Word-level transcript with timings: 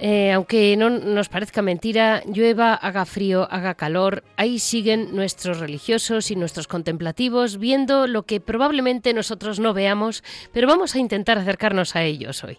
Eh, 0.00 0.30
aunque 0.30 0.76
no 0.76 0.90
nos 0.90 1.28
parezca 1.28 1.60
mentira, 1.60 2.22
llueva, 2.24 2.74
haga 2.74 3.04
frío, 3.04 3.48
haga 3.50 3.74
calor, 3.74 4.22
ahí 4.36 4.60
siguen 4.60 5.16
nuestros 5.16 5.58
religiosos 5.58 6.30
y 6.30 6.36
nuestros 6.36 6.68
contemplativos 6.68 7.58
viendo 7.58 8.06
lo 8.06 8.22
que 8.22 8.40
probablemente 8.40 9.12
nosotros 9.12 9.58
no 9.58 9.74
veamos, 9.74 10.22
pero 10.52 10.68
vamos 10.68 10.94
a 10.94 11.00
intentar 11.00 11.38
acercarnos 11.38 11.96
a 11.96 12.04
ellos 12.04 12.44
hoy. 12.44 12.58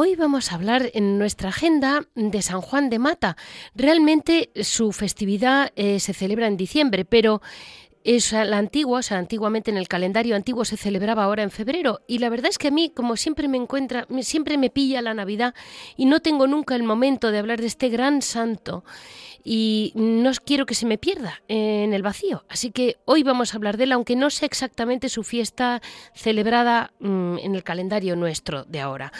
Hoy 0.00 0.14
vamos 0.14 0.52
a 0.52 0.54
hablar 0.54 0.92
en 0.94 1.18
nuestra 1.18 1.48
agenda 1.48 2.06
de 2.14 2.40
San 2.40 2.60
Juan 2.60 2.88
de 2.88 3.00
Mata. 3.00 3.36
Realmente 3.74 4.48
su 4.62 4.92
festividad 4.92 5.72
eh, 5.74 5.98
se 5.98 6.14
celebra 6.14 6.46
en 6.46 6.56
diciembre, 6.56 7.04
pero 7.04 7.42
es 8.04 8.32
la 8.32 8.58
antigua, 8.58 9.00
o 9.00 9.02
sea, 9.02 9.18
antiguamente 9.18 9.70
en 9.70 9.76
el 9.76 9.88
calendario 9.88 10.36
antiguo 10.36 10.64
se 10.64 10.76
celebraba 10.76 11.24
ahora 11.24 11.42
en 11.42 11.50
febrero 11.50 12.00
y 12.06 12.18
la 12.18 12.28
verdad 12.28 12.50
es 12.50 12.58
que 12.58 12.68
a 12.68 12.70
mí, 12.70 12.90
como 12.94 13.16
siempre 13.16 13.48
me 13.48 13.56
encuentra, 13.56 14.06
siempre 14.20 14.56
me 14.56 14.70
pilla 14.70 15.02
la 15.02 15.14
Navidad 15.14 15.54
y 15.96 16.06
no 16.06 16.20
tengo 16.20 16.46
nunca 16.46 16.74
el 16.74 16.82
momento 16.82 17.30
de 17.30 17.38
hablar 17.38 17.60
de 17.60 17.66
este 17.66 17.88
gran 17.88 18.22
santo 18.22 18.84
y 19.44 19.92
no 19.94 20.30
quiero 20.44 20.66
que 20.66 20.74
se 20.74 20.86
me 20.86 20.98
pierda 20.98 21.42
en 21.48 21.94
el 21.94 22.02
vacío. 22.02 22.44
Así 22.48 22.70
que 22.70 22.96
hoy 23.04 23.22
vamos 23.22 23.52
a 23.52 23.56
hablar 23.56 23.76
de 23.76 23.84
él, 23.84 23.92
aunque 23.92 24.16
no 24.16 24.30
sé 24.30 24.46
exactamente 24.46 25.08
su 25.08 25.24
fiesta 25.24 25.80
celebrada 26.14 26.92
mm, 27.00 27.38
en 27.38 27.54
el 27.54 27.64
calendario 27.64 28.14
nuestro 28.16 28.64
de 28.64 28.80
ahora. 28.80 29.12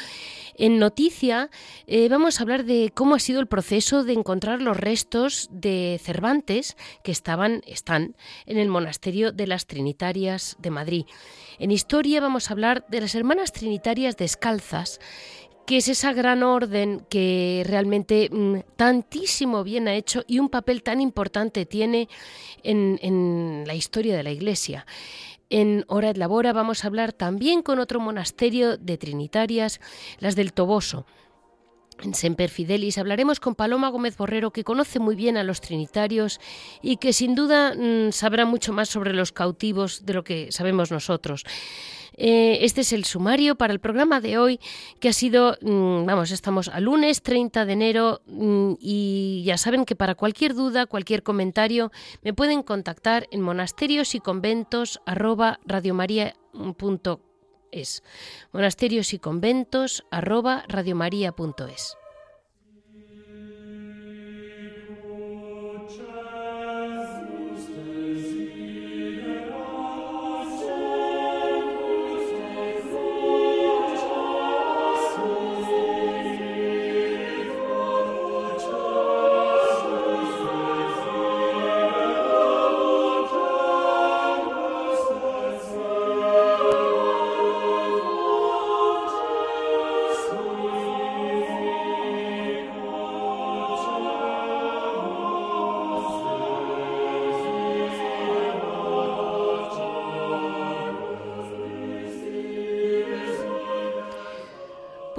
En 0.58 0.78
noticia 0.78 1.50
eh, 1.86 2.08
vamos 2.08 2.38
a 2.38 2.42
hablar 2.42 2.64
de 2.64 2.90
cómo 2.92 3.14
ha 3.14 3.20
sido 3.20 3.40
el 3.40 3.46
proceso 3.46 4.02
de 4.02 4.12
encontrar 4.12 4.60
los 4.60 4.76
restos 4.76 5.48
de 5.52 6.00
Cervantes 6.02 6.76
que 7.04 7.12
estaban, 7.12 7.62
están 7.64 8.16
en 8.44 8.58
el 8.58 8.67
monasterio 8.68 9.32
de 9.32 9.46
las 9.46 9.66
Trinitarias 9.66 10.56
de 10.58 10.70
Madrid. 10.70 11.04
En 11.58 11.70
historia 11.70 12.20
vamos 12.20 12.48
a 12.48 12.52
hablar 12.52 12.86
de 12.88 13.00
las 13.00 13.14
hermanas 13.14 13.52
trinitarias 13.52 14.16
descalzas 14.16 15.00
que 15.68 15.76
es 15.76 15.88
esa 15.88 16.14
gran 16.14 16.42
orden 16.44 17.04
que 17.10 17.62
realmente 17.66 18.30
mm, 18.32 18.60
tantísimo 18.76 19.64
bien 19.64 19.86
ha 19.86 19.94
hecho 19.94 20.24
y 20.26 20.38
un 20.38 20.48
papel 20.48 20.82
tan 20.82 20.98
importante 20.98 21.66
tiene 21.66 22.08
en, 22.62 23.64
la 23.66 23.74
historia 23.74 24.16
de 24.16 24.22
la 24.22 24.30
Iglesia. 24.30 24.86
En 25.50 25.84
Hora 25.88 26.08
et 26.08 26.16
Labora 26.16 26.54
vamos 26.54 26.82
a 26.82 26.86
hablar 26.86 27.12
también 27.12 27.60
con 27.60 27.80
otro 27.80 28.00
monasterio 28.00 28.78
de 28.78 28.96
Trinitarias, 28.96 29.78
las 30.20 30.36
del 30.36 30.54
Toboso. 30.54 31.04
En 32.02 32.14
Semper 32.14 32.50
Fidelis 32.50 32.98
hablaremos 32.98 33.40
con 33.40 33.54
Paloma 33.54 33.88
Gómez 33.88 34.16
Borrero, 34.16 34.52
que 34.52 34.64
conoce 34.64 35.00
muy 35.00 35.16
bien 35.16 35.36
a 35.36 35.44
los 35.44 35.60
trinitarios 35.60 36.40
y 36.82 36.98
que 36.98 37.12
sin 37.12 37.34
duda 37.34 37.74
mm, 37.74 38.12
sabrá 38.12 38.44
mucho 38.44 38.72
más 38.72 38.88
sobre 38.88 39.12
los 39.12 39.32
cautivos 39.32 40.06
de 40.06 40.14
lo 40.14 40.24
que 40.24 40.52
sabemos 40.52 40.90
nosotros. 40.90 41.44
Eh, 42.20 42.58
este 42.62 42.80
es 42.80 42.92
el 42.92 43.04
sumario 43.04 43.54
para 43.54 43.72
el 43.72 43.78
programa 43.78 44.20
de 44.20 44.38
hoy, 44.38 44.58
que 44.98 45.08
ha 45.08 45.12
sido, 45.12 45.56
mm, 45.60 46.04
vamos, 46.04 46.32
estamos 46.32 46.68
a 46.68 46.80
lunes 46.80 47.22
30 47.22 47.64
de 47.64 47.72
enero 47.72 48.22
mm, 48.26 48.72
y 48.80 49.42
ya 49.44 49.56
saben 49.56 49.84
que 49.84 49.94
para 49.94 50.16
cualquier 50.16 50.54
duda, 50.54 50.86
cualquier 50.86 51.22
comentario, 51.22 51.92
me 52.22 52.34
pueden 52.34 52.62
contactar 52.62 53.28
en 53.30 53.40
monasterios 53.40 54.14
y 54.16 54.20
conventos 54.20 55.00
Monasterios 58.52 59.12
y 59.14 59.18
conventos 59.18 60.04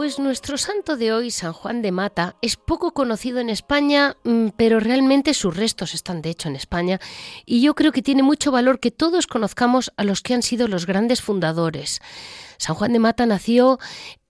Pues 0.09 0.17
nuestro 0.17 0.57
santo 0.57 0.97
de 0.97 1.13
hoy, 1.13 1.29
San 1.29 1.53
Juan 1.53 1.83
de 1.83 1.91
Mata, 1.91 2.35
es 2.41 2.55
poco 2.55 2.95
conocido 2.95 3.37
en 3.41 3.51
España, 3.51 4.17
mm, 4.23 4.47
pero 4.57 4.79
realmente 4.79 5.35
sus 5.35 5.55
restos 5.55 5.93
están 5.93 6.23
de 6.23 6.31
hecho 6.31 6.49
en 6.49 6.55
España 6.55 6.99
y 7.45 7.61
yo 7.61 7.75
creo 7.75 7.91
que 7.91 8.01
tiene 8.01 8.23
mucho 8.23 8.51
valor 8.51 8.79
que 8.79 8.89
todos 8.89 9.27
conozcamos 9.27 9.91
a 9.97 10.03
los 10.03 10.21
que 10.23 10.33
han 10.33 10.41
sido 10.41 10.67
los 10.67 10.87
grandes 10.87 11.21
fundadores. 11.21 11.99
San 12.57 12.75
Juan 12.75 12.93
de 12.93 12.97
Mata 12.97 13.27
nació 13.27 13.77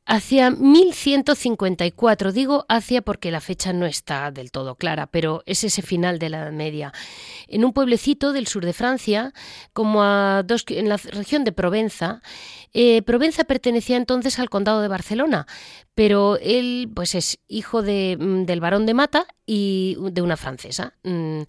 hacia 0.09 0.49
1154. 0.49 2.31
Digo 2.31 2.65
hacia 2.67 3.03
porque 3.03 3.29
la 3.29 3.41
fecha 3.41 3.73
no 3.73 3.85
está 3.85 4.31
del 4.31 4.51
todo 4.51 4.75
clara, 4.75 5.05
pero 5.05 5.43
es 5.45 5.63
ese 5.63 5.83
final 5.83 6.17
de 6.17 6.29
la 6.29 6.51
Media. 6.51 6.91
En 7.47 7.63
un 7.63 7.73
pueblecito 7.73 8.33
del 8.33 8.47
sur 8.47 8.65
de 8.65 8.73
Francia, 8.73 9.33
como 9.71 10.03
a 10.03 10.41
dos, 10.43 10.65
en 10.69 10.89
la 10.89 10.97
región 10.97 11.43
de 11.43 11.51
Provenza, 11.51 12.21
eh, 12.73 13.03
Provenza 13.03 13.43
pertenecía 13.43 13.97
entonces 13.97 14.39
al 14.39 14.49
condado 14.49 14.81
de 14.81 14.87
Barcelona, 14.87 15.45
pero 15.93 16.37
él 16.41 16.89
pues 16.95 17.13
es 17.13 17.39
hijo 17.47 17.83
de, 17.83 18.17
mm, 18.19 18.45
del 18.45 18.61
barón 18.61 18.87
de 18.87 18.95
Mata 18.95 19.27
y 19.45 19.95
de 20.11 20.21
una 20.23 20.37
francesa, 20.37 20.93
mm, 21.03 21.41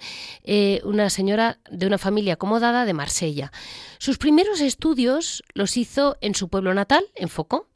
eh, 0.44 0.80
una 0.84 1.08
señora 1.08 1.60
de 1.70 1.86
una 1.86 1.98
familia 1.98 2.34
acomodada 2.34 2.84
de 2.84 2.92
Marsella. 2.92 3.52
Sus 3.98 4.18
primeros 4.18 4.60
estudios 4.60 5.42
los 5.54 5.78
hizo 5.78 6.18
en 6.20 6.34
su 6.34 6.48
pueblo 6.48 6.74
natal, 6.74 7.04
en 7.14 7.28
Foucault, 7.28 7.69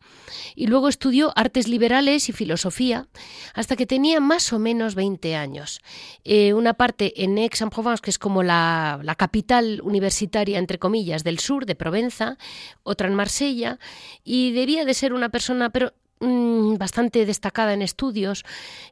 y 0.54 0.66
luego 0.66 0.88
estudió 0.88 1.32
artes 1.36 1.68
liberales 1.68 2.28
y 2.28 2.32
filosofía 2.32 3.08
hasta 3.54 3.76
que 3.76 3.86
tenía 3.86 4.20
más 4.20 4.52
o 4.52 4.58
menos 4.58 4.94
20 4.94 5.36
años. 5.36 5.80
Eh, 6.24 6.54
una 6.54 6.74
parte 6.74 7.24
en 7.24 7.36
Aix-en-Provence, 7.38 8.02
que 8.02 8.10
es 8.10 8.18
como 8.18 8.42
la, 8.42 9.00
capital 9.16 9.80
universitaria, 9.82 10.58
entre 10.58 10.78
comillas, 10.78 11.24
del 11.24 11.38
sur 11.38 11.66
de 11.66 11.74
Provenza, 11.74 12.36
otra 12.82 13.08
en 13.08 13.14
Marsella, 13.14 13.78
y 14.24 14.52
debía 14.52 14.84
de 14.84 14.94
ser 14.94 15.12
una 15.12 15.28
persona, 15.28 15.70
pero 15.70 15.92
mm, 16.24 16.76
bastante 16.78 17.26
destacada 17.26 17.72
en 17.72 17.82
estudios. 17.82 18.44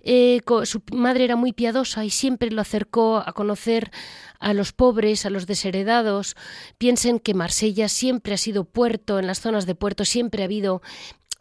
Eh, 0.03 0.41
su 0.65 0.83
madre 0.93 1.25
era 1.25 1.37
muy 1.37 1.53
piadosa 1.53 2.05
y 2.05 2.11
siempre 2.11 2.51
lo 2.51 2.61
acercó 2.61 3.17
a 3.19 3.33
conocer 3.33 3.91
a 4.39 4.53
los 4.55 4.73
pobres, 4.73 5.27
a 5.27 5.31
los 5.31 5.47
desheredados. 5.47 6.37
Piensen 6.79 7.19
que 7.19 7.35
Marsella 7.35 7.89
siempre 7.89 8.35
ha 8.35 8.39
sido 8.39 8.65
puerto, 8.65 9.19
en 9.19 9.27
las 9.27 9.41
zonas 9.41 9.67
de 9.67 9.75
puerto 9.75 10.05
siempre 10.05 10.43
ha 10.43 10.47
habido 10.47 10.83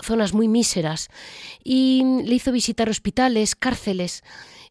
zonas 0.02 0.34
muy 0.34 0.48
míseras 0.48 1.10
y 1.64 2.04
le 2.26 2.36
hizo 2.36 2.52
visitar 2.52 2.90
hospitales, 2.90 3.56
cárceles 3.56 4.24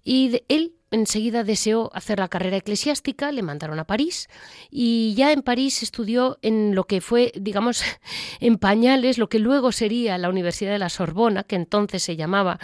y 0.02 0.42
él 0.48 0.74
enseguida 0.90 1.44
deseó 1.44 1.90
hacer 1.94 2.18
la 2.18 2.28
carrera 2.28 2.56
eclesiástica, 2.56 3.32
le 3.32 3.42
mandaron 3.42 3.78
a 3.78 3.86
París 3.86 4.28
y 4.70 5.14
ya 5.14 5.32
en 5.32 5.42
París 5.42 5.82
estudió 5.82 6.38
en 6.42 6.74
lo 6.74 6.84
que 6.84 7.00
fue, 7.00 7.32
digamos, 7.34 7.82
en 8.40 8.58
pañales, 8.58 9.18
lo 9.18 9.28
que 9.28 9.38
luego 9.38 9.72
sería 9.72 10.18
la 10.18 10.28
Universidad 10.28 10.72
de 10.72 10.78
la 10.78 10.88
Sorbona, 10.88 11.44
que 11.44 11.56
entonces 11.56 12.02
se 12.02 12.16
llamaba 12.16 12.58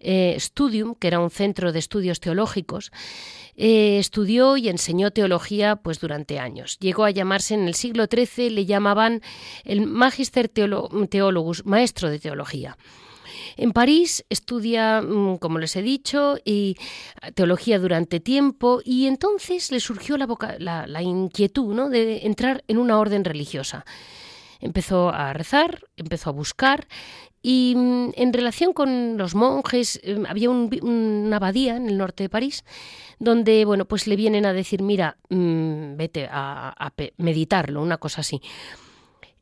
eh, 0.00 0.36
Studium, 0.38 0.94
que 0.94 1.08
era 1.08 1.20
un 1.20 1.30
centro 1.30 1.72
de 1.72 1.78
estudios 1.78 2.20
teológicos. 2.20 2.92
Eh, 3.56 3.98
estudió 3.98 4.56
y 4.56 4.68
enseñó 4.68 5.10
teología 5.10 5.76
pues 5.76 6.00
durante 6.00 6.38
años. 6.38 6.78
Llegó 6.78 7.04
a 7.04 7.10
llamarse 7.10 7.54
en 7.54 7.66
el 7.68 7.74
siglo 7.74 8.06
XIII, 8.10 8.48
le 8.50 8.64
llamaban 8.64 9.20
el 9.64 9.86
Magister 9.86 10.48
Theologus, 10.48 11.66
maestro 11.66 12.08
de 12.08 12.18
teología. 12.18 12.78
En 13.56 13.72
París 13.72 14.24
estudia, 14.28 15.02
mm, 15.02 15.38
como 15.38 15.58
les 15.58 15.76
he 15.76 15.82
dicho, 15.82 16.36
y 16.44 16.76
teología 17.34 17.78
durante 17.78 18.20
tiempo 18.20 18.80
y 18.84 19.06
entonces 19.06 19.70
le 19.72 19.80
surgió 19.80 20.16
la, 20.16 20.86
la, 20.86 21.02
inquietud 21.02 21.74
¿no? 21.74 21.88
de 21.88 22.26
entrar 22.26 22.64
en 22.68 22.78
una 22.78 22.98
orden 22.98 23.24
religiosa. 23.24 23.84
Empezó 24.60 25.10
a 25.10 25.32
rezar, 25.32 25.80
empezó 25.96 26.30
a 26.30 26.32
buscar 26.32 26.86
y 27.42 27.74
mm, 27.76 28.10
en 28.14 28.32
relación 28.32 28.72
con 28.72 29.18
los 29.18 29.34
monjes, 29.34 30.00
em, 30.04 30.24
había 30.26 30.50
una 30.50 31.36
abadía 31.36 31.76
en 31.76 31.88
el 31.88 31.98
norte 31.98 32.24
de 32.24 32.28
París 32.28 32.64
donde, 33.18 33.64
bueno, 33.64 33.84
pues 33.84 34.06
le 34.06 34.16
vienen 34.16 34.46
a 34.46 34.52
decir, 34.52 34.82
mira, 34.82 35.16
mm, 35.28 35.96
vete 35.96 36.28
a, 36.30 36.74
a, 36.76 36.92
meditarlo, 37.18 37.82
una 37.82 37.98
cosa 37.98 38.20
así. 38.20 38.40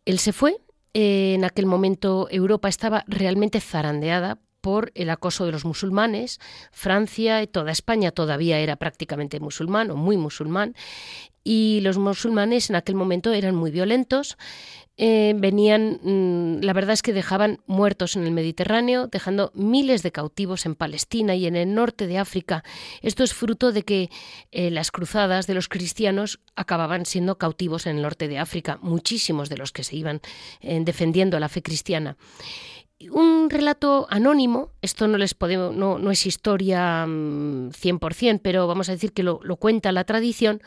Él 0.05 0.19
se 0.19 0.33
fue, 0.33 0.59
en 0.95 1.45
aquel 1.45 1.67
momento 1.67 2.29
Europa 2.31 2.69
estaba 2.69 3.05
realmente 3.07 3.61
zarandeada 3.61 4.39
por 4.61 4.93
el 4.95 5.11
acoso 5.11 5.47
de 5.47 5.53
los 5.53 5.65
musulmanes. 5.65 6.39
Francia 6.73 7.43
y 7.43 7.47
toda 7.47 7.73
España 7.73 8.11
todavía 8.11 8.59
era 8.59 8.77
prácticamente 8.77 9.41
musulmán 9.41 9.91
o 9.91 9.97
muy 9.97 10.17
musulmán. 10.17 10.75
Y 11.43 11.81
los 11.83 11.97
musulmanes 11.97 12.69
en 12.69 12.77
aquel 12.77 12.95
momento 12.95 13.33
eran 13.33 13.55
muy 13.55 13.71
violentos. 13.71 14.37
Eh, 15.03 15.33
venían, 15.35 15.99
mm, 16.03 16.63
la 16.63 16.75
verdad 16.75 16.93
es 16.93 17.01
que 17.01 17.15
dejaban 17.15 17.63
muertos 17.67 18.17
en 18.17 18.25
el 18.25 18.33
Mediterráneo, 18.33 19.07
dejando 19.07 19.51
miles 19.55 20.03
de 20.03 20.13
cautivos 20.13 20.67
en 20.67 20.75
Palestina 20.75 21.35
y 21.35 21.47
en 21.47 21.57
el 21.57 21.73
norte 21.73 22.07
de 22.07 22.19
África. 22.19 22.63
Esto 23.01 23.25
es 23.25 23.33
fruto 23.33 23.73
de 23.73 23.83
que 23.83 24.11
eh, 24.53 24.71
las 24.71 24.91
cruzadas 24.91 25.47
de 25.47 25.55
los 25.55 25.69
cristianos 25.69 26.41
acababan 26.55 27.07
siendo 27.07 27.39
cautivos 27.39 27.87
en 27.87 27.97
el 27.97 28.03
norte 28.03 28.29
de 28.29 28.39
África, 28.39 28.79
muchísimos 28.83 29.49
de 29.49 29.57
los 29.57 29.73
que 29.73 29.85
se 29.85 29.97
iban 29.97 30.21
eh, 30.61 30.79
defendiendo 30.85 31.41
la 31.41 31.49
fe 31.49 31.63
cristiana 31.63 32.19
un 33.11 33.49
relato 33.49 34.07
anónimo, 34.11 34.73
esto 34.83 35.09
no 35.09 35.17
les 35.17 35.33
podemos, 35.33 35.75
no, 35.75 35.99
no 35.99 36.11
es 36.11 36.27
historia 36.27 37.07
100%, 37.07 38.35
mm, 38.35 38.39
pero 38.43 38.67
vamos 38.67 38.91
a 38.91 38.93
decir 38.93 39.15
que 39.15 39.23
lo, 39.23 39.41
lo 39.43 39.57
cuenta 39.57 39.91
la 39.91 40.05
tradición, 40.05 40.61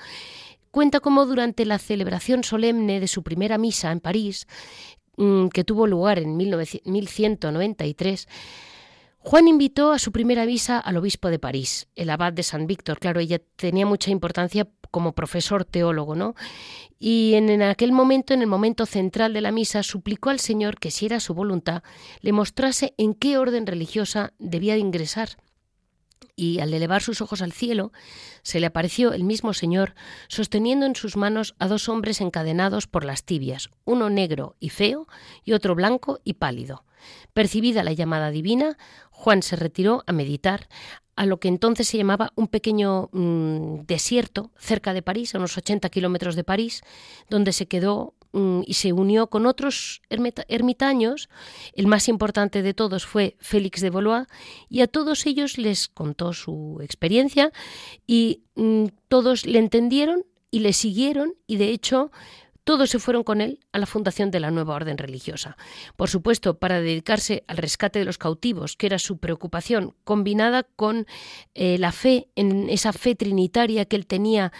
cuenta 0.74 1.02
cómo 1.02 1.28
durante 1.28 1.66
la 1.66 1.78
celebración 1.78 2.44
solemne 2.44 3.00
de 3.00 3.08
su 3.08 3.22
primera 3.22 3.60
misa 3.60 3.92
en 3.92 4.00
París, 4.00 4.48
mm, 5.18 5.50
que 5.50 5.64
tuvo 5.64 5.86
lugar 5.86 6.18
en 6.18 6.36
1193, 6.36 8.28
Juan 9.20 9.48
invitó 9.48 9.92
a 9.92 10.00
su 10.00 10.12
primera 10.12 10.48
misa 10.48 10.80
al 10.80 10.98
obispo 10.98 11.30
de 11.30 11.38
París, 11.38 11.88
el 11.96 12.10
abad 12.10 12.34
de 12.34 12.42
San 12.42 12.66
Víctor. 12.66 13.00
Claro, 13.00 13.20
ella 13.20 13.40
tenía 13.56 13.86
mucha 13.86 14.10
importancia 14.10 14.68
como 14.90 15.14
profesor 15.14 15.64
teólogo, 15.64 16.16
¿no? 16.16 16.34
Y 16.98 17.36
en, 17.36 17.50
en, 17.50 17.62
aquel 17.62 17.92
momento, 17.92 18.34
en 18.34 18.42
el 18.42 18.48
momento 18.48 18.88
central 18.88 19.32
de 19.34 19.42
la 19.42 19.52
misa, 19.52 19.84
suplicó 19.84 20.32
al 20.32 20.40
Señor 20.40 20.80
que, 20.80 20.90
si 20.90 21.06
era 21.06 21.20
su 21.20 21.36
voluntad, 21.36 21.84
le 22.22 22.32
mostrase 22.32 22.96
en 22.98 23.14
qué 23.14 23.38
orden 23.38 23.68
religiosa 23.68 24.34
debía 24.40 24.74
de 24.74 24.80
ingresar 24.80 25.38
y 26.36 26.60
al 26.60 26.74
elevar 26.74 27.02
sus 27.02 27.22
ojos 27.22 27.42
al 27.42 27.52
cielo, 27.52 27.92
se 28.42 28.60
le 28.60 28.66
apareció 28.66 29.14
el 29.14 29.24
mismo 29.24 29.54
Señor 29.54 29.96
sosteniendo 30.28 30.86
en 30.86 30.96
sus 30.96 31.18
manos 31.18 31.56
a 31.60 31.68
dos 31.68 31.90
hombres 31.90 32.22
encadenados 32.22 32.88
por 32.88 33.06
las 33.06 33.24
tibias, 33.24 33.70
uno 33.86 34.10
negro 34.10 34.56
y 34.60 34.70
feo 34.70 35.08
y 35.44 35.54
otro 35.54 35.76
blanco 35.76 36.20
y 36.24 36.34
pálido. 36.34 36.84
Percibida 37.34 37.84
la 37.84 37.94
llamada 37.94 38.32
divina, 38.32 38.78
Juan 39.12 39.44
se 39.44 39.56
retiró 39.56 40.04
a 40.08 40.14
meditar 40.14 40.68
a 41.16 41.26
lo 41.26 41.40
que 41.40 41.48
entonces 41.48 41.88
se 41.88 41.98
llamaba 41.98 42.32
un 42.36 42.48
pequeño 42.48 43.10
mm, 43.12 43.82
desierto 43.86 44.52
cerca 44.58 44.94
de 44.94 45.02
París, 45.02 45.36
a 45.36 45.38
unos 45.38 45.58
80 45.58 45.90
kilómetros 45.90 46.36
de 46.36 46.44
París, 46.44 46.82
donde 47.30 47.54
se 47.54 47.68
quedó 47.68 48.16
y 48.34 48.74
se 48.74 48.94
unió 48.94 49.28
con 49.28 49.46
otros 49.46 50.02
ermitaños. 50.10 51.30
El 51.74 51.88
más 51.88 52.08
importante 52.08 52.62
de 52.62 52.74
todos 52.74 53.06
fue 53.06 53.38
Félix 53.40 53.82
de 53.82 53.92
Valois 53.92 54.28
y 54.70 54.82
a 54.82 54.88
todos 54.88 55.26
ellos 55.26 55.58
les 55.58 55.88
contó 55.88 56.34
su 56.34 56.80
experiencia 56.82 57.52
y 58.08 58.42
mm, 58.56 58.86
todos 59.08 59.46
le 59.46 59.60
entendieron 59.60 60.26
y 60.50 60.60
le 60.60 60.74
siguieron 60.74 61.36
y 61.48 61.58
de 61.58 61.70
hecho 61.70 62.12
todos 62.64 62.90
se 62.90 63.00
fueron 63.00 63.24
con 63.24 63.42
él 63.42 63.60
a 63.72 63.80
la 63.80 63.86
fundación 63.86 64.32
de 64.32 64.40
la 64.40 64.50
nueva 64.50 64.76
orden 64.76 64.98
religiosa. 64.98 65.58
Por 65.98 66.10
supuesto, 66.10 66.60
para 66.60 66.80
dedicarse 66.80 67.44
al 67.48 67.58
rescate 67.58 68.00
de 68.00 68.06
los 68.06 68.18
cautivos, 68.18 68.78
que 68.78 68.86
era 68.86 69.00
su 69.00 69.18
preocupación, 69.18 69.96
combinada 70.04 70.64
con 70.64 71.06
eh, 71.56 71.78
la 71.78 71.92
fe 71.92 72.30
en 72.36 72.70
esa 72.70 72.94
fe 72.94 73.16
trinitaria 73.16 73.86
que 73.86 73.98
él 73.98 74.08
tenía 74.08 74.54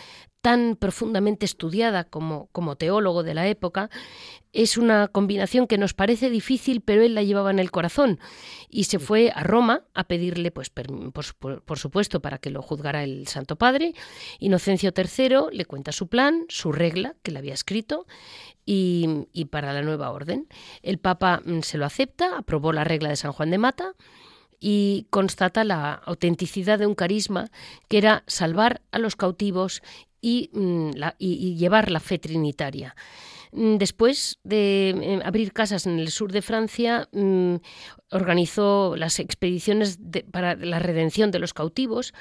tan 0.44 0.76
profundamente 0.76 1.46
estudiada 1.46 2.04
como, 2.04 2.50
como 2.52 2.76
teólogo 2.76 3.24
de 3.24 3.34
la 3.34 3.48
época, 3.48 3.90
es 4.52 4.78
una 4.78 5.08
combinación 5.08 5.68
que 5.68 5.78
nos 5.78 5.94
parece 5.94 6.30
difícil, 6.30 6.82
pero 6.82 7.02
él 7.02 7.16
la 7.16 7.24
llevaba 7.24 7.50
en 7.50 7.60
el 7.60 7.72
corazón 7.72 8.20
y 8.70 8.84
se 8.84 9.00
fue 9.00 9.32
a 9.34 9.44
Roma 9.44 9.86
a 9.94 10.04
pedirle, 10.04 10.52
pues, 10.52 10.70
por, 10.70 11.80
supuesto, 11.80 12.22
para 12.22 12.40
que 12.40 12.50
lo 12.50 12.62
juzgara 12.62 13.06
el 13.06 13.26
Santo 13.28 13.56
Padre. 13.56 13.94
Inocencio 14.40 14.92
III 14.94 15.56
le 15.56 15.64
cuenta 15.64 15.94
su 15.94 16.10
plan, 16.10 16.44
su 16.50 16.74
regla, 16.74 17.16
que 17.24 17.32
le 17.32 17.40
había 17.40 17.54
escrito, 17.54 18.06
y, 18.66 19.28
y 19.32 19.46
para 19.46 19.72
la 19.72 19.82
nueva 19.82 20.12
orden. 20.12 20.50
El 20.82 20.98
Papa 20.98 21.42
mm, 21.46 21.62
se 21.62 21.78
lo 21.78 21.86
acepta, 21.86 22.38
aprobó 22.38 22.74
la 22.74 22.84
regla 22.84 23.08
de 23.08 23.16
San 23.16 23.32
Juan 23.32 23.50
de 23.50 23.60
Mata 23.60 23.94
y 24.60 25.08
constata 25.10 25.64
la 25.64 25.94
autenticidad 25.94 26.80
de 26.80 26.88
un 26.88 26.96
carisma 26.96 27.50
que 27.88 27.98
era 27.98 28.24
salvar 28.28 28.82
a 28.92 29.00
los 29.00 29.16
cautivos 29.16 29.82
Mm, 30.24 30.92
y, 31.20 31.56
llevar 31.56 31.92
la 31.92 32.00
fe 32.00 32.18
trinitaria. 32.18 32.96
Mm, 33.52 33.76
después 33.76 34.40
de 34.44 34.90
eh, 34.90 35.20
abrir 35.24 35.52
casas 35.52 35.86
en 35.86 36.00
el 36.00 36.10
sur 36.10 36.32
de 36.32 36.42
Francia, 36.42 37.10
mm, 37.12 37.56
organizó 38.14 38.96
las 38.96 39.20
expediciones 39.20 40.00
para 40.32 40.56
la 40.56 40.80
redención 40.80 41.32
de 41.32 41.40
los 41.40 41.54
cautivos 41.54 42.14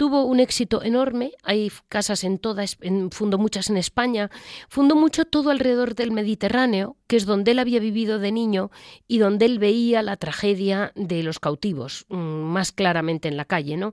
tuvo 0.00 0.24
un 0.24 0.40
éxito 0.40 0.82
enorme. 0.82 1.32
Hay 1.42 1.70
casas 1.90 2.24
en 2.24 2.38
todas, 2.38 2.78
fundó 3.10 3.36
muchas 3.36 3.68
en 3.68 3.76
España, 3.76 4.30
fundó 4.70 4.96
mucho 4.96 5.26
todo 5.26 5.50
alrededor 5.50 5.94
del 5.94 6.10
Mediterráneo, 6.10 6.96
que 7.06 7.16
es 7.16 7.26
donde 7.26 7.50
él 7.50 7.58
había 7.58 7.80
vivido 7.80 8.18
de 8.18 8.32
niño 8.32 8.70
y 9.06 9.18
donde 9.18 9.44
él 9.44 9.58
veía 9.58 10.02
la 10.02 10.16
tragedia 10.16 10.92
de 10.94 11.22
los 11.22 11.38
cautivos, 11.38 12.06
mm, 12.08 12.16
más 12.16 12.72
claramente 12.72 13.28
en 13.28 13.36
la 13.36 13.44
calle. 13.44 13.76
¿no? 13.76 13.92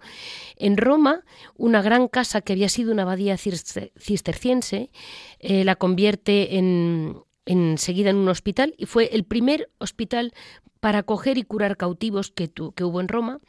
En 0.56 0.78
Roma, 0.78 1.26
una 1.58 1.82
gran 1.82 2.08
casa 2.08 2.40
que 2.40 2.54
había 2.54 2.70
sido 2.70 2.94
una 2.94 3.02
abadía 3.02 3.36
cisterciense, 3.38 4.92
eh, 5.40 5.66
la 5.66 5.76
convierte 5.76 6.58
en, 6.58 7.18
enseguida 7.48 8.12
en 8.12 8.18
un 8.18 8.30
hospital 8.30 8.76
y 8.78 8.86
fue 8.86 9.10
el 9.14 9.24
primer 9.24 9.70
hospital 9.80 10.34
para 10.80 11.00
acoger 11.00 11.38
y 11.38 11.44
curar 11.44 11.78
cautivos 11.78 12.32
que, 12.32 12.52
que 12.52 12.84
hubo 12.84 13.02
en 13.02 13.08
Roma. 13.08 13.40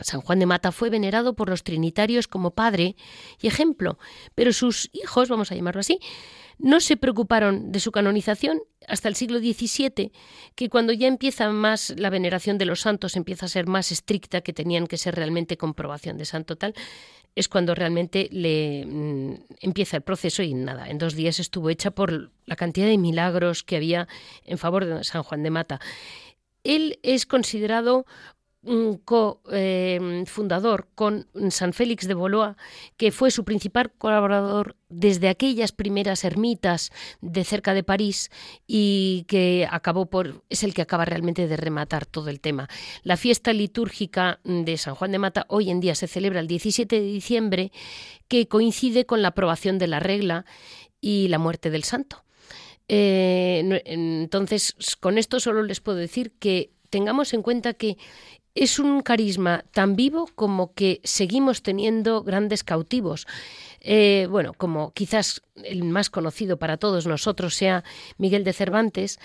San 0.00 0.20
Juan 0.20 0.38
de 0.38 0.46
Mata 0.46 0.72
fue 0.72 0.90
venerado 0.90 1.34
por 1.34 1.50
los 1.50 1.64
trinitarios 1.64 2.28
como 2.28 2.52
padre 2.52 2.96
y 3.40 3.48
ejemplo, 3.48 3.98
pero 4.34 4.52
sus 4.52 4.90
hijos, 4.92 5.28
vamos 5.28 5.50
a 5.50 5.56
llamarlo 5.56 5.80
así, 5.80 5.98
no 6.58 6.80
se 6.80 6.96
preocuparon 6.96 7.72
de 7.72 7.80
su 7.80 7.92
canonización 7.92 8.60
hasta 8.86 9.08
el 9.08 9.14
siglo 9.14 9.38
XVII, 9.38 10.12
que 10.54 10.68
cuando 10.68 10.92
ya 10.92 11.06
empieza 11.06 11.50
más 11.50 11.94
la 11.96 12.10
veneración 12.10 12.58
de 12.58 12.64
los 12.64 12.80
santos 12.80 13.16
empieza 13.16 13.46
a 13.46 13.48
ser 13.48 13.66
más 13.66 13.92
estricta, 13.92 14.40
que 14.40 14.52
tenían 14.52 14.86
que 14.86 14.96
ser 14.96 15.14
realmente 15.14 15.56
comprobación 15.56 16.16
de 16.16 16.24
santo 16.24 16.56
tal, 16.56 16.74
es 17.34 17.48
cuando 17.48 17.74
realmente 17.74 18.28
le 18.32 18.84
mm, 18.86 19.34
empieza 19.60 19.96
el 19.96 20.02
proceso 20.02 20.42
y 20.42 20.54
nada, 20.54 20.88
en 20.88 20.98
dos 20.98 21.14
días 21.14 21.38
estuvo 21.38 21.70
hecha 21.70 21.90
por 21.90 22.30
la 22.46 22.56
cantidad 22.56 22.86
de 22.86 22.98
milagros 22.98 23.62
que 23.62 23.76
había 23.76 24.08
en 24.44 24.58
favor 24.58 24.84
de 24.84 25.04
San 25.04 25.22
Juan 25.22 25.42
de 25.42 25.50
Mata. 25.50 25.80
Él 26.64 26.98
es 27.02 27.26
considerado 27.26 28.06
co-fundador 29.04 30.80
eh, 30.80 30.90
con 30.94 31.26
San 31.50 31.72
Félix 31.72 32.08
de 32.08 32.14
Boloa, 32.14 32.56
que 32.96 33.12
fue 33.12 33.30
su 33.30 33.44
principal 33.44 33.92
colaborador 33.96 34.76
desde 34.88 35.28
aquellas 35.28 35.72
primeras 35.72 36.24
ermitas 36.24 36.90
de 37.20 37.44
cerca 37.44 37.72
de 37.72 37.84
París 37.84 38.30
y 38.66 39.24
que 39.28 39.68
acabó 39.70 40.06
por 40.06 40.42
es 40.48 40.64
el 40.64 40.74
que 40.74 40.82
acaba 40.82 41.04
realmente 41.04 41.46
de 41.46 41.56
rematar 41.56 42.04
todo 42.04 42.30
el 42.30 42.40
tema. 42.40 42.68
La 43.04 43.16
fiesta 43.16 43.52
litúrgica 43.52 44.40
de 44.44 44.76
San 44.76 44.96
Juan 44.96 45.12
de 45.12 45.18
Mata 45.18 45.46
hoy 45.48 45.70
en 45.70 45.80
día 45.80 45.94
se 45.94 46.08
celebra 46.08 46.40
el 46.40 46.48
17 46.48 47.00
de 47.00 47.06
diciembre, 47.06 47.70
que 48.26 48.48
coincide 48.48 49.06
con 49.06 49.22
la 49.22 49.28
aprobación 49.28 49.78
de 49.78 49.86
la 49.86 50.00
regla 50.00 50.44
y 51.00 51.28
la 51.28 51.38
muerte 51.38 51.70
del 51.70 51.84
santo. 51.84 52.24
Eh, 52.88 53.82
entonces, 53.84 54.74
con 55.00 55.18
esto 55.18 55.40
solo 55.40 55.62
les 55.62 55.80
puedo 55.80 55.98
decir 55.98 56.32
que 56.38 56.72
tengamos 56.90 57.34
en 57.34 57.42
cuenta 57.42 57.74
que 57.74 57.98
es 58.58 58.80
un 58.80 59.02
carisma 59.02 59.64
tan 59.70 59.94
vivo 59.94 60.28
como 60.34 60.74
que 60.74 61.00
seguimos 61.04 61.62
teniendo 61.62 62.24
grandes 62.24 62.64
cautivos. 62.64 63.26
Eh, 63.80 64.26
bueno, 64.30 64.52
como 64.52 64.92
quizás 64.92 65.42
el 65.62 65.84
más 65.84 66.10
conocido 66.10 66.58
para 66.58 66.76
todos 66.76 67.06
nosotros 67.06 67.54
sea 67.54 67.84
Miguel 68.16 68.42
de 68.42 68.52
Cervantes, 68.52 69.20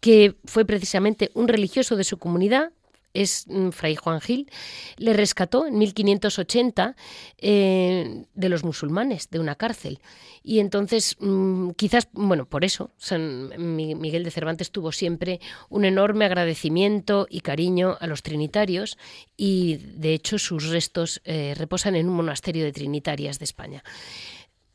que 0.00 0.34
fue 0.44 0.64
precisamente 0.64 1.30
un 1.34 1.46
religioso 1.46 1.94
de 1.94 2.02
su 2.02 2.18
comunidad, 2.18 2.72
es 3.14 3.46
mm, 3.48 3.70
Fray 3.70 3.96
Juan 3.96 4.20
Gil, 4.20 4.50
le 4.98 5.14
rescató 5.14 5.66
en 5.66 5.78
1580 5.78 6.96
eh, 7.38 8.24
de 8.34 8.48
los 8.48 8.64
musulmanes, 8.64 9.30
de 9.30 9.38
una 9.38 9.54
cárcel. 9.54 10.00
Y 10.42 10.58
entonces, 10.58 11.16
mm, 11.20 11.70
quizás, 11.70 12.08
bueno, 12.12 12.44
por 12.44 12.64
eso, 12.64 12.90
San 12.98 13.50
Miguel 13.76 14.24
de 14.24 14.30
Cervantes 14.30 14.70
tuvo 14.70 14.92
siempre 14.92 15.40
un 15.70 15.84
enorme 15.84 16.26
agradecimiento 16.26 17.26
y 17.30 17.40
cariño 17.40 17.96
a 18.00 18.06
los 18.06 18.22
trinitarios 18.22 18.98
y, 19.36 19.76
de 19.76 20.12
hecho, 20.12 20.38
sus 20.38 20.68
restos 20.68 21.22
eh, 21.24 21.54
reposan 21.56 21.94
en 21.94 22.08
un 22.08 22.16
monasterio 22.16 22.64
de 22.64 22.72
trinitarias 22.72 23.38
de 23.38 23.44
España. 23.44 23.84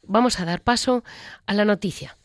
Vamos 0.03 0.39
a 0.39 0.45
dar 0.45 0.61
paso 0.61 1.03
a 1.45 1.53
la 1.53 1.65
noticia. 1.65 2.15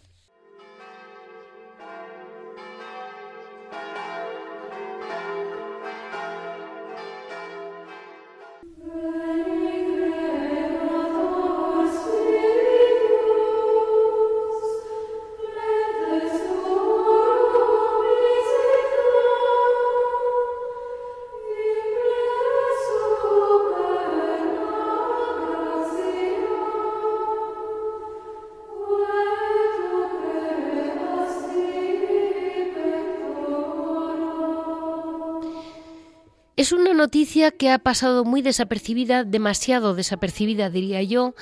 Noticia 36.94 37.50
que 37.50 37.70
ha 37.70 37.78
pasado 37.78 38.24
muy 38.24 38.40
desapercibida, 38.40 39.24
demasiado 39.24 39.94
desapercibida 39.94 40.70
diría 40.70 41.02
yo, 41.02 41.34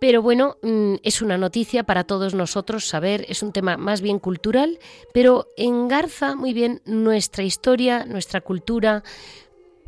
pero 0.00 0.22
bueno, 0.22 0.56
mm, 0.62 0.96
es 1.02 1.22
una 1.22 1.38
noticia 1.38 1.82
para 1.84 2.04
todos 2.04 2.34
nosotros 2.34 2.86
saber, 2.86 3.26
es 3.28 3.42
un 3.42 3.52
tema 3.52 3.76
más 3.76 4.00
bien 4.00 4.18
cultural, 4.18 4.78
pero 5.12 5.48
engarza 5.56 6.36
muy 6.36 6.52
bien 6.52 6.80
nuestra 6.84 7.42
historia, 7.42 8.04
nuestra 8.04 8.40
cultura, 8.40 9.02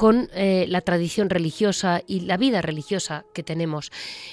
con 0.00 0.30
eh, 0.32 0.64
la 0.66 0.80
tradición 0.80 1.28
religiosa 1.28 2.00
y 2.06 2.20
la 2.20 2.38
vida 2.38 2.62
religiosa 2.62 3.26
que 3.34 3.42
tenemos 3.42 3.92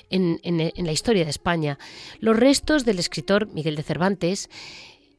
en, 0.10 0.40
en, 0.44 0.86
la 0.86 0.94
historia 0.94 1.26
de 1.26 1.30
España. 1.30 1.78
Los 2.22 2.38
restos 2.38 2.86
del 2.86 3.00
escritor 3.00 3.48
Miguel 3.48 3.76
de 3.76 3.84
Cervantes 3.84 4.50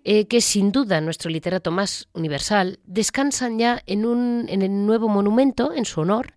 eh, 0.04 0.26
que 0.26 0.40
sin 0.40 0.72
duda 0.72 1.00
nuestro 1.00 1.30
literato 1.30 1.70
más 1.70 2.08
universal, 2.12 2.78
descansan 2.84 3.58
ya 3.58 3.82
en, 3.86 4.06
un, 4.06 4.46
en 4.48 4.62
el 4.62 4.86
nuevo 4.86 5.08
monumento 5.08 5.72
en 5.72 5.84
su 5.84 6.00
honor 6.00 6.34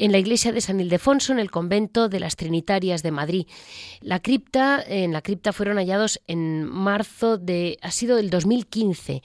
en 0.00 0.12
la 0.12 0.18
iglesia 0.18 0.52
de 0.52 0.62
San 0.62 0.80
Ildefonso, 0.80 1.32
en 1.32 1.38
el 1.38 1.50
convento 1.50 2.08
de 2.08 2.20
las 2.20 2.36
Trinitarias 2.36 3.02
de 3.02 3.10
Madrid. 3.10 3.46
La 4.00 4.20
cripta, 4.20 4.82
en 4.86 5.12
la 5.12 5.20
cripta 5.20 5.52
fueron 5.52 5.76
hallados 5.76 6.20
en 6.26 6.64
marzo 6.64 7.36
de, 7.36 7.78
ha 7.82 7.90
sido 7.90 8.16
del 8.16 8.30
2015. 8.30 9.22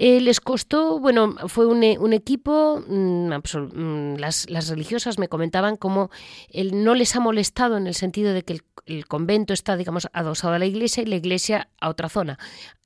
Eh, 0.00 0.20
les 0.20 0.40
costó, 0.40 1.00
bueno, 1.00 1.34
fue 1.48 1.66
un, 1.66 1.84
un 1.98 2.12
equipo, 2.12 2.82
mm, 2.86 3.32
mm, 3.32 4.16
las, 4.16 4.48
las, 4.48 4.68
religiosas 4.68 5.18
me 5.18 5.28
comentaban 5.28 5.76
como 5.76 6.10
el, 6.50 6.84
no 6.84 6.94
les 6.94 7.16
ha 7.16 7.20
molestado 7.20 7.76
en 7.76 7.88
el 7.88 7.94
sentido 7.94 8.32
de 8.32 8.44
que 8.44 8.52
el, 8.54 8.62
el, 8.86 9.06
convento 9.06 9.52
está, 9.52 9.76
digamos, 9.76 10.08
adosado 10.12 10.54
a 10.54 10.58
la 10.60 10.66
iglesia 10.66 11.02
y 11.02 11.06
la 11.06 11.16
iglesia 11.16 11.68
a 11.80 11.88
otra 11.88 12.08
zona. 12.08 12.38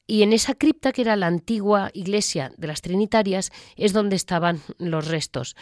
Y 0.07 0.23
en 0.23 0.33
esa 0.33 0.55
cripta, 0.55 0.93
que 0.93 1.03
era 1.03 1.17
la 1.17 1.27
antigua 1.27 1.91
iglesia 1.95 2.53
de 2.57 2.67
las 2.67 2.83
Trinitarias, 2.83 3.51
es 3.77 3.93
donde 3.93 4.17
estaban 4.17 4.61
los 4.79 5.09
restos. 5.09 5.57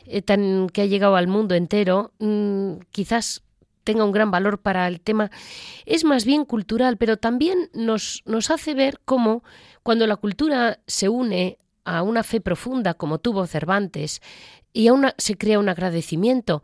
eh, 0.05 0.21
tan 0.21 0.69
que 0.69 0.83
ha 0.83 0.85
llegado 0.85 1.17
al 1.17 1.27
mundo 1.27 1.53
entero, 1.53 2.13
mm, 2.19 2.75
quizás 2.91 3.43
tenga 3.83 4.03
un 4.03 4.11
gran 4.11 4.31
valor 4.31 4.59
para 4.59 4.87
el 4.87 5.01
tema, 5.01 5.31
es 5.85 6.03
más 6.03 6.25
bien 6.25 6.45
cultural, 6.45 6.97
pero 6.97 7.17
también 7.17 7.69
nos, 7.73 8.21
nos 8.25 8.51
hace 8.51 8.73
ver 8.73 8.99
cómo 9.05 9.43
cuando 9.83 10.07
la 10.07 10.15
cultura 10.15 10.79
se 10.87 11.09
une 11.09 11.57
a 11.83 12.03
una 12.03 12.23
fe 12.23 12.41
profunda 12.41 12.93
como 12.93 13.17
tuvo 13.17 13.47
Cervantes 13.47 14.21
y 14.73 14.87
a 14.87 14.93
una, 14.93 15.15
se 15.17 15.35
crea 15.35 15.59
un 15.59 15.69
agradecimiento, 15.69 16.63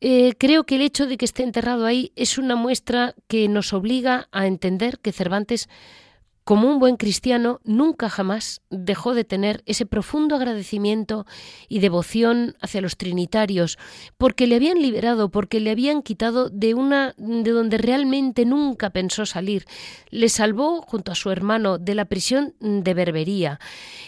eh, 0.00 0.34
creo 0.36 0.64
que 0.64 0.76
el 0.76 0.82
hecho 0.82 1.06
de 1.06 1.16
que 1.16 1.24
esté 1.24 1.44
enterrado 1.44 1.86
ahí 1.86 2.12
es 2.16 2.36
una 2.36 2.56
muestra 2.56 3.14
que 3.28 3.48
nos 3.48 3.72
obliga 3.72 4.28
a 4.32 4.48
entender 4.48 4.98
que 4.98 5.12
Cervantes 5.12 5.68
como 6.52 6.68
un 6.68 6.78
buen 6.78 6.98
cristiano, 6.98 7.62
nunca 7.64 8.10
jamás 8.10 8.60
dejó 8.68 9.14
de 9.14 9.24
tener 9.24 9.62
ese 9.64 9.86
profundo 9.86 10.36
agradecimiento 10.36 11.24
y 11.66 11.78
devoción 11.78 12.56
hacia 12.60 12.82
los 12.82 12.98
trinitarios, 12.98 13.78
porque 14.18 14.46
le 14.46 14.56
habían 14.56 14.82
liberado, 14.82 15.30
porque 15.30 15.60
le 15.60 15.70
habían 15.70 16.02
quitado 16.02 16.50
de 16.50 16.74
una 16.74 17.14
de 17.16 17.52
donde 17.52 17.78
realmente 17.78 18.44
nunca 18.44 18.90
pensó 18.90 19.24
salir. 19.24 19.64
Le 20.10 20.28
salvó 20.28 20.82
junto 20.82 21.10
a 21.10 21.14
su 21.14 21.30
hermano 21.30 21.78
de 21.78 21.94
la 21.94 22.04
prisión 22.04 22.54
de 22.60 22.92
Berbería 22.92 23.58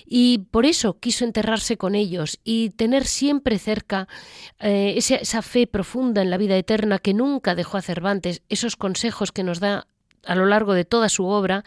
y 0.04 0.40
por 0.50 0.66
eso 0.66 0.98
quiso 1.00 1.24
enterrarse 1.24 1.78
con 1.78 1.94
ellos 1.94 2.40
y 2.44 2.68
tener 2.76 3.06
siempre 3.06 3.58
cerca 3.58 4.06
eh, 4.58 4.92
esa, 4.98 5.14
esa 5.14 5.40
fe 5.40 5.66
profunda 5.66 6.20
en 6.20 6.28
la 6.28 6.36
vida 6.36 6.58
eterna 6.58 6.98
que 6.98 7.14
nunca 7.14 7.54
dejó 7.54 7.78
a 7.78 7.80
Cervantes, 7.80 8.42
esos 8.50 8.76
consejos 8.76 9.32
que 9.32 9.44
nos 9.44 9.60
da 9.60 9.86
a 10.26 10.34
lo 10.34 10.46
largo 10.46 10.74
de 10.74 10.84
toda 10.84 11.08
su 11.08 11.26
obra 11.26 11.64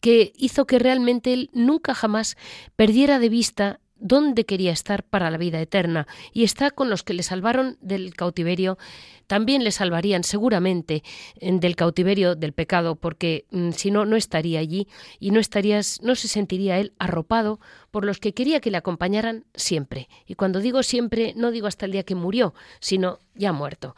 que 0.00 0.32
hizo 0.36 0.66
que 0.66 0.78
realmente 0.78 1.32
él 1.32 1.50
nunca 1.52 1.94
jamás 1.94 2.36
perdiera 2.76 3.18
de 3.18 3.28
vista 3.28 3.80
dónde 4.00 4.44
quería 4.44 4.72
estar 4.72 5.02
para 5.02 5.30
la 5.30 5.38
vida 5.38 5.60
eterna 5.60 6.06
y 6.32 6.44
está 6.44 6.70
con 6.70 6.90
los 6.90 7.02
que 7.02 7.14
le 7.14 7.22
salvaron 7.22 7.76
del 7.80 8.14
cautiverio. 8.14 8.78
También 9.26 9.62
le 9.62 9.72
salvarían 9.72 10.24
seguramente 10.24 11.02
del 11.40 11.76
cautiverio 11.76 12.34
del 12.34 12.54
pecado, 12.54 12.96
porque 12.96 13.44
mm, 13.50 13.72
si 13.72 13.90
no, 13.90 14.06
no 14.06 14.16
estaría 14.16 14.60
allí 14.60 14.88
y 15.18 15.32
no 15.32 15.40
estarías, 15.40 16.00
no 16.02 16.14
se 16.14 16.28
sentiría 16.28 16.78
él 16.78 16.94
arropado 16.98 17.60
por 17.90 18.04
los 18.04 18.18
que 18.20 18.32
quería 18.32 18.60
que 18.60 18.70
le 18.70 18.78
acompañaran 18.78 19.44
siempre. 19.54 20.08
Y 20.26 20.34
cuando 20.34 20.60
digo 20.60 20.82
siempre, 20.82 21.34
no 21.36 21.50
digo 21.50 21.66
hasta 21.66 21.86
el 21.86 21.92
día 21.92 22.04
que 22.04 22.14
murió, 22.14 22.54
sino 22.80 23.18
ya 23.34 23.52
muerto. 23.52 23.94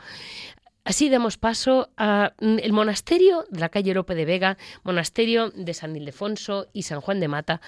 Así 0.84 1.10
damos 1.10 1.36
paso 1.36 1.90
al 1.96 2.34
mm, 2.40 2.72
monasterio 2.72 3.44
de 3.50 3.60
la 3.60 3.68
calle 3.68 3.94
Lope 3.94 4.14
de 4.14 4.24
Vega, 4.24 4.56
monasterio 4.82 5.50
de 5.50 5.74
San 5.74 5.94
Ildefonso 5.94 6.68
y 6.72 6.82
San 6.82 7.00
Juan 7.00 7.20
de 7.20 7.28
Mata, 7.28 7.60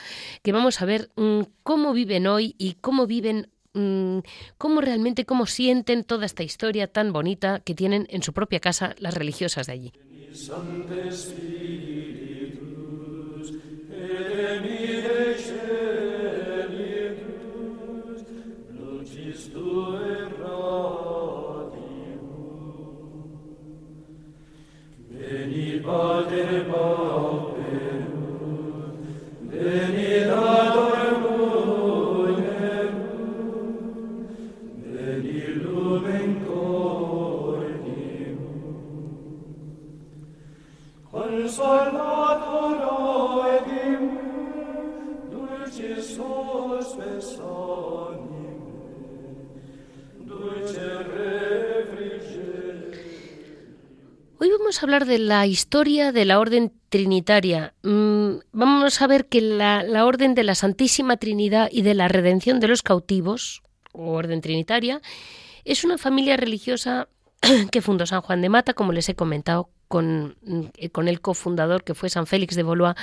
que 0.42 0.52
vamos 0.52 0.80
a 0.80 0.86
ver 0.86 1.10
mm, 1.16 1.42
cómo 1.62 1.92
viven 1.92 2.26
hoy 2.26 2.54
y 2.58 2.74
cómo 2.80 3.06
viven 3.06 3.50
mm, 3.74 4.18
cómo 4.56 4.80
realmente, 4.80 5.26
cómo 5.26 5.46
sienten 5.46 6.04
toda 6.04 6.24
esta 6.24 6.42
historia 6.42 6.86
tan 6.86 7.12
bonita 7.12 7.60
que 7.60 7.74
tienen 7.74 8.06
en 8.08 8.22
su 8.22 8.32
propia 8.32 8.60
casa 8.60 8.94
las 8.98 9.14
religiosas 9.14 9.66
de 9.66 9.72
allí. 9.72 9.92
Hoy 25.84 26.91
de 55.12 55.18
la 55.18 55.46
historia 55.46 56.10
de 56.10 56.24
la 56.24 56.40
Orden 56.40 56.72
Trinitaria. 56.88 57.74
Mm, 57.82 58.36
vamos 58.52 59.02
a 59.02 59.06
ver 59.06 59.26
que 59.26 59.42
la, 59.42 60.06
Orden 60.06 60.34
de 60.34 60.42
la 60.42 60.54
Santísima 60.54 61.18
Trinidad 61.18 61.68
y 61.70 61.82
de 61.82 61.92
la 61.92 62.08
Redención 62.08 62.60
de 62.60 62.68
los 62.68 62.80
Cautivos, 62.80 63.62
o 63.92 64.12
Orden 64.12 64.40
Trinitaria, 64.40 65.02
es 65.66 65.84
una 65.84 65.98
familia 65.98 66.38
religiosa 66.38 67.08
que 67.70 67.82
fundó 67.82 68.06
San 68.06 68.22
Juan 68.22 68.40
de 68.40 68.48
Mata, 68.48 68.72
como 68.72 68.92
les 68.92 69.06
he 69.10 69.14
comentado, 69.14 69.68
con, 69.86 70.38
eh, 70.78 70.88
con 70.88 71.08
el 71.08 71.20
cofundador 71.20 71.84
que 71.84 71.94
fue 71.94 72.08
San 72.08 72.26
Félix 72.26 72.56
de 72.56 72.62
Volois. 72.62 72.96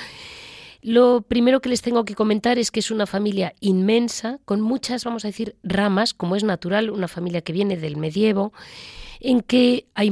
Lo 0.82 1.22
primero 1.22 1.60
que 1.60 1.68
les 1.68 1.80
tengo 1.80 2.04
que 2.04 2.16
comentar 2.16 2.58
es 2.58 2.72
que 2.72 2.80
es 2.80 2.90
una 2.90 3.06
familia 3.06 3.54
inmensa, 3.60 4.40
con 4.44 4.60
muchas, 4.62 5.04
vamos 5.04 5.24
a 5.24 5.28
decir, 5.28 5.54
ramas, 5.62 6.12
como 6.12 6.34
es 6.34 6.42
natural, 6.42 6.90
una 6.90 7.06
familia 7.06 7.42
que 7.42 7.52
viene 7.52 7.76
del 7.76 7.98
medievo, 7.98 8.52
en 9.20 9.42
que 9.42 9.86
hay 9.94 10.10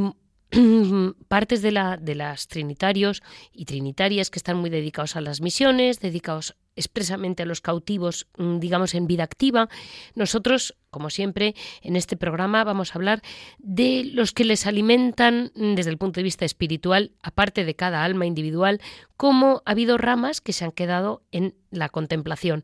partes 1.29 1.63
de, 1.63 1.73
la, 1.73 1.97
de 1.97 2.15
las 2.15 2.49
trinitarios 2.49 3.23
y 3.53 3.65
trinitarias 3.65 4.31
que 4.31 4.39
están 4.39 4.57
muy 4.57 4.71
dedicados 4.71 5.17
a 5.17 5.21
las 5.21 5.41
misiones, 5.41 6.01
dedicados 6.01 6.57
expresamente 6.79 7.43
a 7.43 7.47
los 7.47 7.61
cautivos, 7.61 8.29
mm, 8.39 8.59
digamos, 8.61 8.95
en 8.95 9.07
vida 9.07 9.25
activa. 9.25 9.69
Nosotros, 10.15 10.77
como 10.91 11.11
siempre, 11.11 11.55
en 11.83 11.97
este 11.97 12.17
programa 12.17 12.65
vamos 12.65 12.93
a 12.93 12.95
hablar 12.95 13.21
de 13.59 14.05
los 14.05 14.33
que 14.33 14.45
les 14.45 14.67
alimentan 14.67 15.53
mm, 15.55 15.75
desde 15.75 15.91
el 15.91 15.99
punto 15.99 16.21
de 16.21 16.25
vista 16.25 16.45
espiritual, 16.45 17.13
aparte 17.23 17.65
de 17.65 17.75
cada 17.75 18.05
alma 18.05 18.27
individual, 18.27 18.81
como 19.17 19.63
ha 19.67 19.73
habido 19.73 19.99
ramas 19.99 20.41
que 20.41 20.53
se 20.53 20.65
han 20.65 20.73
quedado 20.73 21.23
en 21.33 21.55
la 21.71 21.89
contemplación 21.89 22.63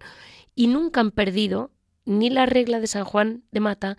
y 0.54 0.68
nunca 0.68 1.00
han 1.00 1.10
perdido 1.10 1.72
ni 2.04 2.30
la 2.30 2.46
regla 2.46 2.80
de 2.80 2.86
San 2.86 3.04
Juan 3.04 3.42
de 3.50 3.60
Mata, 3.60 3.96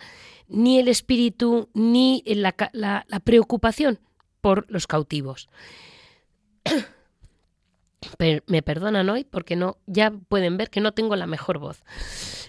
ni 0.48 0.80
el 0.80 0.88
espíritu, 0.88 1.70
ni 1.74 2.24
la, 2.26 3.06
preocupación 3.24 4.00
por 4.42 4.66
los 4.70 4.88
cautivos. 4.88 5.50
me 8.48 8.62
perdonan 8.62 9.10
hoy 9.10 9.24
porque 9.24 9.56
no, 9.56 9.78
ya 9.88 10.12
pueden 10.12 10.58
ver 10.58 10.70
que 10.70 10.82
no 10.82 10.94
tengo 10.94 11.16
la 11.16 11.28
mejor 11.28 11.58
voz. 11.60 11.84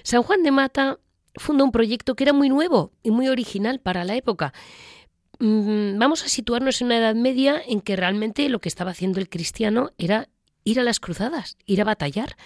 San 0.03 0.23
Juan 0.23 0.42
de 0.42 0.51
Mata 0.51 0.99
fundó 1.35 1.64
un 1.64 1.73
proyecto 1.73 2.14
que 2.14 2.25
era 2.25 2.33
muy 2.33 2.49
nuevo 2.49 2.92
y 3.03 3.11
muy 3.11 3.29
original 3.29 3.81
para 3.81 4.05
la 4.05 4.14
época. 4.14 4.53
Mm, 5.38 5.99
vamos 5.99 6.25
a 6.25 6.29
situarnos 6.29 6.81
en 6.81 6.87
una 6.87 6.99
edad 6.99 7.14
media 7.14 7.61
en 7.66 7.81
que 7.81 7.97
realmente 7.97 8.49
lo 8.49 8.61
que 8.61 8.69
estaba 8.69 8.92
haciendo 8.92 9.21
el 9.21 9.29
cristiano 9.29 9.90
era 9.99 10.29
ir 10.64 10.81
a 10.81 10.83
las 10.83 11.01
cruzadas, 11.01 11.57
ir 11.66 11.81
a 11.81 11.85
batallar. 11.85 12.37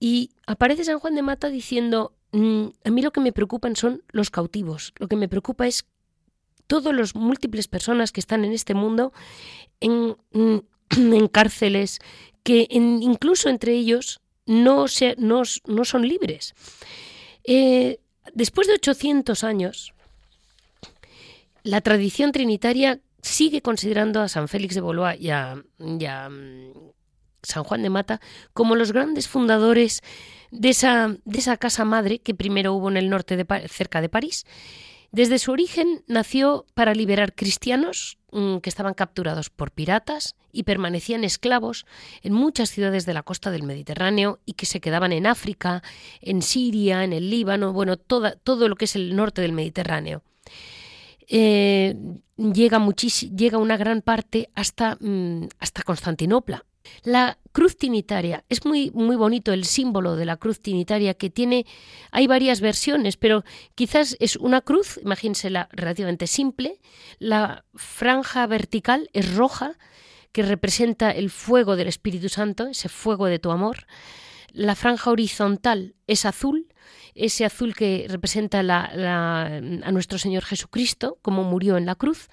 Y 0.00 0.30
aparece 0.46 0.84
San 0.84 0.98
Juan 0.98 1.14
de 1.14 1.22
Mata 1.22 1.48
diciendo, 1.48 2.14
a 2.32 2.90
mí 2.90 3.02
lo 3.02 3.10
que 3.10 3.20
me 3.20 3.32
preocupan 3.32 3.76
son 3.76 4.02
los 4.10 4.30
cautivos. 4.30 4.92
Lo 4.98 5.08
que 5.08 5.16
me 5.16 5.28
preocupa 5.28 5.66
es 5.66 5.86
todas 6.66 6.94
las 6.94 7.14
múltiples 7.14 7.68
personas 7.68 8.12
que 8.12 8.20
están 8.20 8.44
en 8.44 8.52
este 8.52 8.74
mundo 8.74 9.12
en, 9.80 10.16
mm, 10.32 11.26
cárceles, 11.32 11.98
que 12.42 12.66
incluso 12.70 13.48
entre 13.48 13.72
ellos 13.72 14.20
no, 14.46 14.88
se, 14.88 15.16
no, 15.18 15.44
son 15.44 16.08
libres. 16.08 16.54
Eh, 17.44 17.98
después 18.34 18.66
de 18.66 18.74
800 18.74 19.44
años, 19.44 19.92
la 21.62 21.80
tradición 21.80 22.32
trinitaria 22.32 23.00
sigue 23.22 23.62
considerando 23.62 24.20
a 24.20 24.28
San 24.28 24.48
Félix 24.48 24.74
de 24.74 24.80
Volois 24.80 25.20
y 25.20 25.30
a, 25.30 25.56
mm, 25.78 26.72
San 27.42 27.64
Juan 27.64 27.82
de 27.82 27.90
Mata 27.90 28.20
como 28.52 28.74
los 28.74 28.92
grandes 28.92 29.28
fundadores 29.28 30.02
de 30.50 30.70
esa, 30.70 31.16
de 31.24 31.38
esa 31.38 31.56
casa 31.56 31.84
madre 31.84 32.18
que 32.20 32.34
primero 32.34 32.74
hubo 32.74 32.88
en 32.88 32.96
el 32.96 33.10
norte 33.10 33.36
de, 33.36 33.68
cerca 33.68 34.00
de 34.00 34.08
París. 34.08 34.44
Desde 35.10 35.38
su 35.38 35.52
origen 35.52 36.02
nació 36.06 36.66
para 36.74 36.94
liberar 36.94 37.34
cristianos 37.34 38.18
mm, 38.30 38.58
que 38.58 38.68
estaban 38.68 38.92
capturados 38.92 39.48
por 39.48 39.70
piratas 39.70 40.36
y 40.52 40.64
permanecían 40.64 41.24
esclavos 41.24 41.86
en 42.22 42.34
muchas 42.34 42.70
ciudades 42.70 43.06
de 43.06 43.14
la 43.14 43.22
costa 43.22 43.50
del 43.50 43.62
Mediterráneo 43.62 44.38
y 44.44 44.52
que 44.52 44.66
se 44.66 44.80
quedaban 44.80 45.12
en 45.12 45.26
África, 45.26 45.82
en 46.20 46.42
Siria, 46.42 47.04
en 47.04 47.14
el 47.14 47.30
Líbano, 47.30 47.72
bueno, 47.72 47.96
toda, 47.96 48.32
todo 48.32 48.68
lo 48.68 48.76
que 48.76 48.84
es 48.84 48.96
el 48.96 49.16
norte 49.16 49.40
del 49.40 49.52
Mediterráneo. 49.52 50.22
Eh, 51.26 51.96
llega, 52.36 52.84
llega 53.34 53.58
una 53.58 53.76
gran 53.76 54.02
parte 54.02 54.50
hasta, 54.54 54.96
mm, 55.00 55.48
hasta 55.58 55.82
Constantinopla, 55.82 56.64
la 57.02 57.38
cruz 57.52 57.76
trinitaria 57.76 58.44
es 58.48 58.64
muy, 58.64 58.90
muy 58.92 59.16
bonito 59.16 59.52
el 59.52 59.64
símbolo 59.64 60.16
de 60.16 60.26
la 60.26 60.36
cruz 60.36 60.60
trinitaria 60.60 61.14
que 61.14 61.30
tiene, 61.30 61.66
hay 62.10 62.26
varias 62.26 62.60
versiones, 62.60 63.16
pero 63.16 63.44
quizás 63.74 64.16
es 64.20 64.36
una 64.36 64.60
cruz, 64.60 64.98
imagínensela 65.02 65.68
relativamente 65.72 66.26
simple, 66.26 66.80
la 67.18 67.64
franja 67.74 68.46
vertical 68.46 69.10
es 69.12 69.34
roja, 69.34 69.76
que 70.32 70.42
representa 70.42 71.10
el 71.10 71.30
fuego 71.30 71.76
del 71.76 71.88
Espíritu 71.88 72.28
Santo, 72.28 72.66
ese 72.66 72.88
fuego 72.88 73.26
de 73.26 73.38
tu 73.38 73.50
amor. 73.50 73.86
La 74.52 74.74
franja 74.74 75.10
horizontal 75.10 75.96
es 76.06 76.24
azul, 76.24 76.68
ese 77.14 77.44
azul 77.44 77.74
que 77.74 78.06
representa 78.08 78.60
a 78.60 79.90
nuestro 79.90 80.18
Señor 80.18 80.44
Jesucristo, 80.44 81.18
como 81.22 81.44
murió 81.44 81.76
en 81.76 81.86
la 81.86 81.94
cruz, 81.94 82.28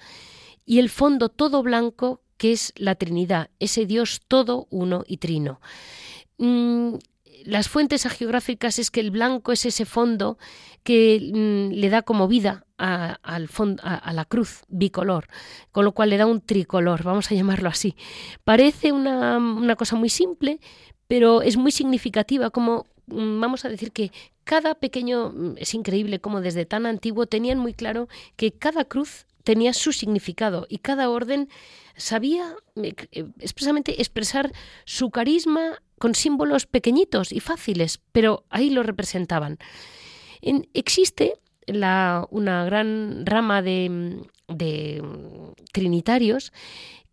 y 0.64 0.78
el 0.78 0.90
fondo 0.90 1.28
todo 1.28 1.62
blanco 1.62 2.22
que 2.36 2.52
es 2.52 2.72
la 2.76 2.94
Trinidad, 2.94 3.50
ese 3.58 3.86
Dios 3.86 4.20
todo, 4.26 4.66
uno 4.70 5.04
y 5.06 5.18
trino. 5.18 5.60
Mm, 6.38 6.94
las 7.44 7.68
fuentes 7.68 8.04
geográficas 8.06 8.78
es 8.78 8.90
que 8.90 9.00
el 9.00 9.10
blanco 9.10 9.52
es 9.52 9.66
ese 9.66 9.84
fondo 9.84 10.38
que 10.82 11.20
mm, 11.32 11.74
le 11.74 11.88
da 11.90 12.02
como 12.02 12.28
vida 12.28 12.66
a, 12.78 13.18
a, 13.22 14.12
la 14.12 14.24
cruz 14.24 14.62
bicolor, 14.68 15.28
con 15.72 15.84
lo 15.84 15.92
cual 15.92 16.10
le 16.10 16.16
da 16.16 16.26
un 16.26 16.40
tricolor, 16.40 17.02
vamos 17.02 17.30
a 17.30 17.34
llamarlo 17.34 17.68
así. 17.68 17.96
Parece 18.44 18.92
una, 18.92 19.38
una 19.38 19.76
cosa 19.76 19.96
muy 19.96 20.08
simple, 20.08 20.60
pero 21.06 21.42
es 21.42 21.56
muy 21.56 21.72
significativa 21.72 22.50
como 22.50 22.86
mm, 23.06 23.40
vamos 23.40 23.64
a 23.64 23.68
decir 23.68 23.92
que 23.92 24.12
cada 24.44 24.74
pequeño, 24.74 25.54
es 25.56 25.74
increíble 25.74 26.20
como 26.20 26.40
desde 26.40 26.66
tan 26.66 26.86
antiguo 26.86 27.26
tenían 27.26 27.58
muy 27.58 27.74
claro 27.74 28.08
que 28.36 28.52
cada 28.52 28.84
cruz 28.84 29.26
tenía 29.46 29.72
su 29.72 29.92
significado 29.92 30.66
y 30.68 30.78
cada 30.78 31.08
orden 31.08 31.48
sabía 31.96 32.56
eh, 32.74 32.94
expresamente 33.38 34.02
expresar 34.02 34.52
su 34.84 35.10
carisma 35.10 35.80
con 36.00 36.16
símbolos 36.16 36.66
pequeñitos 36.66 37.30
y 37.30 37.38
fáciles, 37.38 38.00
pero 38.10 38.44
ahí 38.50 38.70
lo 38.70 38.82
representaban. 38.82 39.58
existe 40.74 41.34
una 41.68 42.64
gran 42.64 43.24
rama 43.24 43.62
de, 43.62 44.22
trinitarios 45.72 46.52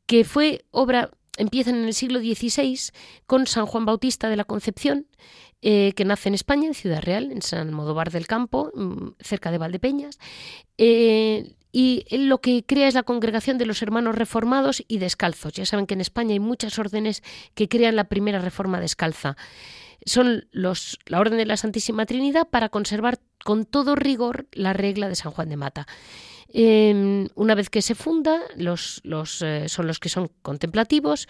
que 0.08 0.24
fue 0.24 0.66
obra 0.72 1.12
empiezan 1.38 1.76
en 1.76 1.86
el 1.86 1.94
siglo 1.94 2.20
XVI 2.20 2.92
con 3.28 3.46
San 3.46 3.68
Juan 3.68 3.86
Bautista 3.86 4.30
de 4.30 4.38
la 4.38 4.44
Concepción, 4.44 5.08
eh, 5.62 5.94
que 5.96 6.06
nace 6.06 6.30
en 6.30 6.36
España, 6.36 6.68
en 6.68 6.74
Ciudad 6.74 7.02
Real, 7.02 7.32
en 7.32 7.42
San 7.42 7.74
Modovar 7.74 8.12
del 8.12 8.28
Campo, 8.28 8.72
mm, 8.76 9.16
cerca 9.20 9.50
de 9.52 9.58
Valdepeñas. 9.58 10.20
Eh, 10.78 11.56
y 11.76 12.06
lo 12.12 12.40
que 12.40 12.64
crea 12.64 12.88
es 12.88 12.94
la 12.94 13.02
congregación 13.02 13.58
de 13.58 13.66
los 13.66 13.82
hermanos 13.82 14.16
reformados 14.16 14.84
y 14.88 15.00
descalzos. 15.00 15.54
Ya 15.54 15.66
saben 15.66 15.88
que 15.88 15.96
en 15.96 16.02
España 16.02 16.34
hay 16.34 16.40
muchas 16.40 16.78
órdenes 16.78 17.24
que 17.56 17.68
crean 17.68 17.96
la 17.96 18.04
primera 18.04 18.38
reforma 18.38 18.80
descalza. 18.80 19.36
Son 20.06 20.46
los, 20.52 21.00
la 21.08 21.20
Orden 21.20 21.40
de 21.40 21.48
la 21.48 21.58
Santísima 21.58 22.06
Trinidad 22.06 22.48
para 22.48 22.70
conservar 22.70 23.20
con 23.44 23.66
todo 23.66 23.96
rigor 23.96 24.46
la 24.52 24.74
regla 24.74 25.10
de 25.10 25.16
San 25.16 25.32
Juan 25.32 25.50
de 25.50 25.58
Mata. 25.58 25.88
Em, 26.50 27.28
una 27.34 27.56
vez 27.56 27.72
que 27.72 27.82
se 27.82 27.96
funda, 27.96 28.40
los, 28.56 29.02
los, 29.04 29.42
eh, 29.42 29.68
son 29.68 29.88
los 29.88 30.00
que 30.00 30.10
son 30.10 30.30
contemplativos, 30.44 31.28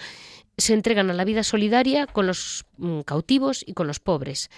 se 0.58 0.74
entregan 0.74 1.10
a 1.10 1.14
la 1.14 1.24
vida 1.24 1.44
solidaria 1.44 2.06
con 2.06 2.28
los 2.28 2.66
mm, 2.78 3.02
cautivos 3.02 3.64
y 3.66 3.74
con 3.74 3.88
los 3.88 4.02
pobres. 4.02 4.50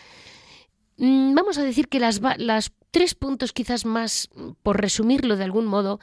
Mm, 0.98 1.36
vamos 1.36 1.60
a 1.60 1.64
decir 1.64 1.90
que 1.90 2.00
las, 2.00 2.22
las 2.38 2.72
tres 2.96 3.14
puntos 3.14 3.52
quizás 3.52 3.84
más, 3.84 4.30
por 4.64 4.80
resumirlo 4.80 5.36
de 5.36 5.44
algún 5.44 5.66
modo, 5.66 6.00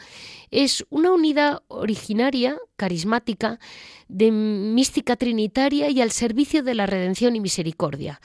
es 0.50 0.84
una 0.90 1.10
unidad 1.10 1.62
originaria, 1.68 2.58
carismática, 2.76 3.58
de 4.08 4.30
mística 4.30 5.16
trinitaria 5.16 5.88
y 5.88 6.02
al 6.02 6.10
servicio 6.10 6.62
de 6.62 6.74
la 6.74 6.84
redención 6.84 7.34
y 7.34 7.40
misericordia. 7.40 8.20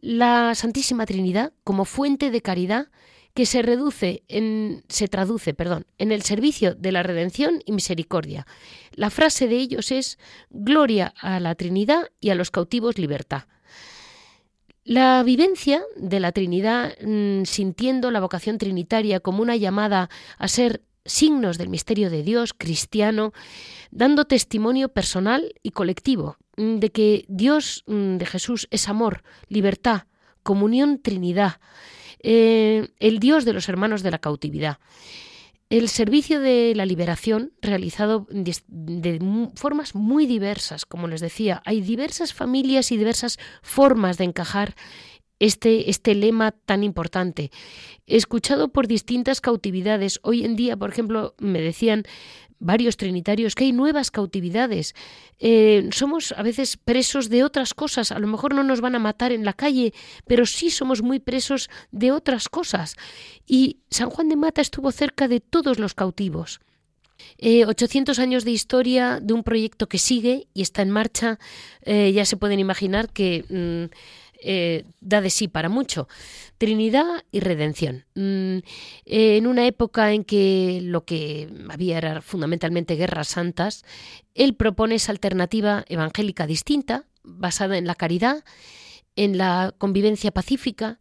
La 0.00 0.56
Santísima 0.56 1.06
Trinidad 1.06 1.52
como 1.62 1.84
fuente 1.84 2.32
de 2.32 2.42
caridad, 2.42 2.88
que 3.34 3.46
se 3.46 3.62
reduce 3.62 4.24
en 4.26 4.82
se 4.88 5.06
traduce, 5.06 5.54
perdón, 5.54 5.86
en 5.98 6.10
el 6.10 6.22
servicio 6.22 6.74
de 6.74 6.90
la 6.90 7.04
redención 7.04 7.62
y 7.66 7.70
misericordia. 7.70 8.48
La 8.90 9.10
frase 9.10 9.46
de 9.46 9.58
ellos 9.58 9.92
es 9.92 10.18
gloria 10.50 11.14
a 11.20 11.38
la 11.38 11.54
Trinidad 11.54 12.08
y 12.18 12.30
a 12.30 12.34
los 12.34 12.50
cautivos 12.50 12.98
libertad. 12.98 13.44
La 14.88 15.22
vivencia 15.22 15.82
de 15.96 16.18
la 16.18 16.32
Trinidad, 16.32 16.94
mm, 17.02 17.44
sintiendo 17.44 18.10
la 18.10 18.20
vocación 18.20 18.56
trinitaria 18.56 19.20
como 19.20 19.42
una 19.42 19.54
llamada 19.54 20.08
a 20.38 20.48
ser 20.48 20.80
signos 21.04 21.58
del 21.58 21.68
misterio 21.68 22.08
de 22.08 22.22
Dios 22.22 22.54
cristiano, 22.56 23.34
dando 23.90 24.24
testimonio 24.24 24.88
personal 24.88 25.52
y 25.62 25.72
colectivo 25.72 26.38
mm, 26.56 26.76
de 26.76 26.88
que 26.88 27.26
Dios 27.28 27.84
mm, 27.86 28.16
de 28.16 28.24
Jesús 28.24 28.66
es 28.70 28.88
amor, 28.88 29.24
libertad, 29.48 30.04
comunión, 30.42 31.02
Trinidad, 31.02 31.60
eh, 32.22 32.88
el 32.98 33.18
Dios 33.18 33.44
de 33.44 33.52
los 33.52 33.68
hermanos 33.68 34.02
de 34.02 34.10
la 34.10 34.20
cautividad. 34.20 34.78
El 35.70 35.90
servicio 35.90 36.40
de 36.40 36.72
la 36.74 36.86
liberación, 36.86 37.52
realizado 37.60 38.26
de, 38.30 39.20
formas 39.54 39.94
muy 39.94 40.26
diversas, 40.26 40.86
como 40.86 41.08
les 41.08 41.20
decía, 41.20 41.62
hay 41.66 41.82
diversas 41.82 42.32
familias 42.32 42.90
y 42.90 42.96
diversas 42.96 43.38
formas 43.60 44.16
de 44.16 44.24
encajar 44.24 44.74
este, 45.40 45.90
este 45.90 46.14
lema 46.14 46.52
tan 46.52 46.82
importante. 46.84 47.50
Escuchado 48.06 48.68
por 48.68 48.86
distintas 48.86 49.42
cautividades, 49.42 50.20
hoy 50.22 50.42
en 50.42 50.56
día, 50.56 50.74
por 50.76 50.88
ejemplo, 50.88 51.34
me 51.38 51.60
decían 51.60 52.04
varios 52.58 52.96
trinitarios 52.96 53.54
que 53.54 53.64
hay 53.64 53.72
nuevas 53.72 54.10
cautividades. 54.10 54.94
Eh, 55.38 55.88
somos 55.92 56.32
a 56.32 56.42
veces 56.42 56.76
presos 56.76 57.28
de 57.28 57.44
otras 57.44 57.74
cosas. 57.74 58.12
A 58.12 58.18
lo 58.18 58.26
mejor 58.26 58.54
no 58.54 58.64
nos 58.64 58.80
van 58.80 58.94
a 58.94 58.98
matar 58.98 59.32
en 59.32 59.44
la 59.44 59.52
calle, 59.52 59.92
pero 60.26 60.46
sí 60.46 60.70
somos 60.70 61.02
muy 61.02 61.20
presos 61.20 61.70
de 61.90 62.12
otras 62.12 62.48
cosas. 62.48 62.96
Y 63.46 63.78
San 63.90 64.10
Juan 64.10 64.28
de 64.28 64.36
Mata 64.36 64.60
estuvo 64.60 64.90
cerca 64.92 65.28
de 65.28 65.40
todos 65.40 65.78
los 65.78 65.94
cautivos. 65.94 66.60
800 67.40 68.18
eh, 68.18 68.22
años 68.22 68.44
de 68.44 68.52
historia 68.52 69.20
de 69.20 69.32
un 69.32 69.42
proyecto 69.42 69.88
que 69.88 69.98
sigue 69.98 70.46
y 70.54 70.62
está 70.62 70.82
en 70.82 70.90
marcha. 70.90 71.38
Eh, 71.82 72.12
ya 72.12 72.24
se 72.24 72.36
pueden 72.36 72.58
imaginar 72.58 73.10
que 73.10 73.44
mm, 73.48 74.27
eh, 74.42 74.84
da 75.00 75.20
de 75.20 75.30
sí 75.30 75.48
para 75.48 75.68
mucho. 75.68 76.08
Trinidad 76.58 77.24
y 77.30 77.40
redención. 77.40 78.04
Mm, 78.14 78.58
en 79.04 79.46
una 79.46 79.66
época 79.66 80.12
en 80.12 80.24
que 80.24 80.80
lo 80.82 81.04
que 81.04 81.48
había 81.70 81.98
era 81.98 82.22
fundamentalmente 82.22 82.96
guerras 82.96 83.28
santas, 83.28 83.84
él 84.34 84.54
propone 84.54 84.96
esa 84.96 85.12
alternativa 85.12 85.84
evangélica 85.88 86.46
distinta, 86.46 87.04
basada 87.22 87.78
en 87.78 87.86
la 87.86 87.94
caridad, 87.94 88.44
en 89.16 89.38
la 89.38 89.74
convivencia 89.78 90.30
pacífica 90.30 90.98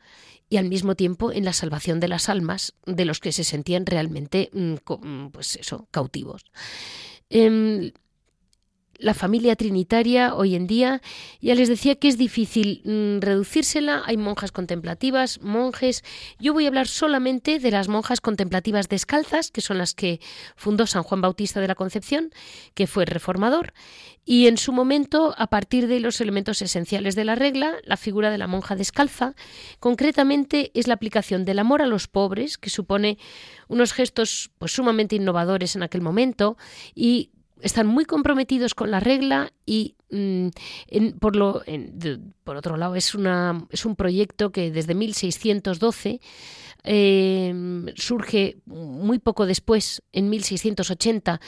y 0.49 0.57
al 0.57 0.69
mismo 0.69 0.95
tiempo 0.95 1.31
en 1.31 1.45
la 1.45 1.53
salvación 1.53 1.99
de 1.99 2.07
las 2.07 2.29
almas 2.29 2.73
de 2.85 3.05
los 3.05 3.19
que 3.19 3.31
se 3.31 3.43
sentían 3.43 3.85
realmente 3.85 4.49
mm, 4.53 4.75
mm, 4.87 5.29
pues 5.31 5.55
eso, 5.57 5.87
cautivos. 5.91 6.45
Em, 7.29 7.91
la 8.99 9.13
familia 9.13 9.55
trinitaria 9.55 10.35
hoy 10.35 10.55
en 10.55 10.67
día. 10.67 11.01
Ya 11.41 11.55
les 11.55 11.69
decía 11.69 11.95
que 11.95 12.07
es 12.07 12.17
difícil 12.17 12.81
mm, 12.83 13.21
reducírsela. 13.21 14.03
Hay 14.05 14.17
monjas 14.17 14.51
contemplativas, 14.51 15.41
monjes. 15.41 16.03
Yo 16.39 16.53
voy 16.53 16.65
a 16.65 16.67
hablar 16.67 16.87
solamente 16.87 17.59
de 17.59 17.71
las 17.71 17.87
monjas 17.87 18.21
contemplativas 18.21 18.89
descalzas, 18.89 19.51
que 19.51 19.61
son 19.61 19.77
las 19.77 19.93
que 19.93 20.19
fundó 20.55 20.87
San 20.87 21.03
Juan 21.03 21.21
Bautista 21.21 21.61
de 21.61 21.67
la 21.67 21.75
Concepción, 21.75 22.31
que 22.73 22.87
fue 22.87 23.05
reformador. 23.05 23.73
Y 24.29 24.47
en 24.47 24.57
su 24.57 24.73
momento, 24.73 25.33
a 25.37 25.47
partir 25.47 25.87
de 25.87 26.01
los 26.01 26.19
elementos 26.19 26.61
esenciales 26.61 27.15
de 27.15 27.23
la 27.23 27.35
regla, 27.35 27.75
la 27.85 27.95
figura 27.95 28.29
de 28.29 28.37
la 28.37 28.47
monja 28.47 28.75
descalza, 28.75 29.35
concretamente 29.79 30.71
es 30.73 30.87
la 30.87 30.95
aplicación 30.95 31.45
del 31.45 31.59
amor 31.59 31.81
a 31.81 31.85
los 31.85 32.09
pobres, 32.09 32.57
que 32.57 32.69
supone 32.69 33.17
unos 33.69 33.93
gestos 33.93 34.51
pues, 34.57 34.73
sumamente 34.73 35.15
innovadores 35.15 35.77
en 35.77 35.83
aquel 35.83 36.01
momento 36.01 36.57
y 36.93 37.31
están 37.61 37.87
muy 37.87 38.05
comprometidos 38.05 38.75
con 38.75 38.91
la 38.91 38.99
regla 38.99 39.51
y 39.65 39.95
mm, 40.11 40.47
por, 41.19 41.35
lo, 41.35 41.63
por 42.43 42.57
otro 42.57 42.77
lado 42.77 42.95
es, 42.95 43.15
una, 43.15 43.65
es 43.69 43.85
un 43.85 43.95
proyecto 43.95 44.51
que 44.51 44.71
desde 44.71 44.93
1612 44.93 46.21
em, 46.83 47.85
surge 47.95 48.57
muy 48.65 49.19
poco 49.19 49.45
después, 49.45 50.03
en 50.13 50.29
1680, 50.29 51.41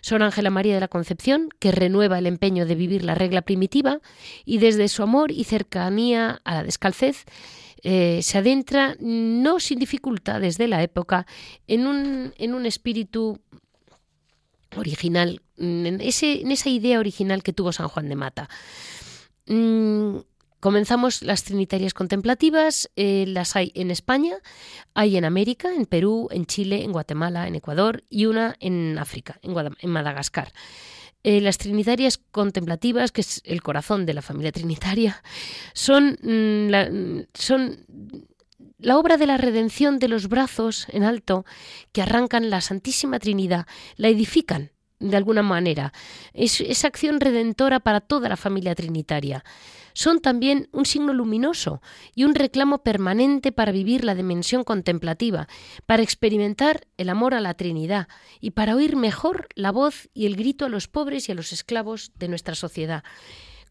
Sor 0.00 0.22
Ángela 0.22 0.50
María 0.50 0.74
de 0.74 0.80
la 0.80 0.88
Concepción, 0.88 1.48
que 1.58 1.72
renueva 1.72 2.18
el 2.18 2.26
empeño 2.26 2.66
de 2.66 2.74
vivir 2.74 3.04
la 3.04 3.14
regla 3.14 3.42
primitiva 3.42 4.00
y 4.44 4.58
desde 4.58 4.88
su 4.88 5.02
amor 5.02 5.30
y 5.30 5.44
cercanía 5.44 6.40
a 6.44 6.54
la 6.54 6.62
descalcez, 6.62 7.24
eh, 7.82 8.20
se 8.22 8.38
adentra, 8.38 8.96
no 9.00 9.60
sin 9.60 9.78
dificultades 9.78 10.56
de 10.56 10.68
la 10.68 10.82
época, 10.82 11.26
en 11.66 11.86
un, 11.86 12.32
en 12.38 12.54
un 12.54 12.64
espíritu 12.64 13.38
original, 14.76 15.42
en, 15.56 16.00
ese, 16.00 16.40
en 16.40 16.50
esa 16.50 16.68
idea 16.68 16.98
original 16.98 17.42
que 17.42 17.52
tuvo 17.52 17.72
San 17.72 17.88
Juan 17.88 18.08
de 18.08 18.16
Mata. 18.16 18.48
Mm, 19.46 20.18
comenzamos 20.60 21.22
las 21.22 21.44
trinitarias 21.44 21.92
contemplativas, 21.92 22.90
eh, 22.96 23.26
las 23.28 23.56
hay 23.56 23.70
en 23.74 23.90
España, 23.90 24.36
hay 24.94 25.16
en 25.16 25.24
América, 25.24 25.74
en 25.74 25.86
Perú, 25.86 26.28
en 26.30 26.46
Chile, 26.46 26.82
en 26.82 26.92
Guatemala, 26.92 27.46
en 27.46 27.54
Ecuador 27.54 28.04
y 28.08 28.26
una 28.26 28.56
en 28.60 28.98
África, 28.98 29.38
en, 29.42 29.90
Madagascar. 29.90 30.52
Eh, 31.22 31.40
las 31.40 31.58
trinitarias 31.58 32.18
contemplativas, 32.18 33.12
que 33.12 33.22
es 33.22 33.40
el 33.44 33.62
corazón 33.62 34.06
de 34.06 34.14
la 34.14 34.22
familia 34.22 34.52
trinitaria, 34.52 35.22
son, 35.72 36.18
mm, 36.22 37.24
son 37.34 37.86
la 38.78 38.98
obra 38.98 39.16
de 39.16 39.26
la 39.26 39.36
redención 39.36 39.98
de 39.98 40.08
los 40.08 40.28
brazos 40.28 40.86
en 40.90 41.04
alto 41.04 41.44
que 41.92 42.02
arrancan 42.02 42.50
la 42.50 42.60
Santísima 42.60 43.18
Trinidad, 43.18 43.66
la 43.96 44.08
edifican 44.08 44.73
de 45.00 45.16
alguna 45.16 45.42
manera. 45.42 45.92
Es 46.32 46.60
esa 46.60 46.88
acción 46.88 47.20
redentora 47.20 47.80
para 47.80 48.00
toda 48.00 48.28
la 48.28 48.36
familia 48.36 48.74
trinitaria. 48.74 49.44
Son 49.92 50.20
también 50.20 50.68
un 50.72 50.86
signo 50.86 51.12
luminoso 51.12 51.80
y 52.14 52.24
un 52.24 52.34
reclamo 52.34 52.82
permanente 52.82 53.52
para 53.52 53.70
vivir 53.70 54.04
la 54.04 54.16
dimensión 54.16 54.64
contemplativa, 54.64 55.46
para 55.86 56.02
experimentar 56.02 56.86
el 56.96 57.08
amor 57.08 57.32
a 57.32 57.40
la 57.40 57.54
Trinidad 57.54 58.08
y 58.40 58.50
para 58.50 58.74
oír 58.74 58.96
mejor 58.96 59.46
la 59.54 59.70
voz 59.70 60.08
y 60.12 60.26
el 60.26 60.34
grito 60.34 60.64
a 60.64 60.68
los 60.68 60.88
pobres 60.88 61.28
y 61.28 61.32
a 61.32 61.36
los 61.36 61.52
esclavos 61.52 62.10
de 62.16 62.28
nuestra 62.28 62.56
sociedad. 62.56 63.04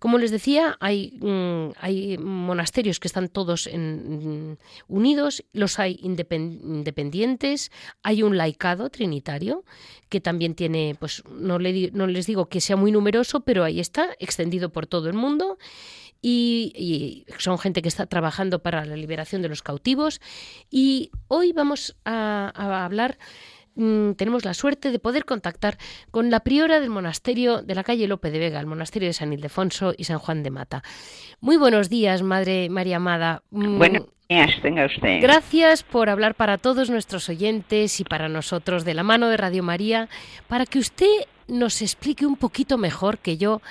Como 0.04 0.18
les 0.18 0.32
decía, 0.32 0.76
hay, 0.82 1.18
mm, 1.22 1.76
hay 1.80 2.18
monasterios 2.18 3.00
que 3.00 3.08
están 3.08 3.30
todos 3.30 3.68
en, 3.68 4.52
mm, 4.52 4.58
unidos, 4.90 5.46
los 5.54 5.80
hay 5.80 5.98
independientes, 6.02 7.72
hay 8.02 8.22
un 8.22 8.36
laicado 8.36 8.90
trinitario 8.90 9.64
que 10.10 10.20
también 10.20 10.56
tiene, 10.56 10.98
pues 11.00 11.24
no 11.32 11.58
les 11.58 12.26
digo 12.26 12.50
que 12.50 12.60
sea 12.60 12.76
muy 12.76 12.92
numeroso, 12.92 13.46
pero 13.46 13.64
ahí 13.64 13.80
está, 13.80 14.10
extendido 14.20 14.74
por 14.74 14.88
todo 14.88 15.08
el 15.08 15.14
mundo. 15.14 15.58
Y, 16.22 17.26
son 17.38 17.58
gente 17.58 17.82
que 17.82 17.88
está 17.88 18.06
trabajando 18.06 18.60
para 18.60 18.84
la 18.84 18.98
liberación 18.98 19.42
de 19.42 19.48
los 19.48 19.62
cautivos. 19.62 20.20
Y 20.70 21.12
hoy 21.30 21.54
vamos 21.54 21.96
a 22.04 22.52
hablar 22.84 23.18
Mm, 23.76 24.12
tenemos 24.14 24.46
la 24.46 24.54
suerte 24.54 24.92
de 24.92 25.00
poder 25.00 25.26
contactar 25.26 25.78
con 26.12 26.30
la 26.30 26.42
priora 26.42 26.80
del 26.80 26.90
monasterio 26.90 27.62
de 27.62 27.76
la 27.76 27.84
calle 27.84 28.08
Lope 28.08 28.30
de 28.30 28.40
Vega, 28.40 28.60
el 28.60 28.68
monasterio 28.68 29.08
de 29.08 29.14
San 29.14 29.34
Ildefonso 29.34 29.94
y 29.98 30.04
San 30.04 30.20
Juan 30.20 30.44
de 30.44 30.52
Mata. 30.52 30.84
Muy 31.40 31.58
buenos 31.58 31.90
días, 31.90 32.22
Madre 32.22 32.70
María 32.70 32.98
Amada. 32.98 33.42
Mm, 33.52 33.82
tenga 34.62 34.86
usted. 34.86 35.22
Gracias 35.22 35.84
por 35.84 36.10
hablar 36.10 36.36
para 36.36 36.58
todos 36.58 36.90
nuestros 36.90 37.30
oyentes 37.30 38.00
y 38.00 38.04
para 38.04 38.30
nosotros 38.30 38.86
de 38.86 38.94
la 38.94 39.04
mano 39.04 39.28
de 39.28 39.38
Radio 39.38 39.64
María, 39.64 40.10
para 40.48 40.66
que 40.66 40.80
usted 40.80 41.08
nos 41.48 41.82
explique 41.82 42.26
un 42.26 42.36
poquito 42.36 42.78
mejor 42.78 43.18
que 43.18 43.38
yo 43.38 43.62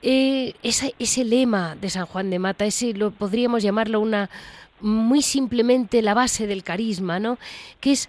eh, 0.00 0.54
ese 0.62 1.24
lema 1.24 1.74
de 1.74 1.90
San 1.90 2.06
Juan 2.06 2.30
de 2.30 2.38
Mata, 2.38 2.64
ese 2.64 2.94
lo 2.94 3.10
podríamos 3.10 3.62
llamarlo 3.62 4.00
una 4.00 4.30
muy 4.80 5.22
simplemente 5.22 6.02
la 6.02 6.14
base 6.14 6.46
del 6.46 6.62
carisma, 6.62 7.18
¿no? 7.18 7.38
Que 7.80 7.92
es 7.92 8.08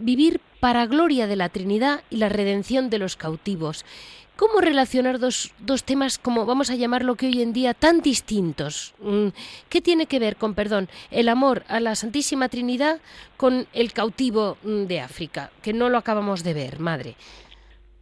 vivir 0.00 0.40
para 0.60 0.86
gloria 0.86 1.26
de 1.26 1.36
la 1.36 1.48
Trinidad 1.48 2.02
y 2.10 2.16
la 2.16 2.28
redención 2.28 2.90
de 2.90 2.98
los 2.98 3.16
cautivos. 3.16 3.84
¿Cómo 4.36 4.60
relacionar 4.60 5.18
dos, 5.18 5.52
dos, 5.58 5.82
temas 5.82 6.16
como 6.16 6.46
vamos 6.46 6.70
a 6.70 6.76
llamarlo 6.76 7.16
que 7.16 7.26
hoy 7.26 7.42
en 7.42 7.52
día 7.52 7.74
tan 7.74 8.00
distintos? 8.02 8.94
Mm, 9.00 9.28
¿Qué 9.68 9.80
tiene 9.80 10.06
que 10.06 10.20
ver 10.20 10.36
con, 10.36 10.54
perdón, 10.54 10.88
el 11.10 11.28
amor 11.28 11.64
a 11.66 11.80
la 11.80 11.96
Santísima 11.96 12.48
Trinidad 12.48 13.00
con 13.36 13.66
el 13.72 13.92
cautivo 13.92 14.56
mm, 14.62 14.84
de 14.84 15.00
África? 15.00 15.50
Que 15.60 15.72
no 15.72 15.88
lo 15.88 15.98
acabamos 15.98 16.44
de 16.44 16.54
ver, 16.54 16.78
madre. 16.78 17.16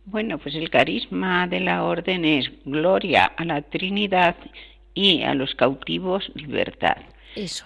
Bueno, 0.04 0.36
pues 0.36 0.54
el 0.54 0.68
carisma 0.68 1.46
de 1.46 1.60
la 1.60 1.84
orden 1.84 2.26
es 2.26 2.50
gloria 2.66 3.24
a 3.24 3.44
la 3.46 3.62
Trinidad 3.62 4.36
y 4.92 5.22
a 5.22 5.34
los 5.34 5.54
cautivos 5.54 6.30
libertad. 6.34 6.98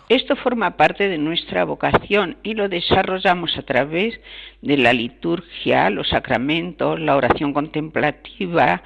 Esto 0.08 0.34
forma 0.36 0.76
parte 0.76 1.08
de 1.08 1.18
nuestra 1.18 1.64
vocación 1.64 2.36
y 2.42 2.54
lo 2.54 2.68
desarrollamos 2.68 3.56
a 3.56 3.62
través 3.62 4.20
de 4.62 4.76
la 4.76 4.92
liturgia, 4.92 5.90
los 5.90 6.08
sacramentos, 6.08 6.98
la 6.98 7.16
oración 7.16 7.52
contemplativa, 7.52 8.82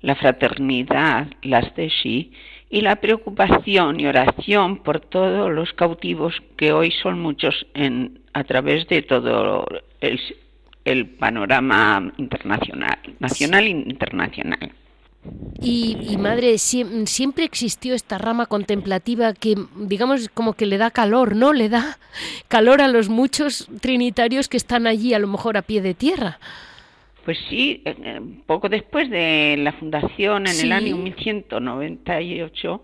la 0.00 0.14
fraternidad, 0.14 1.26
las 1.42 1.74
tesis 1.74 2.28
y 2.70 2.80
la 2.82 2.96
preocupación 2.96 3.98
y 3.98 4.06
oración 4.06 4.76
por 4.78 5.00
todos 5.00 5.50
los 5.50 5.72
cautivos 5.72 6.34
que 6.56 6.72
hoy 6.72 6.92
son 7.02 7.18
muchos 7.18 7.66
en, 7.74 8.20
a 8.32 8.44
través 8.44 8.86
de 8.88 9.02
todo 9.02 9.66
el, 10.00 10.20
el 10.84 11.06
panorama 11.06 12.12
internacional, 12.16 12.98
nacional 13.18 13.64
e 13.64 13.70
internacional. 13.70 14.72
Y, 15.60 16.16
madre, 16.18 16.56
siempre 16.58 17.44
existió 17.44 17.94
esta 17.94 18.16
rama 18.16 18.46
contemplativa 18.46 19.34
que, 19.34 19.56
digamos, 19.76 20.28
como 20.28 20.52
que 20.52 20.66
le 20.66 20.78
da 20.78 20.90
calor, 20.90 21.34
¿no? 21.34 21.52
Le 21.52 21.68
da 21.68 21.98
calor 22.46 22.80
a 22.80 22.88
los 22.88 23.08
muchos 23.08 23.68
trinitarios 23.80 24.48
que 24.48 24.56
están 24.56 24.86
allí, 24.86 25.14
a 25.14 25.18
lo 25.18 25.26
mejor 25.26 25.56
a 25.56 25.62
pie 25.62 25.82
de 25.82 25.94
tierra. 25.94 26.38
Pues 27.24 27.38
sí, 27.50 27.82
eh, 27.84 27.96
eh, 28.02 28.20
poco 28.46 28.68
después 28.68 29.10
de 29.10 29.56
la 29.58 29.72
fundación, 29.72 30.46
en 30.46 30.60
el 30.60 30.72
año 30.72 30.96
1198, 30.96 32.82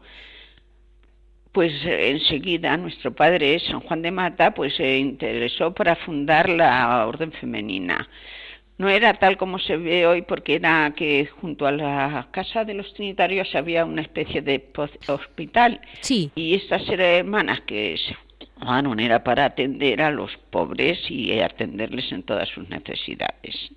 pues 1.52 1.72
eh, 1.84 2.10
enseguida 2.10 2.76
nuestro 2.76 3.14
padre 3.14 3.60
San 3.60 3.80
Juan 3.80 4.02
de 4.02 4.10
Mata 4.10 4.52
pues 4.52 4.74
se 4.74 4.98
interesó 4.98 5.72
para 5.72 5.94
fundar 5.94 6.48
la 6.48 7.06
orden 7.06 7.30
femenina 7.32 8.08
no 8.78 8.88
era 8.88 9.14
tal 9.14 9.36
como 9.36 9.58
se 9.58 9.76
ve 9.76 10.06
hoy 10.06 10.22
porque 10.22 10.56
era 10.56 10.92
que 10.96 11.26
junto 11.40 11.66
a 11.66 11.72
la 11.72 12.28
casa 12.32 12.64
de 12.64 12.74
los 12.74 12.92
trinitarios 12.94 13.54
había 13.54 13.84
una 13.84 14.02
especie 14.02 14.42
de 14.42 14.68
hospital 15.06 15.80
sí. 16.00 16.30
y 16.34 16.54
estas 16.54 16.88
hermanas 16.88 17.60
que 17.62 17.96
se 17.96 18.16
formaron 18.54 18.98
era 19.00 19.22
para 19.22 19.44
atender 19.44 20.02
a 20.02 20.10
los 20.10 20.32
pobres 20.50 20.98
y 21.08 21.38
atenderles 21.40 22.10
en 22.12 22.22
todas 22.22 22.48
sus 22.48 22.68
necesidades. 22.68 23.70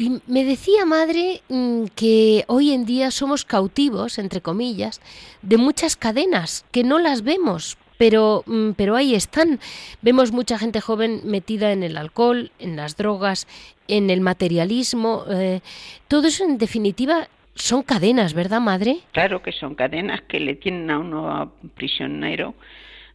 Y 0.00 0.22
me 0.26 0.44
decía 0.44 0.86
madre 0.86 1.42
mm, 1.50 1.84
que 1.94 2.44
hoy 2.46 2.72
en 2.72 2.86
día 2.86 3.10
somos 3.10 3.44
cautivos, 3.44 4.18
entre 4.18 4.40
comillas, 4.40 5.02
de 5.42 5.58
muchas 5.58 5.96
cadenas 5.96 6.64
que 6.70 6.84
no 6.84 6.98
las 6.98 7.22
vemos 7.22 7.76
pero, 8.00 8.44
mm, 8.46 8.70
pero 8.78 8.96
ahí 8.96 9.14
están. 9.14 9.60
Vemos 10.00 10.32
mucha 10.32 10.58
gente 10.58 10.80
joven 10.80 11.20
metida 11.24 11.70
en 11.70 11.82
el 11.82 11.98
alcohol, 11.98 12.50
en 12.58 12.74
las 12.74 12.96
drogas, 12.96 13.46
en 13.88 14.08
el 14.08 14.22
materialismo. 14.22 15.26
Eh, 15.30 15.60
todo 16.08 16.28
eso, 16.28 16.44
en 16.44 16.56
definitiva, 16.56 17.28
son 17.54 17.82
cadenas, 17.82 18.32
¿verdad, 18.32 18.62
madre? 18.62 19.00
Claro 19.12 19.42
que 19.42 19.52
son 19.52 19.74
cadenas 19.74 20.22
que 20.22 20.40
le 20.40 20.54
tienen 20.54 20.90
a 20.90 20.98
uno 20.98 21.52
prisionero 21.74 22.54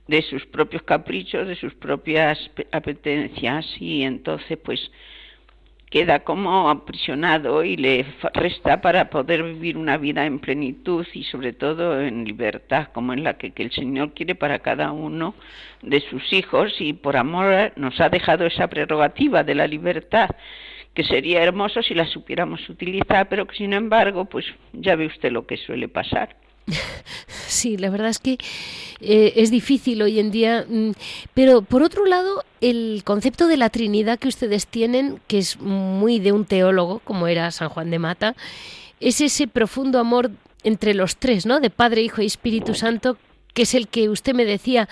de 0.08 0.22
sus 0.22 0.46
propios 0.46 0.84
caprichos, 0.84 1.48
de 1.48 1.56
sus 1.56 1.74
propias 1.74 2.38
apetencias 2.72 3.66
y 3.80 4.04
entonces 4.04 4.60
pues 4.64 4.92
queda 5.96 6.26
como 6.26 6.70
aprisionado 6.70 7.64
y 7.64 7.78
le 7.78 8.06
resta 8.34 8.82
para 8.82 9.10
poder 9.10 9.44
vivir 9.44 9.78
una 9.78 9.96
vida 9.96 10.26
en 10.26 10.40
plenitud 10.40 11.08
y 11.14 11.24
sobre 11.24 11.54
todo 11.54 12.02
en 12.02 12.26
libertad, 12.26 12.90
como 12.92 13.14
en 13.14 13.24
la 13.24 13.38
que, 13.38 13.54
el 13.56 13.72
Señor 13.72 14.14
quiere 14.14 14.36
para 14.36 14.60
cada 14.60 14.92
uno 14.92 15.36
de 15.82 16.02
sus 16.02 16.34
hijos 16.34 16.76
y 16.82 16.92
por 16.92 17.16
amor 17.16 17.72
nos 17.78 18.02
ha 18.02 18.10
dejado 18.10 18.46
esa 18.46 18.68
prerrogativa 18.68 19.46
de 19.46 19.56
la 19.56 19.68
libertad 19.68 20.32
que 20.94 21.06
sería 21.06 21.42
hermoso 21.42 21.82
si 21.82 21.94
la 21.94 22.06
supiéramos 22.08 22.68
utilizar, 22.68 23.30
pero 23.30 23.48
que 23.48 23.56
sin 23.56 23.72
embargo, 23.72 24.26
pues 24.26 24.46
ya 24.74 24.98
ve 24.98 25.06
usted 25.06 25.32
lo 25.32 25.48
que 25.48 25.56
suele 25.56 25.88
pasar. 25.88 26.36
Sí, 27.48 27.78
la 27.78 27.90
verdad 27.90 28.10
es 28.10 28.20
que 28.20 28.38
eh, 29.00 29.34
es 29.36 29.52
difícil 29.52 30.02
hoy 30.02 30.20
en 30.20 30.32
día, 30.32 30.66
mm, 30.68 30.92
pero 31.34 31.62
por 31.62 31.84
otro 31.84 32.06
lado, 32.06 32.44
el 32.62 33.02
concepto 33.04 33.48
de 33.48 33.58
la 33.58 33.70
Trinidad 33.70 34.20
que 34.20 34.28
ustedes 34.28 34.68
tienen, 34.68 35.20
que 35.28 35.38
es 35.38 35.60
muy 35.60 36.20
de 36.20 36.32
un 36.32 36.46
teólogo, 36.46 37.00
como 37.00 37.28
era 37.28 37.52
San 37.52 37.70
Juan 37.70 37.92
de 37.92 38.00
Mata, 38.00 38.36
es 39.00 39.22
ese 39.22 39.48
profundo 39.48 40.00
amor 40.00 40.32
entre 40.64 40.94
los 40.94 41.18
tres, 41.18 41.46
¿no? 41.46 41.60
De 41.60 41.70
Padre, 41.70 42.02
Hijo 42.02 42.22
y 42.22 42.26
Espíritu 42.26 42.74
Santo, 42.74 43.18
que 43.54 43.64
es 43.64 43.76
el 43.76 43.88
que 43.88 44.10
usted 44.10 44.34
me 44.34 44.46
decía, 44.46 44.90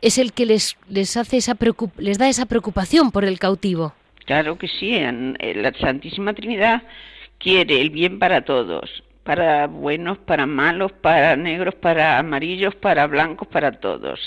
es 0.00 0.18
el 0.18 0.32
que 0.32 0.46
les, 0.46 0.76
les 0.88 1.16
hace 1.16 1.36
esa 1.36 1.56
les 1.98 2.18
da 2.18 2.28
esa 2.28 2.46
preocupación 2.46 3.12
por 3.12 3.24
el 3.24 3.38
cautivo. 3.38 3.94
Claro 4.24 4.58
que 4.58 4.68
sí, 4.68 4.98
la 4.98 5.72
Santísima 5.80 6.34
Trinidad 6.34 6.82
quiere 7.38 7.80
el 7.80 7.90
bien 7.90 8.18
para 8.18 8.44
todos 8.44 9.02
para 9.24 9.66
buenos, 9.66 10.18
para 10.18 10.46
malos, 10.46 10.92
para 10.92 11.36
negros, 11.36 11.74
para 11.76 12.18
amarillos, 12.18 12.74
para 12.74 13.06
blancos, 13.06 13.48
para 13.48 13.72
todos. 13.72 14.20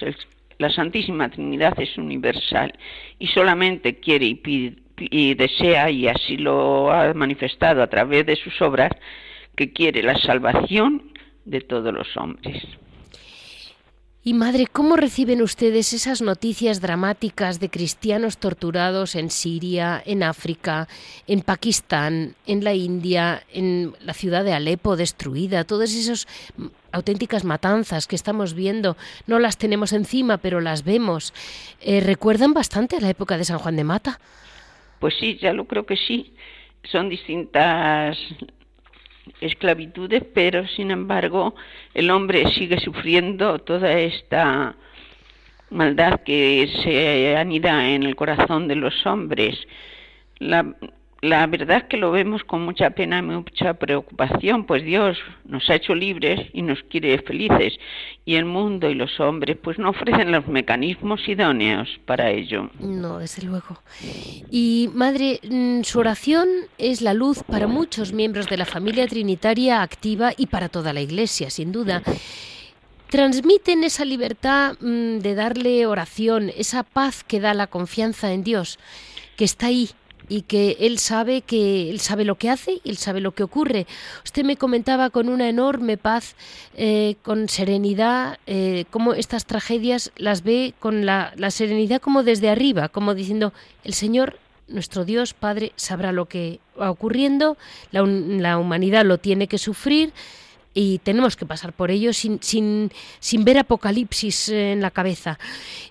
la 0.58 0.69
Santísima 0.69 1.29
Trinidad 1.29 1.79
es 1.79 1.97
universal 1.97 2.73
y 3.19 3.27
solamente 3.27 3.99
quiere 3.99 4.25
y, 4.25 4.75
y 4.97 5.34
desea, 5.34 5.89
y 5.89 6.08
así 6.08 6.38
lo 6.38 6.91
ha 6.91 7.13
manifestado 7.13 7.84
a 7.84 7.88
través 7.88 8.25
de 8.25 8.36
sus 8.36 8.62
obras, 8.62 8.91
que 9.55 9.71
quiere 9.71 10.03
la 10.03 10.17
salvación 10.17 11.12
de 11.45 11.62
todos 11.62 11.93
los 11.93 12.15
hombres. 12.17 12.63
Y 14.27 14.33
madre, 14.33 14.65
¿cómo 14.65 14.95
reciben 14.95 15.43
ustedes 15.43 15.93
esas 15.93 16.23
noticias 16.23 16.81
dramáticas 16.81 17.59
de 17.59 17.69
cristianos 17.69 18.39
torturados 18.39 19.13
en 19.13 19.29
Siria, 19.29 20.01
en 20.03 20.23
África, 20.23 20.88
en 21.27 21.41
Pakistán, 21.41 22.33
en 22.47 22.63
la 22.63 22.73
India, 22.73 23.43
en 23.53 23.93
la 23.99 24.15
ciudad 24.15 24.43
de 24.43 24.53
Alepo 24.53 24.95
destruida? 24.95 25.63
Todas 25.63 25.93
esas 25.93 26.27
auténticas 26.91 27.43
matanzas 27.43 28.07
que 28.07 28.15
estamos 28.15 28.55
viendo, 28.55 28.97
no 29.27 29.38
las 29.38 29.59
tenemos 29.59 29.93
encima, 29.93 30.39
pero 30.39 30.59
las 30.59 30.83
vemos. 30.83 31.31
Eh, 31.79 31.99
¿Recuerdan 31.99 32.55
bastante 32.55 32.97
a 32.97 33.01
la 33.01 33.11
época 33.11 33.38
de 33.38 33.45
San 33.45 33.59
Juan 33.59 33.75
de 33.75 33.83
Mata? 33.83 34.19
Pues 34.97 35.13
sí, 35.19 35.38
ya 35.39 35.53
lo 35.53 35.65
creo 35.65 35.85
que 35.85 35.97
sí. 35.97 36.33
Son 36.91 37.09
distintas 37.09 38.17
esclavitudes, 39.41 40.23
pero 40.33 40.67
sin 40.67 40.91
embargo 40.91 41.55
el 41.93 42.11
hombre 42.11 42.49
sigue 42.51 42.79
sufriendo 42.79 43.59
toda 43.59 43.91
esta 43.99 44.75
maldad 45.69 46.21
que 46.23 46.69
se 46.83 47.35
anida 47.35 47.89
en 47.89 48.03
el 48.03 48.15
corazón 48.15 48.67
de 48.67 48.75
los 48.75 49.05
hombres. 49.05 49.55
La, 50.39 50.75
la 51.21 51.47
verdad 51.47 51.78
es 51.78 51.84
que 51.86 51.97
lo 51.97 52.12
vemos 52.12 52.43
con 52.43 52.63
mucha 52.63 52.91
pena 52.91 53.19
y 53.19 53.21
mucha 53.21 53.73
preocupación, 53.73 54.65
pues 54.65 54.84
Dios 54.84 55.17
nos 55.45 55.69
ha 55.69 55.75
hecho 55.75 55.95
libres 55.95 56.39
y 56.54 56.62
nos 56.62 56.84
quiere 56.84 57.17
felices, 57.19 57.73
y 58.25 58.36
el 58.36 58.45
mundo 58.45 58.89
y 58.89 58.95
los 58.95 59.19
hombres 59.19 59.58
pues 59.62 59.80
no 59.80 59.89
ofrecen 59.89 60.32
los 60.32 60.47
mecanismos 60.47 61.28
idóneos 61.28 61.89
para 62.06 62.30
ello. 62.32 62.69
No, 62.80 63.19
desde 63.19 63.43
luego. 63.43 63.82
Y 64.51 64.89
madre, 64.93 65.39
mm, 65.49 65.82
su 65.84 65.99
oración 65.99 66.47
es 66.78 67.01
la 67.01 67.13
luz 67.13 67.43
para 67.43 67.67
muchos 67.67 68.13
miembros 68.13 68.47
de 68.47 68.58
la 68.58 68.65
familia 68.65 69.08
trinitaria 69.08 69.82
activa 69.82 70.32
y 70.38 70.47
para 70.47 70.69
toda 70.69 70.93
la 70.93 71.01
Iglesia, 71.01 71.49
sin 71.49 71.71
duda 71.71 72.04
transmiten 73.10 73.84
esa 73.84 74.04
libertad 74.04 74.75
mm, 74.82 75.19
de 75.19 75.36
darle 75.36 75.86
oración, 75.86 76.51
esa 76.58 76.84
paz 76.84 77.23
que 77.23 77.39
da 77.39 77.54
la 77.54 77.67
confianza 77.67 78.34
en 78.34 78.43
Dios, 78.43 78.78
que 79.38 79.45
está 79.45 79.67
ahí 79.67 79.89
y 80.29 80.41
que 80.41 80.77
él 80.79 80.99
sabe 80.99 81.41
que 81.41 81.89
él 81.89 81.99
sabe 81.99 82.25
lo 82.25 82.35
que 82.35 82.49
hace 82.49 82.81
y 82.83 82.89
él 82.89 82.97
sabe 82.97 83.21
lo 83.21 83.33
que 83.33 83.43
ocurre. 83.43 83.88
Usted 84.23 84.43
me 84.43 84.57
comentaba 84.57 85.09
con 85.09 85.29
una 85.29 85.49
enorme 85.49 85.97
paz, 85.97 86.35
eh, 86.75 87.15
con 87.23 87.49
serenidad, 87.49 88.39
eh, 88.47 88.85
cómo 88.89 89.13
estas 89.13 89.45
tragedias 89.45 90.11
las 90.17 90.43
ve 90.43 90.73
con 90.79 91.05
la, 91.05 91.33
serenidad 91.49 92.01
como 92.01 92.23
desde 92.23 92.49
arriba, 92.49 92.89
como 92.89 93.13
diciendo 93.13 93.53
el 93.83 93.93
Señor 93.93 94.39
nuestro 94.67 95.05
Dios 95.05 95.33
Padre 95.33 95.73
sabrá 95.75 96.11
lo 96.11 96.25
que 96.25 96.59
va 96.79 96.89
ocurriendo, 96.89 97.55
la, 97.91 98.01
la 98.03 98.57
humanidad 98.57 99.05
lo 99.05 99.19
tiene 99.19 99.47
que 99.47 99.59
sufrir, 99.59 100.11
y 100.75 100.99
tenemos 100.99 101.35
que 101.35 101.47
pasar 101.47 101.73
por 101.73 101.89
ello 101.89 102.13
sin, 102.13 102.39
sin, 102.43 102.91
sin 103.19 103.45
ver 103.45 103.57
apocalipsis 103.57 104.49
en 104.49 104.81
la 104.81 104.91
cabeza. 104.91 105.39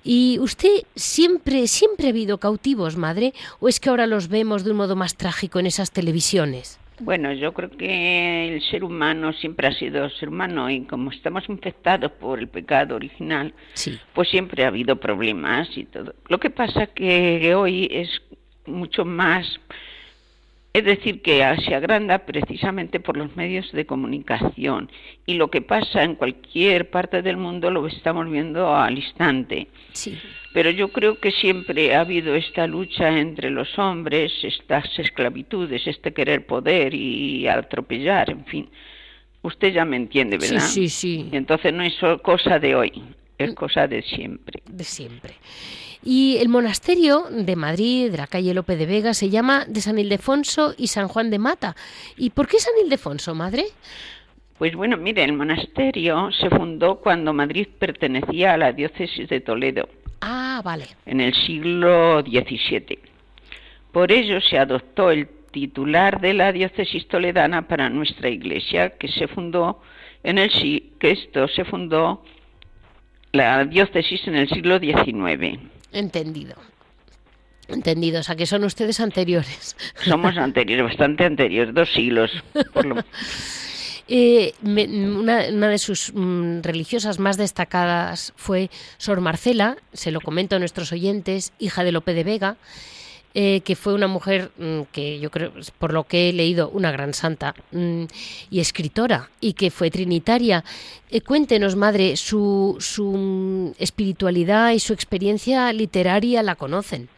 ¿Y 0.05 0.39
usted 0.39 0.85
siempre, 0.95 1.67
siempre 1.67 2.07
ha 2.07 2.11
habido 2.11 2.39
cautivos, 2.39 2.97
madre? 2.97 3.33
¿O 3.59 3.69
es 3.69 3.81
que 3.81 3.89
ahora 3.89 4.07
los 4.07 4.29
vemos 4.29 4.63
de 4.63 4.71
un 4.71 4.77
modo 4.77 4.95
más 4.95 5.17
trágico 5.17 5.59
en 5.59 5.67
esas 5.67 5.91
televisiones? 5.91 6.79
Bueno, 7.01 7.33
yo 7.33 7.53
creo 7.53 7.71
que 7.71 8.55
el 8.55 8.63
ser 8.63 8.85
humano 8.85 9.33
siempre 9.33 9.67
ha 9.67 9.73
sido 9.73 10.09
ser 10.11 10.29
humano 10.29 10.71
y 10.71 10.83
como 10.83 11.11
estamos 11.11 11.49
infectados 11.49 12.13
por 12.13 12.39
el 12.39 12.47
pecado 12.47 12.95
original, 12.95 13.53
pues 14.15 14.29
siempre 14.29 14.65
ha 14.65 14.69
habido 14.69 14.97
problemas 14.97 15.69
y 15.77 15.87
todo. 15.87 16.15
Lo 16.29 16.39
que 16.39 16.51
pasa 16.51 16.87
que 16.87 17.53
hoy 17.57 17.89
es 17.91 18.23
mucho 18.67 19.05
más 19.05 19.59
es 20.75 20.85
decir, 20.85 21.23
que 21.23 21.39
se 21.65 21.73
agranda 21.73 22.27
precisamente 22.27 22.99
por 22.99 23.17
los 23.17 23.37
medios 23.37 23.71
de 23.71 23.87
comunicación 23.87 24.91
y 25.25 25.35
lo 25.35 25.49
que 25.49 25.63
pasa 25.63 26.03
en 26.03 26.17
cualquier 26.17 26.91
parte 26.91 27.23
del 27.23 27.37
mundo 27.37 27.71
lo 27.71 27.87
estamos 27.87 28.29
viendo 28.29 28.75
al 28.75 28.99
instante. 28.99 29.69
Sí. 29.93 30.19
Pero 30.53 30.71
yo 30.71 30.89
creo 30.89 31.21
que 31.21 31.31
siempre 31.31 31.95
ha 31.95 32.01
habido 32.01 32.35
esta 32.35 32.67
lucha 32.67 33.21
entre 33.21 33.51
los 33.51 33.79
hombres, 33.79 34.33
estas 34.43 34.99
esclavitudes, 34.99 35.87
este 35.87 36.13
querer 36.13 36.45
poder 36.45 36.93
y 36.93 37.47
atropellar, 37.47 38.31
en 38.31 38.45
fin. 38.45 38.69
Usted 39.43 39.73
ya 39.73 39.85
me 39.85 39.95
entiende, 39.95 40.39
¿verdad? 40.39 40.59
Sí, 40.59 40.89
sí, 40.89 40.89
sí. 40.89 41.29
Y 41.31 41.37
entonces 41.37 41.73
no 41.73 41.85
es 41.85 41.95
cosa 42.23 42.59
de 42.59 42.75
hoy, 42.75 42.93
es 43.39 43.55
cosa 43.55 43.87
de 43.87 44.03
siempre. 44.03 44.63
De 44.67 44.85
siempre. 44.85 45.35
Y 46.03 46.37
el 46.39 46.49
monasterio 46.49 47.25
de 47.31 47.57
Madrid, 47.57 48.11
de 48.11 48.19
la 48.19 48.27
calle 48.27 48.53
Lope 48.53 48.77
de 48.77 48.87
Vega, 48.87 49.15
se 49.15 49.31
llama 49.31 49.65
de 49.67 49.81
San 49.81 49.99
Ildefonso 49.99 50.75
y 50.77 50.89
San 50.89 51.09
Juan 51.09 51.31
de 51.31 51.39
Mata. 51.39 51.75
¿Y 52.17 52.31
por 52.31 52.47
qué 52.47 52.59
San 52.59 52.75
Ildefonso, 52.85 53.35
madre? 53.35 53.65
Pues 54.59 54.75
bueno, 54.75 54.97
mire, 54.97 55.25
el 55.25 55.33
monasterio 55.33 56.31
se 56.33 56.51
fundó 56.51 56.97
cuando 56.97 57.33
Madrid 57.33 57.67
pertenecía 57.79 58.55
a 58.55 58.57
la 58.57 58.73
diócesis 58.73 59.29
de 59.29 59.41
Toledo. 59.41 59.89
Ah, 60.21 60.61
vale. 60.65 60.87
En 61.07 61.21
el 61.21 61.35
siglo 61.35 62.21
XVII. 62.23 62.99
Por 63.91 64.13
ello 64.13 64.41
se 64.41 64.59
adoptó 64.59 65.11
el 65.11 65.29
titular 65.51 66.21
de 66.21 66.35
la 66.35 66.53
diócesis 66.53 67.07
toledana 67.09 67.69
para 67.69 67.89
nuestra 67.89 68.29
iglesia, 68.29 68.91
que 68.91 69.09
se 69.09 69.29
fundó 69.29 69.81
en 70.25 70.39
el 70.39 70.51
que 70.99 71.11
esto 71.11 71.47
se 71.49 71.65
fundó 71.65 72.25
la 73.35 73.65
diócesis 73.65 74.27
en 74.27 74.37
el 74.37 74.49
siglo 74.49 74.79
XIX. 74.79 75.59
Entendido. 75.93 76.55
Entendido, 77.69 78.21
o 78.21 78.23
sea 78.23 78.37
que 78.37 78.47
son 78.47 78.65
ustedes 78.65 79.01
anteriores. 79.01 79.77
Somos 80.05 80.37
anteriores, 80.37 80.85
bastante 80.85 81.25
anteriores, 81.25 81.75
dos 81.75 81.93
siglos. 81.93 82.31
Eh, 84.07 84.53
una, 84.63 85.69
de 85.69 85.79
sus 85.79 86.13
mm, 86.13 86.61
religiosas 86.61 87.19
más 87.19 87.39
destacadas 87.39 88.35
fue 88.37 88.69
Sor 88.99 89.23
Marcela, 89.23 89.79
se 89.95 90.11
lo 90.11 90.21
comento 90.21 90.57
a 90.57 90.59
nuestros 90.59 90.93
oyentes, 90.93 91.55
hija 91.59 91.85
de 91.85 91.93
Lope 91.93 92.13
de 92.13 92.23
Vega, 92.23 92.59
eh, 93.37 93.63
que 93.63 93.75
fue 93.75 93.95
una 93.95 94.07
mujer 94.07 94.53
mm, 94.59 94.83
que 94.93 95.19
yo 95.19 95.29
creo, 95.31 95.53
por 95.79 95.93
lo 95.93 96.05
que 96.05 96.29
he 96.29 96.33
leído, 96.33 96.69
una 96.71 96.93
gran 96.93 97.15
santa 97.15 97.55
mm, 97.73 98.05
y 98.49 98.61
escritora, 98.61 99.29
y 99.41 99.55
que 99.55 99.73
fue 99.73 99.91
trinitaria. 99.91 100.63
Eh, 101.11 101.21
cuéntenos, 101.21 101.75
madre, 101.75 102.17
su, 102.17 102.77
su 102.79 103.13
mm, 103.13 103.83
espiritualidad 103.83 104.71
y 104.71 104.79
su 104.79 104.93
experiencia 104.93 105.73
literaria 105.73 106.45
la 106.45 106.55
conocen. 106.55 107.09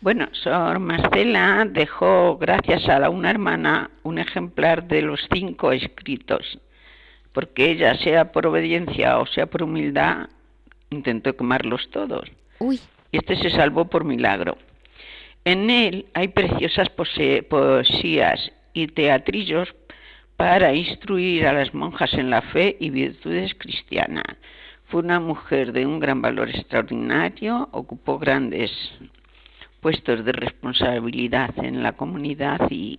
Bueno, 0.00 0.28
Sor 0.32 0.78
Marcela 0.78 1.66
dejó, 1.68 2.38
gracias 2.38 2.88
a 2.88 3.10
una 3.10 3.30
hermana, 3.30 3.90
un 4.04 4.18
ejemplar 4.18 4.86
de 4.86 5.02
los 5.02 5.20
cinco 5.32 5.72
escritos, 5.72 6.60
porque 7.32 7.72
ella, 7.72 7.96
sea 7.96 8.32
por 8.32 8.46
obediencia 8.46 9.18
o 9.18 9.26
sea 9.26 9.46
por 9.46 9.64
humildad, 9.64 10.28
intentó 10.90 11.36
quemarlos 11.36 11.90
todos. 11.90 12.30
Uy. 12.60 12.80
Y 13.12 13.18
este 13.18 13.36
se 13.36 13.50
salvó 13.50 13.86
por 13.86 14.04
milagro. 14.04 14.56
En 15.44 15.70
él 15.70 16.06
hay 16.14 16.28
preciosas 16.28 16.88
poesías 16.90 18.52
y 18.74 18.86
teatrillos 18.88 19.68
para 20.36 20.74
instruir 20.74 21.46
a 21.46 21.52
las 21.52 21.74
monjas 21.74 22.12
en 22.14 22.30
la 22.30 22.42
fe 22.42 22.76
y 22.80 22.90
virtudes 22.90 23.54
cristianas. 23.58 24.24
Fue 24.86 25.02
una 25.02 25.20
mujer 25.20 25.72
de 25.72 25.86
un 25.86 26.00
gran 26.00 26.20
valor 26.20 26.48
extraordinario, 26.48 27.68
ocupó 27.72 28.18
grandes 28.18 28.70
puestos 29.80 30.24
de 30.24 30.32
responsabilidad 30.32 31.50
en 31.58 31.82
la 31.82 31.92
comunidad 31.92 32.60
y 32.70 32.98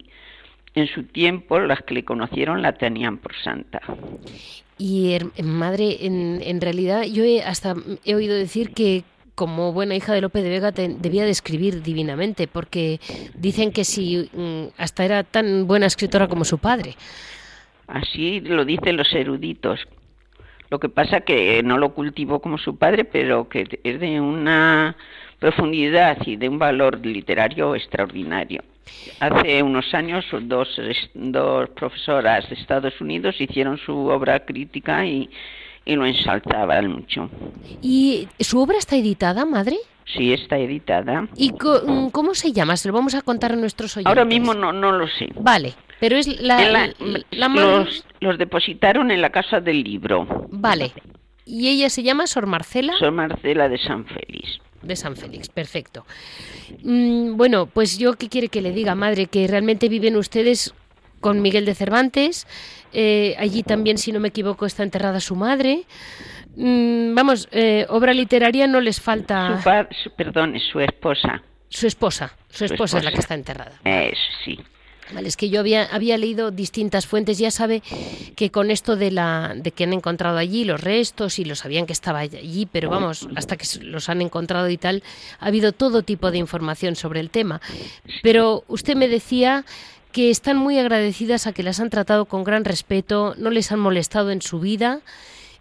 en 0.74 0.88
su 0.88 1.04
tiempo 1.04 1.60
las 1.60 1.82
que 1.82 1.96
le 1.96 2.06
conocieron 2.06 2.62
la 2.62 2.74
tenían 2.74 3.18
por 3.18 3.36
santa. 3.36 3.82
Y 4.78 5.18
madre, 5.44 6.06
en, 6.06 6.42
en 6.44 6.62
realidad 6.62 7.04
yo 7.04 7.24
hasta 7.46 7.76
he 8.06 8.16
oído 8.16 8.36
decir 8.36 8.72
que 8.74 9.04
como 9.36 9.74
buena 9.74 9.96
hija 9.96 10.14
de 10.14 10.22
Lope 10.22 10.42
de 10.42 10.50
Vega 10.50 10.72
debía 10.72 11.26
de 11.26 11.32
escribir 11.32 11.82
divinamente, 11.82 12.48
porque 12.48 13.00
dicen 13.34 13.72
que 13.72 13.84
si 13.84 14.30
mm, 14.34 14.68
hasta 14.78 15.06
era 15.06 15.24
tan 15.24 15.68
buena 15.68 15.86
escritora 15.86 16.28
como 16.28 16.46
su 16.46 16.58
padre. 16.58 16.96
Así 17.88 18.40
lo 18.42 18.66
dicen 18.66 18.98
los 18.98 19.12
eruditos. 19.14 19.80
Lo 20.70 20.80
que 20.80 20.88
pasa 20.88 21.22
que 21.22 21.62
no 21.64 21.78
lo 21.78 21.94
cultivó 21.94 22.40
como 22.40 22.58
su 22.58 22.78
padre, 22.78 23.04
pero 23.04 23.50
que 23.50 23.68
es 23.84 24.00
de 24.00 24.22
una 24.22 24.96
profundidad 25.40 26.18
y 26.26 26.38
de 26.38 26.48
un 26.48 26.60
valor 26.60 27.06
literario 27.06 27.76
extraordinario. 27.76 28.64
Hace 29.20 29.64
unos 29.64 29.94
años 29.94 30.26
dos, 30.44 30.80
dos 31.14 31.70
profesoras 31.72 32.48
de 32.50 32.56
Estados 32.56 33.00
Unidos 33.02 33.40
hicieron 33.40 33.78
su 33.78 34.08
obra 34.08 34.46
crítica 34.46 35.06
y, 35.06 35.30
y 35.86 35.96
lo 35.96 36.06
ensalzaba 36.06 36.82
mucho. 36.82 37.30
¿Y 37.82 38.28
su 38.40 38.60
obra 38.60 38.78
está 38.78 38.96
editada, 38.96 39.46
madre? 39.46 39.78
Sí, 40.06 40.34
está 40.34 40.58
editada. 40.58 41.28
¿Y 41.36 41.52
mm, 41.52 42.10
cómo 42.10 42.34
se 42.34 42.52
llama? 42.52 42.76
Se 42.78 42.88
lo 42.88 42.94
vamos 42.94 43.16
a 43.16 43.22
contar 43.22 43.54
a 43.54 43.56
nuestros 43.56 43.96
oyentes. 43.98 44.10
Ahora 44.10 44.26
mismo 44.26 44.54
no, 44.54 44.74
no 44.74 44.92
lo 44.92 45.08
sé. 45.08 45.30
Vale, 45.40 45.74
pero 46.00 46.18
es 46.18 46.28
la... 46.42 46.70
la, 46.70 47.48
los, 47.48 48.06
los, 48.20 48.38
depositaron 48.38 49.12
en 49.12 49.22
la 49.22 49.30
Casa 49.30 49.60
del 49.60 49.84
Libro. 49.84 50.48
Vale. 50.50 50.92
¿Y 51.46 51.70
ella 51.70 51.90
se 51.90 52.04
llama 52.04 52.28
Sor 52.28 52.48
Marcela? 52.48 52.94
Sor 52.98 53.12
Marcela 53.12 53.70
de 53.70 53.78
San 53.78 54.06
Félix. 54.06 54.60
De 54.82 54.96
San 54.96 55.16
Félix, 55.16 55.50
perfecto. 55.50 56.06
Mm, 56.84 57.38
bueno, 57.38 57.68
pues 57.68 57.98
yo 57.98 58.14
qué 58.14 58.30
quiere 58.30 58.50
que 58.50 58.62
le 58.62 58.72
diga, 58.72 58.96
madre, 58.96 59.28
que 59.28 59.48
realmente 59.48 59.90
viven 59.90 60.16
ustedes 60.18 60.74
con 61.22 61.42
Miguel 61.42 61.66
de 61.66 61.76
Cervantes. 61.76 62.48
Eh, 62.92 63.36
allí 63.40 63.64
también, 63.64 63.98
si 63.98 64.12
no 64.12 64.20
me 64.20 64.28
equivoco, 64.28 64.66
está 64.66 64.84
enterrada 64.84 65.22
su 65.22 65.36
madre. 65.36 65.86
Mm, 66.58 67.16
vamos, 67.16 67.48
eh, 67.52 67.86
obra 67.90 68.14
literaria 68.14 68.68
no 68.68 68.82
les 68.82 69.00
falta. 69.00 69.62
Su, 70.04 70.10
perdón, 70.12 70.56
es 70.56 70.64
su 70.64 70.80
esposa. 70.82 71.42
Su 71.70 71.88
esposa, 71.88 72.36
su, 72.50 72.66
esposa, 72.66 72.98
es 72.98 73.06
la 73.06 73.12
que 73.14 73.20
está 73.20 73.34
enterrada. 73.34 73.80
sí. 74.44 74.60
Vale, 75.14 75.28
es 75.28 75.36
que 75.36 75.50
yo 75.50 75.60
había, 75.60 75.84
había 75.86 76.18
leído 76.18 76.52
distintas 76.52 77.06
fuentes, 77.06 77.38
ya 77.38 77.52
sabe 77.52 77.82
que 78.36 78.50
con 78.50 78.72
esto 78.72 78.96
de 78.96 79.12
la 79.12 79.54
de 79.56 79.72
que 79.72 79.84
han 79.84 79.94
encontrado 79.94 80.38
allí 80.38 80.64
los 80.64 80.82
restos 80.82 81.40
y 81.40 81.46
lo 81.46 81.56
sabían 81.56 81.86
que 81.86 81.94
estaba 81.94 82.20
allí, 82.20 82.66
pero 82.72 82.90
vamos, 82.90 83.28
hasta 83.36 83.58
que 83.58 83.66
los 83.82 84.10
han 84.10 84.22
encontrado 84.22 84.70
y 84.70 84.78
tal, 84.78 85.04
ha 85.40 85.48
habido 85.48 85.74
todo 85.74 86.04
tipo 86.04 86.32
de 86.32 86.38
información 86.38 86.96
sobre 86.96 87.20
el 87.20 87.30
tema. 87.30 87.62
Pero 88.24 88.64
usted 88.68 88.96
me 88.96 89.08
decía 89.08 89.66
que 90.12 90.30
están 90.30 90.58
muy 90.58 90.78
agradecidas 90.78 91.48
a 91.48 91.54
que 91.54 91.64
las 91.64 91.80
han 91.80 91.90
tratado 91.90 92.26
con 92.26 92.44
gran 92.44 92.66
respeto, 92.66 93.34
no 93.38 93.50
les 93.50 93.72
han 93.72 93.80
molestado 93.80 94.32
en 94.32 94.42
su 94.42 94.60
vida, 94.60 95.02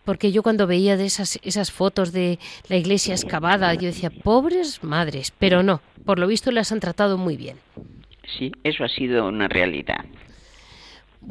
porque 0.04 0.32
yo 0.32 0.42
cuando 0.42 0.66
veía 0.66 0.96
de 0.96 1.06
esas, 1.06 1.38
esas 1.42 1.70
fotos 1.70 2.12
de 2.12 2.38
la 2.68 2.76
iglesia 2.76 3.14
excavada, 3.14 3.72
yo 3.74 3.86
decía, 3.86 4.10
pobres 4.10 4.82
madres, 4.82 5.32
pero 5.38 5.62
no, 5.62 5.80
por 6.04 6.18
lo 6.18 6.26
visto 6.26 6.50
las 6.50 6.72
han 6.72 6.80
tratado 6.80 7.18
muy 7.18 7.36
bien. 7.36 7.56
Sí, 8.38 8.52
eso 8.64 8.84
ha 8.84 8.88
sido 8.88 9.26
una 9.26 9.48
realidad. 9.48 10.04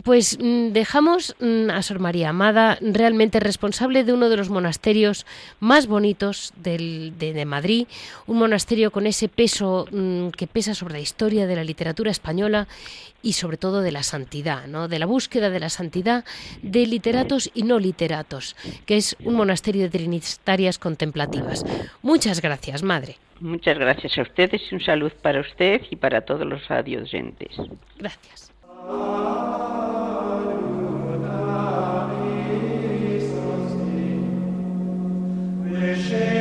Pues 0.03 0.37
mm, 0.39 0.69
dejamos 0.69 1.35
mm, 1.39 1.71
a 1.71 1.81
Sor 1.81 1.99
María 1.99 2.29
Amada, 2.29 2.77
realmente 2.79 3.39
responsable 3.39 4.03
de 4.03 4.13
uno 4.13 4.29
de 4.29 4.37
los 4.37 4.49
monasterios 4.49 5.25
más 5.59 5.87
bonitos 5.87 6.53
de, 6.57 7.43
Madrid, 7.47 7.87
un 8.27 8.37
monasterio 8.37 8.91
con 8.91 9.07
ese 9.07 9.29
peso 9.29 9.87
mm, 9.91 10.29
que 10.29 10.45
pesa 10.45 10.75
sobre 10.75 10.93
la 10.93 10.99
historia 10.99 11.47
de 11.47 11.55
la 11.55 11.63
literatura 11.63 12.11
española 12.11 12.67
y 13.23 13.33
sobre 13.33 13.57
todo 13.57 13.81
de 13.81 13.91
la 13.91 14.03
santidad, 14.03 14.67
¿no? 14.67 14.87
de 14.87 14.99
la 14.99 15.07
búsqueda 15.07 15.49
de 15.49 15.59
la 15.59 15.69
santidad 15.69 16.23
de 16.61 16.85
literatos 16.85 17.49
y 17.53 17.63
no 17.63 17.79
literatos, 17.79 18.55
que 18.85 18.95
es 18.95 19.15
un 19.23 19.33
monasterio 19.33 19.83
de 19.83 19.89
trinitarias 19.89 20.77
contemplativas. 20.77 21.65
Muchas 22.03 22.41
gracias, 22.41 22.83
Madre. 22.83 23.17
Muchas 23.39 23.77
gracias 23.77 24.17
a 24.17 24.21
ustedes 24.21 24.61
y 24.71 24.75
un 24.75 24.81
saludo 24.81 25.11
para 25.21 25.41
usted 25.41 25.81
y 25.89 25.95
para 25.95 26.21
todos 26.21 26.45
los 26.45 26.61
oyentes. 26.69 27.57
Gracias. 27.97 28.48
Amen. 36.11 36.38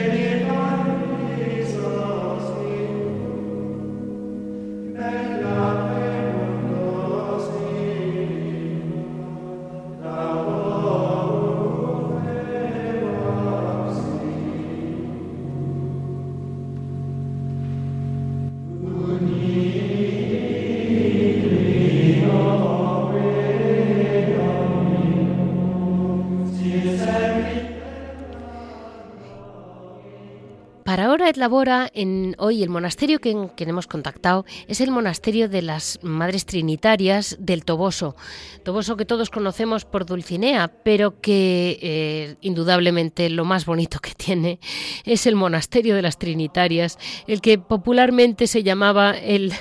Labora 31.36 31.90
en 31.92 32.34
hoy 32.38 32.62
el 32.62 32.70
monasterio 32.70 33.20
que, 33.20 33.50
hemos 33.58 33.86
contactado 33.86 34.46
es 34.66 34.80
el 34.80 34.90
monasterio 34.90 35.48
de 35.48 35.62
las 35.62 35.98
Madres 36.02 36.46
Trinitarias 36.46 37.36
del 37.38 37.64
Toboso. 37.64 38.16
Toboso 38.64 38.96
que 38.96 39.04
todos 39.04 39.28
conocemos 39.28 39.84
por 39.84 40.06
Dulcinea, 40.06 40.68
pero 40.68 41.20
que 41.20 41.78
eh, 41.82 42.36
indudablemente 42.40 43.28
lo 43.28 43.44
más 43.44 43.66
bonito 43.66 43.98
que 43.98 44.12
tiene 44.14 44.58
es 45.04 45.26
el 45.26 45.36
monasterio 45.36 45.94
de 45.94 46.02
las 46.02 46.18
Trinitarias, 46.18 46.98
el 47.26 47.40
que 47.40 47.58
popularmente 47.58 48.46
se 48.46 48.62
llamaba 48.62 49.10
el, 49.10 49.52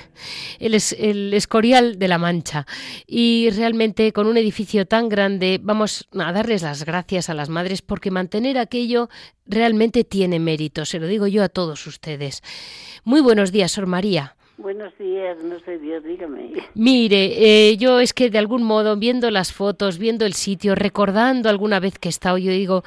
el 0.59 1.33
Escorial 1.33 1.99
de 1.99 2.07
la 2.07 2.17
Mancha. 2.17 2.65
Y 3.05 3.49
realmente 3.51 4.13
con 4.13 4.27
un 4.27 4.37
edificio 4.37 4.87
tan 4.87 5.09
grande 5.09 5.59
vamos 5.61 6.07
a 6.17 6.31
darles 6.31 6.61
las 6.61 6.85
gracias 6.85 7.29
a 7.29 7.33
las 7.33 7.49
madres 7.49 7.81
porque 7.81 8.11
mantener 8.11 8.57
aquello 8.57 9.09
realmente 9.47 10.03
tiene 10.03 10.39
mérito, 10.39 10.85
se 10.85 10.99
lo 10.99 11.07
digo 11.07 11.27
yo 11.27 11.43
a 11.43 11.49
todos 11.49 11.85
ustedes. 11.87 12.41
Muy 13.03 13.21
buenos 13.21 13.51
días, 13.51 13.71
Sor 13.71 13.87
María. 13.87 14.35
Buenos 14.57 14.91
días, 14.97 15.37
no 15.43 15.59
sé 15.59 15.77
Dios, 15.77 16.03
dígame. 16.03 16.51
Mire, 16.73 17.69
eh, 17.69 17.77
yo 17.77 17.99
es 17.99 18.11
que 18.11 18.31
de 18.31 18.39
algún 18.39 18.63
modo, 18.63 18.97
viendo 18.97 19.29
las 19.29 19.53
fotos, 19.53 19.99
viendo 19.99 20.25
el 20.25 20.33
sitio, 20.33 20.73
recordando 20.73 21.47
alguna 21.47 21.79
vez 21.79 21.99
que 21.99 22.07
he 22.07 22.09
estado, 22.09 22.39
yo 22.39 22.51
digo, 22.51 22.83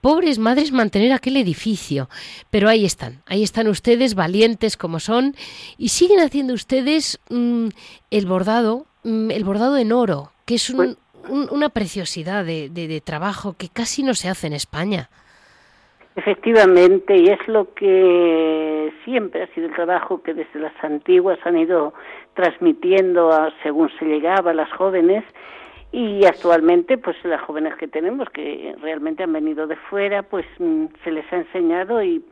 pobres 0.00 0.40
madres 0.40 0.72
mantener 0.72 1.12
aquel 1.12 1.36
edificio. 1.36 2.10
Pero 2.50 2.68
ahí 2.68 2.84
están, 2.84 3.22
ahí 3.26 3.44
están 3.44 3.68
ustedes, 3.68 4.16
valientes 4.16 4.76
como 4.76 4.98
son, 4.98 5.36
y 5.78 5.90
siguen 5.90 6.18
haciendo 6.18 6.54
ustedes 6.54 7.20
mm, 7.30 7.68
el 8.10 8.26
bordado, 8.26 8.86
mm, 9.04 9.30
el 9.30 9.44
bordado 9.44 9.78
en 9.78 9.92
oro, 9.92 10.32
que 10.44 10.56
es 10.56 10.72
pues 10.74 10.96
una 11.28 11.68
preciosidad 11.68 12.44
de 12.44 13.02
trabajo 13.04 13.54
que 13.56 13.68
casi 13.68 14.02
no 14.02 14.14
se 14.14 14.28
hace 14.28 14.48
en 14.48 14.52
España. 14.54 15.08
Efectivamente, 16.16 17.14
y 17.14 17.28
es 17.28 17.46
lo 17.46 17.74
que 17.74 18.90
siempre 19.04 19.42
ha 19.42 19.46
sido 19.48 19.66
el 19.66 19.74
trabajo 19.74 20.22
que 20.22 20.32
desde 20.32 20.58
las 20.58 20.72
antiguas 20.82 21.38
han 21.44 21.58
ido 21.58 21.92
transmitiendo 22.32 23.30
a, 23.30 23.52
según 23.62 23.90
se 23.98 24.06
llegaba 24.06 24.52
a 24.52 24.54
las 24.54 24.72
jóvenes 24.72 25.24
y 25.92 26.24
actualmente 26.24 26.96
pues 26.96 27.22
las 27.24 27.42
jóvenes 27.42 27.74
que 27.76 27.86
tenemos 27.86 28.30
que 28.30 28.74
realmente 28.80 29.24
han 29.24 29.32
venido 29.34 29.66
de 29.66 29.76
fuera 29.76 30.22
pues 30.22 30.46
mm, 30.58 30.86
se 31.04 31.10
les 31.12 31.30
ha 31.30 31.36
enseñado 31.36 32.02
y, 32.02 32.24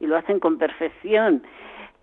y 0.00 0.06
lo 0.06 0.18
hacen 0.18 0.38
con 0.38 0.58
perfección. 0.58 1.42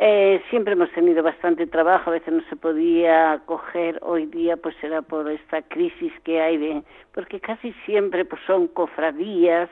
Eh, 0.03 0.41
siempre 0.49 0.74
hemos 0.74 0.89
tenido 0.93 1.22
bastante 1.22 1.67
trabajo, 1.67 2.09
a 2.09 2.13
veces 2.13 2.34
no 2.34 2.41
se 2.49 2.55
podía 2.55 3.39
coger 3.45 3.99
hoy 4.01 4.26
día, 4.26 4.57
pues 4.57 4.76
era 4.82 5.03
por 5.03 5.30
esta 5.30 5.61
crisis 5.61 6.11
que 6.24 6.41
hay 6.41 6.57
de, 6.57 6.84
porque 7.13 7.39
casi 7.39 7.72
siempre 7.86 8.26
pues 8.26 8.41
son 8.47 8.67
cofradías, 8.69 9.69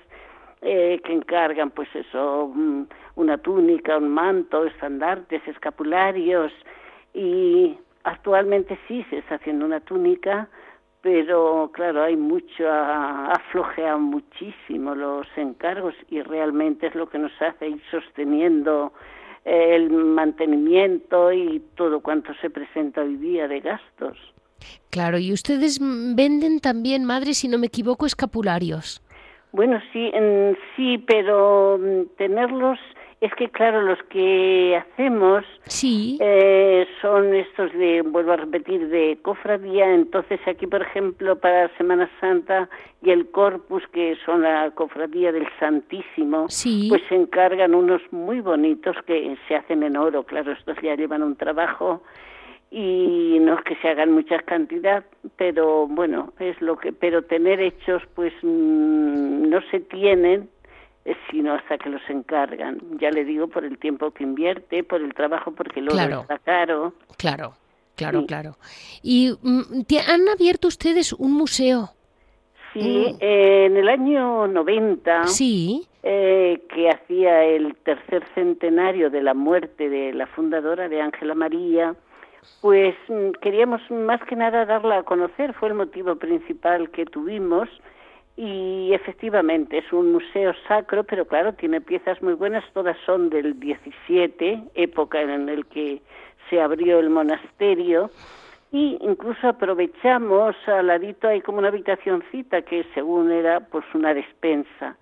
eh, 0.62 1.00
que 1.04 1.14
encargan 1.14 1.72
pues 1.72 1.88
eso 1.94 2.52
mm, 2.54 2.84
una 3.16 3.38
túnica 3.38 3.98
un 3.98 4.10
manto 4.10 4.66
estandartes 4.66 5.42
escapularios 5.48 6.52
y 7.14 7.78
actualmente 8.04 8.78
sí 8.88 9.06
se 9.10 9.20
está 9.20 9.36
haciendo 9.36 9.66
una 9.66 9.80
túnica 9.80 10.50
pero 11.02 11.72
claro 11.74 12.04
hay 12.04 12.18
mucho 12.18 12.70
aflojea 12.70 13.98
muchísimo 13.98 14.96
los 14.96 15.28
encargos 15.38 15.96
y 16.10 16.22
realmente 16.22 16.88
es 16.88 16.96
lo 16.96 17.10
que 17.10 17.20
nos 17.20 17.32
hace 17.42 17.70
ir 17.70 17.82
sosteniendo 17.90 18.92
el 19.46 19.90
mantenimiento 19.90 21.32
y 21.32 21.62
todo 21.76 22.02
cuanto 22.02 22.34
se 22.36 22.50
presenta 22.50 23.02
hoy 23.02 23.16
día 23.16 23.48
de 23.48 23.62
gastos. 23.62 24.18
Claro, 24.90 25.18
y 25.18 25.32
ustedes 25.32 25.80
venden 25.80 26.60
también, 26.60 27.06
madre, 27.06 27.34
si 27.34 27.48
no 27.48 27.58
me 27.58 27.68
equivoco, 27.68 28.06
escapularios. 28.06 29.02
Bueno, 29.52 29.82
sí, 29.92 30.12
sí, 30.76 30.98
pero 31.00 31.80
mm, 31.80 32.16
tenerlos 32.18 32.80
es 33.22 33.34
que 33.36 33.50
claro 33.50 33.82
los 33.82 34.02
que 34.04 34.78
hacemos 34.78 35.44
sí. 35.66 36.18
Eh, 36.22 36.88
son 37.02 37.36
estos 37.36 37.72
de 37.74 38.02
vuelvo 38.02 38.32
a 38.32 38.38
repetir 38.38 38.88
de 38.88 39.18
cofradía. 39.22 39.94
Entonces 39.94 40.40
aquí 40.48 40.68
por 40.68 40.82
ejemplo 40.82 41.38
para 41.38 41.68
Semana 41.78 42.10
Santa 42.22 42.70
y 43.02 43.10
el 43.10 43.30
Corpus 43.30 43.84
que 43.92 44.16
son 44.26 44.44
la 44.44 44.72
cofradía 44.72 45.32
del 45.32 45.48
Santísimo 45.60 46.48
pues 46.88 47.02
se 47.10 47.16
encargan 47.16 47.76
unos 47.76 48.02
muy 48.12 48.40
bonitos 48.40 48.96
que 49.06 49.36
se 49.48 49.56
hacen 49.56 49.84
en 49.84 49.98
oro. 49.98 50.24
Claro 50.24 50.54
estos 50.54 50.78
ya 50.82 50.96
llevan 50.96 51.24
un 51.24 51.36
trabajo 51.36 52.02
y 52.72 53.38
no 53.40 53.58
es 53.58 53.64
que 53.64 53.76
se 53.78 53.90
hagan 53.90 54.12
muchas 54.12 54.44
cantidad, 54.44 55.04
pero 55.38 55.88
bueno, 55.88 56.34
es 56.40 56.60
lo 56.62 56.78
que, 56.78 56.94
pero 56.94 57.24
tener 57.24 57.60
hechos 57.60 58.04
pues 58.14 58.34
mm, 58.44 59.50
no 59.50 59.60
se 59.72 59.80
tienen 59.80 60.50
eh, 61.06 61.16
sino 61.32 61.54
hasta 61.54 61.78
que 61.78 61.90
los 61.90 62.02
encargan. 62.10 62.80
Ya 63.00 63.10
le 63.10 63.26
digo 63.26 63.48
por 63.48 63.66
el 63.66 63.78
tiempo 63.80 64.12
que 64.12 64.24
invierte, 64.24 64.84
por 64.84 65.02
el 65.02 65.14
trabajo, 65.14 65.52
porque 65.52 65.82
luego 65.82 65.96
claro. 65.96 66.22
está 66.22 66.38
caro. 66.40 66.94
Claro, 67.18 67.54
claro, 67.96 68.26
claro. 68.28 68.58
¿Y 69.02 69.32
mm, 69.42 69.82
han 70.08 70.28
abierto 70.28 70.68
ustedes 70.68 71.14
un 71.14 71.34
museo? 71.34 71.90
Sí, 72.74 73.16
en 73.20 73.78
el 73.78 73.90
año 73.90 74.48
90, 74.48 75.26
sí. 75.28 75.88
Eh, 76.04 76.62
que 76.74 76.90
hacía 76.90 77.44
el 77.44 77.76
tercer 77.78 78.24
centenario 78.36 79.10
de 79.10 79.24
la 79.24 79.34
muerte 79.34 79.90
de 79.90 80.14
la 80.14 80.28
fundadora 80.28 80.88
de 80.88 81.02
Ángela 81.02 81.34
María, 81.34 81.96
pues 82.62 82.96
mm, 83.08 83.32
queríamos 83.42 83.82
más 83.90 84.22
que 84.26 84.36
nada 84.36 84.66
darla 84.66 85.00
a 85.00 85.04
conocer, 85.04 85.54
fue 85.54 85.70
el 85.70 85.76
motivo 85.76 86.16
principal 86.16 86.90
que 86.92 87.06
tuvimos 87.06 87.70
y 88.36 88.94
efectivamente 88.94 89.80
es 89.80 89.92
un 89.92 90.14
museo 90.14 90.54
sacro, 90.68 91.04
pero 91.04 91.26
claro, 91.26 91.54
tiene 91.54 91.82
piezas 91.82 92.22
muy 92.22 92.34
buenas, 92.34 92.64
todas 92.74 92.98
son 93.06 93.30
del 93.30 93.60
17, 93.60 94.64
época 94.76 95.22
en 95.22 95.46
la 95.46 95.64
que 95.64 96.02
se 96.50 96.62
abrió 96.62 97.00
el 97.00 97.10
monasterio 97.10 98.10
y 98.72 98.98
incluso 99.02 99.48
aprovechamos 99.48 100.56
al 100.68 100.88
ladito 100.88 101.28
hay 101.28 101.42
como 101.42 101.58
una 101.58 101.70
habitacioncita 101.70 102.62
que 102.62 102.86
según 102.94 103.32
era 103.32 103.60
pues 103.60 103.84
una 103.94 104.14
despensa. 104.14 104.96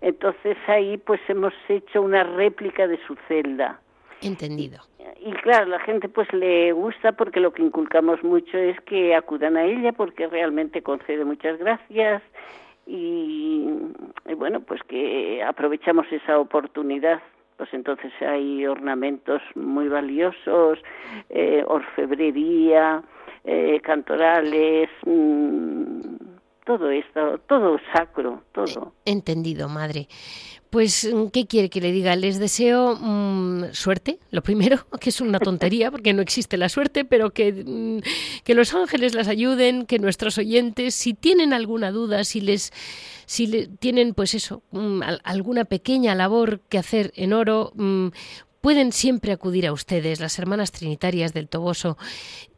Entonces 0.00 0.56
ahí 0.66 0.98
pues 0.98 1.20
hemos 1.28 1.54
hecho 1.68 2.02
una 2.02 2.24
réplica 2.24 2.86
de 2.88 2.98
su 3.06 3.16
celda. 3.28 3.80
Entendido 4.22 4.80
y 5.24 5.32
claro, 5.34 5.66
la 5.66 5.78
gente 5.80 6.08
pues 6.08 6.32
le 6.32 6.72
gusta 6.72 7.12
porque 7.12 7.40
lo 7.40 7.52
que 7.52 7.62
inculcamos 7.62 8.22
mucho 8.24 8.58
es 8.58 8.80
que 8.80 9.14
acudan 9.14 9.56
a 9.56 9.64
ella 9.64 9.92
porque 9.92 10.26
realmente 10.26 10.82
concede 10.82 11.24
muchas 11.24 11.58
gracias 11.58 12.22
y, 12.86 13.68
bueno, 14.36 14.60
pues 14.60 14.82
que 14.88 15.42
aprovechamos 15.42 16.06
esa 16.10 16.38
oportunidad. 16.38 17.22
Pues 17.56 17.72
entonces 17.72 18.10
hay 18.20 18.66
ornamentos 18.66 19.40
muy 19.54 19.88
valiosos, 19.88 20.80
eh, 21.30 21.62
orfebrería, 21.68 23.02
eh, 23.44 23.80
cantorales, 23.84 24.88
mm, 25.06 26.11
todo 26.64 26.90
esto, 26.90 27.38
todo 27.48 27.78
sacro, 27.92 28.42
todo. 28.52 28.92
Entendido, 29.04 29.68
madre. 29.68 30.08
Pues, 30.70 31.12
mm, 31.12 31.26
¿qué 31.28 31.46
quiere 31.46 31.68
que 31.68 31.80
le 31.80 31.92
diga? 31.92 32.16
Les 32.16 32.38
deseo 32.38 32.96
mm, 32.96 33.72
suerte, 33.72 34.18
lo 34.30 34.42
primero, 34.42 34.78
que 35.00 35.10
es 35.10 35.20
una 35.20 35.38
tontería 35.38 35.90
porque 35.90 36.12
no 36.12 36.22
existe 36.22 36.56
la 36.56 36.68
suerte, 36.68 37.04
pero 37.04 37.30
que, 37.30 37.52
mm, 37.52 37.98
que 38.44 38.54
los 38.54 38.72
ángeles 38.74 39.14
las 39.14 39.28
ayuden, 39.28 39.86
que 39.86 39.98
nuestros 39.98 40.38
oyentes, 40.38 40.94
si 40.94 41.14
tienen 41.14 41.52
alguna 41.52 41.90
duda, 41.90 42.24
si 42.24 42.40
les 42.40 42.72
si 43.26 43.46
le, 43.46 43.66
tienen 43.66 44.14
pues 44.14 44.34
eso, 44.34 44.62
alguna 45.24 45.64
pequeña 45.64 46.14
labor 46.14 46.60
que 46.68 46.78
hacer 46.78 47.12
en 47.16 47.32
oro, 47.32 47.72
pueden 48.62 48.92
siempre 48.92 49.32
acudir 49.32 49.66
a 49.66 49.72
ustedes, 49.72 50.20
las 50.20 50.38
hermanas 50.38 50.70
trinitarias 50.70 51.34
del 51.34 51.48
Toboso. 51.48 51.98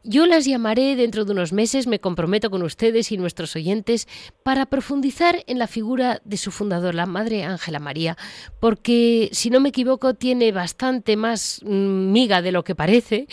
Yo 0.03 0.27
las 0.27 0.45
llamaré 0.45 0.95
dentro 0.95 1.25
de 1.25 1.31
unos 1.31 1.51
meses, 1.51 1.87
me 1.87 1.99
comprometo 1.99 2.51
con 2.51 2.61
ustedes 2.61 3.11
y 3.11 3.17
nuestros 3.17 3.55
oyentes, 3.55 4.07
para 4.43 4.67
profundizar 4.67 5.43
en 5.47 5.57
la 5.57 5.65
figura 5.65 6.21
de 6.23 6.37
su 6.37 6.51
fundador, 6.51 6.93
la 6.93 7.07
Madre 7.07 7.43
Ángela 7.43 7.79
María, 7.79 8.17
porque, 8.59 9.29
si 9.31 9.49
no 9.49 9.59
me 9.59 9.69
equivoco, 9.69 10.13
tiene 10.13 10.51
bastante 10.51 11.17
más 11.17 11.59
mm, 11.65 12.11
miga 12.11 12.43
de 12.43 12.51
lo 12.51 12.63
que 12.63 12.75
parece 12.75 13.27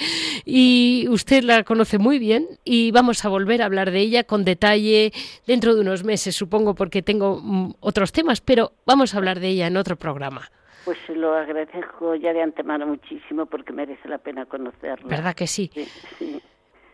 y 0.47 1.07
usted 1.11 1.45
la 1.45 1.65
conoce 1.65 1.99
muy 1.99 2.19
bien 2.19 2.59
y 2.65 2.91
vamos 2.91 3.23
a 3.27 3.29
volver 3.29 3.61
a 3.61 3.67
hablar 3.67 3.91
de 3.91 4.01
ella 4.01 4.25
con 4.25 4.47
detalle 4.47 5.13
dentro 5.47 5.75
de 5.75 5.83
unos 5.83 6.05
meses, 6.05 6.35
supongo, 6.35 6.75
porque 6.75 7.03
tengo 7.03 7.39
mm, 7.39 7.75
otros 7.81 8.13
temas, 8.13 8.41
pero 8.41 8.73
vamos 8.87 9.13
a 9.13 9.19
hablar 9.19 9.41
de 9.41 9.49
ella 9.49 9.67
en 9.67 9.77
otro 9.77 9.99
programa. 9.99 10.51
Pues 10.85 10.99
se 11.07 11.15
lo 11.15 11.35
agradezco 11.35 12.15
ya 12.15 12.33
de 12.33 12.43
antemano 12.43 12.87
muchísimo 12.87 13.47
porque 13.47 13.73
merece 13.73 14.09
la 14.09 14.19
pena 14.19 14.47
conocerlo. 14.47 15.09
¿Verdad 15.09 15.35
que 15.35 15.47
sí? 15.47 15.71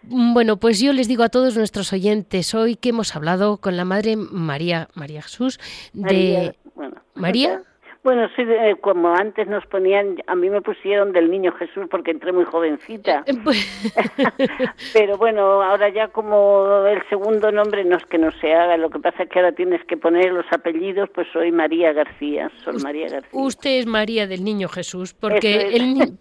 Mm, 0.03 0.35
bueno, 0.35 0.57
pues 0.59 0.81
yo 0.81 0.93
les 0.93 1.09
digo 1.09 1.23
a 1.23 1.29
todos 1.29 1.57
nuestros 1.57 1.93
oyentes 1.93 2.55
hoy 2.55 2.77
que 2.77 2.91
hemos 2.91 3.17
hablado 3.17 3.57
con 3.59 3.77
la 3.77 3.85
Madre 3.85 4.17
María 4.17 4.89
María 4.95 5.23
Jesús 5.23 5.59
de 5.93 6.03
María, 6.03 6.55
bueno, 6.75 6.97
María 7.15 7.63
Bueno, 8.05 8.29
sí, 8.37 8.45
como 8.81 9.15
antes 9.15 9.49
nos 9.49 9.67
ponían, 9.67 10.17
a 10.27 10.35
mí 10.35 10.49
me 10.49 10.63
pusieron 10.63 11.13
del 11.13 11.31
niño 11.31 11.53
Jesús 11.53 11.87
porque 11.91 12.13
entré 12.13 12.33
muy 12.33 12.45
jovencita. 12.45 13.25
Eh, 13.27 13.35
pues 13.43 13.93
Pero 14.93 15.19
bueno, 15.19 15.63
ahora 15.63 15.89
ya 15.89 16.09
como 16.09 16.87
el 16.87 17.03
segundo 17.09 17.51
nombre 17.51 17.85
no 17.85 17.97
es 17.97 18.05
que 18.07 18.19
no 18.19 18.31
se 18.41 18.55
haga, 18.55 18.77
lo 18.77 18.91
que 18.91 18.99
pasa 19.01 19.25
es 19.25 19.29
que 19.29 19.39
ahora 19.39 19.53
tienes 19.53 19.85
que 19.85 19.97
poner 19.97 20.33
los 20.33 20.47
apellidos, 20.53 21.11
pues 21.15 21.27
soy 21.33 21.53
María 21.53 21.93
García, 21.93 22.51
soy 22.65 22.81
María 22.83 23.09
García. 23.09 23.31
Usted 23.33 23.79
es 23.79 23.87
María 23.87 24.27
del 24.27 24.45
niño 24.45 24.69
Jesús, 24.69 25.15
porque 25.15 25.71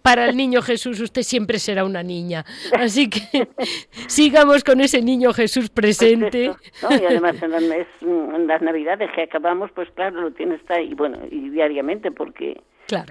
para 0.02 0.26
el 0.26 0.36
niño 0.36 0.62
Jesús 0.62 1.00
usted 1.00 1.22
siempre 1.22 1.58
será 1.58 1.84
una 1.84 2.02
niña. 2.02 2.44
Así 2.72 3.08
que 3.08 3.20
sigamos 4.08 4.64
con 4.64 4.80
ese 4.80 5.00
niño 5.00 5.32
Jesús 5.32 5.70
presente. 5.70 6.52
y 6.90 7.04
además 7.04 7.36
en 7.42 8.46
las, 8.46 8.62
Navidades 8.62 9.10
que 9.14 9.22
acabamos, 9.22 9.70
pues 9.70 9.88
claro, 9.92 10.20
lo 10.20 10.30
tienes 10.32 10.60
ahí, 10.68 10.92
bueno, 10.94 11.18
y 11.30 11.48
diariamente 11.68 12.10
porque 12.10 12.60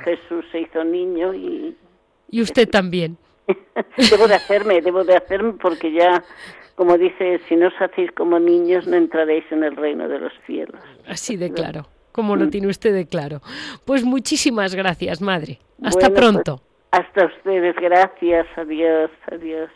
Jesús 0.03 0.45
se 0.51 0.61
hizo 0.61 0.83
niño 0.83 1.33
y... 1.33 1.75
Y 2.29 2.41
usted 2.41 2.67
también. 2.69 3.17
debo 4.11 4.27
de 4.27 4.35
hacerme, 4.35 4.81
debo 4.81 5.03
de 5.03 5.15
hacerme 5.15 5.53
porque 5.53 5.91
ya, 5.91 6.23
como 6.75 6.97
dice, 6.97 7.39
si 7.47 7.55
no 7.55 7.67
os 7.67 7.73
hacéis 7.79 8.11
como 8.11 8.39
niños 8.39 8.87
no 8.87 8.97
entraréis 8.97 9.45
en 9.51 9.63
el 9.63 9.75
reino 9.75 10.09
de 10.09 10.19
los 10.19 10.33
cielos. 10.45 10.81
Así 11.07 11.37
de 11.37 11.53
claro, 11.53 11.87
como 12.11 12.35
lo 12.35 12.45
mm. 12.45 12.49
tiene 12.49 12.67
usted 12.67 12.93
de 12.93 13.07
claro. 13.07 13.41
Pues 13.85 14.03
muchísimas 14.03 14.75
gracias, 14.75 15.21
madre. 15.21 15.59
Hasta 15.81 16.09
pues, 16.09 16.19
pronto. 16.19 16.61
hasta 16.91 17.25
ustedes, 17.25 17.75
gracias, 17.75 18.47
adiós, 18.57 19.11
adiós. 19.31 19.69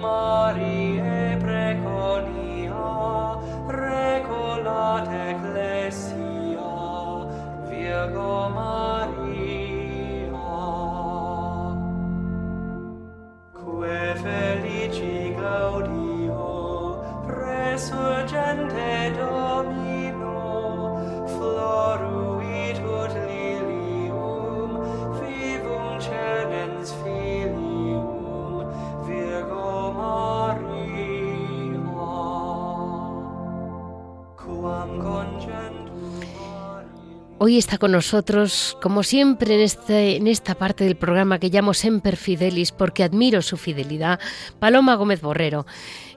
Marie 0.00 1.36
preconia 1.42 2.86
regolat 3.66 5.08
ecclesia 5.10 6.70
Virgo 7.68 8.48
Maria. 8.58 10.38
Quae 13.52 14.14
felici 14.22 15.34
gaudio 15.34 17.02
resurgente 17.26 19.12
Domino 19.18 20.38
floruit 21.26 22.78
ut 22.78 23.12
lilium 23.26 24.70
vivum 25.18 25.98
cernens 25.98 26.92
fili. 27.02 27.37
Maria, 30.08 31.84
quam 34.40 34.90
concept 35.04 35.67
Hoy 37.40 37.56
está 37.56 37.78
con 37.78 37.92
nosotros, 37.92 38.76
como 38.82 39.04
siempre 39.04 39.54
en, 39.54 39.60
este, 39.60 40.16
en 40.16 40.26
esta 40.26 40.56
parte 40.56 40.82
del 40.82 40.96
programa 40.96 41.38
que 41.38 41.50
llamo 41.50 41.72
Semper 41.72 42.16
Fidelis, 42.16 42.72
porque 42.72 43.04
admiro 43.04 43.42
su 43.42 43.56
fidelidad, 43.56 44.18
Paloma 44.58 44.96
Gómez 44.96 45.20
Borrero, 45.22 45.64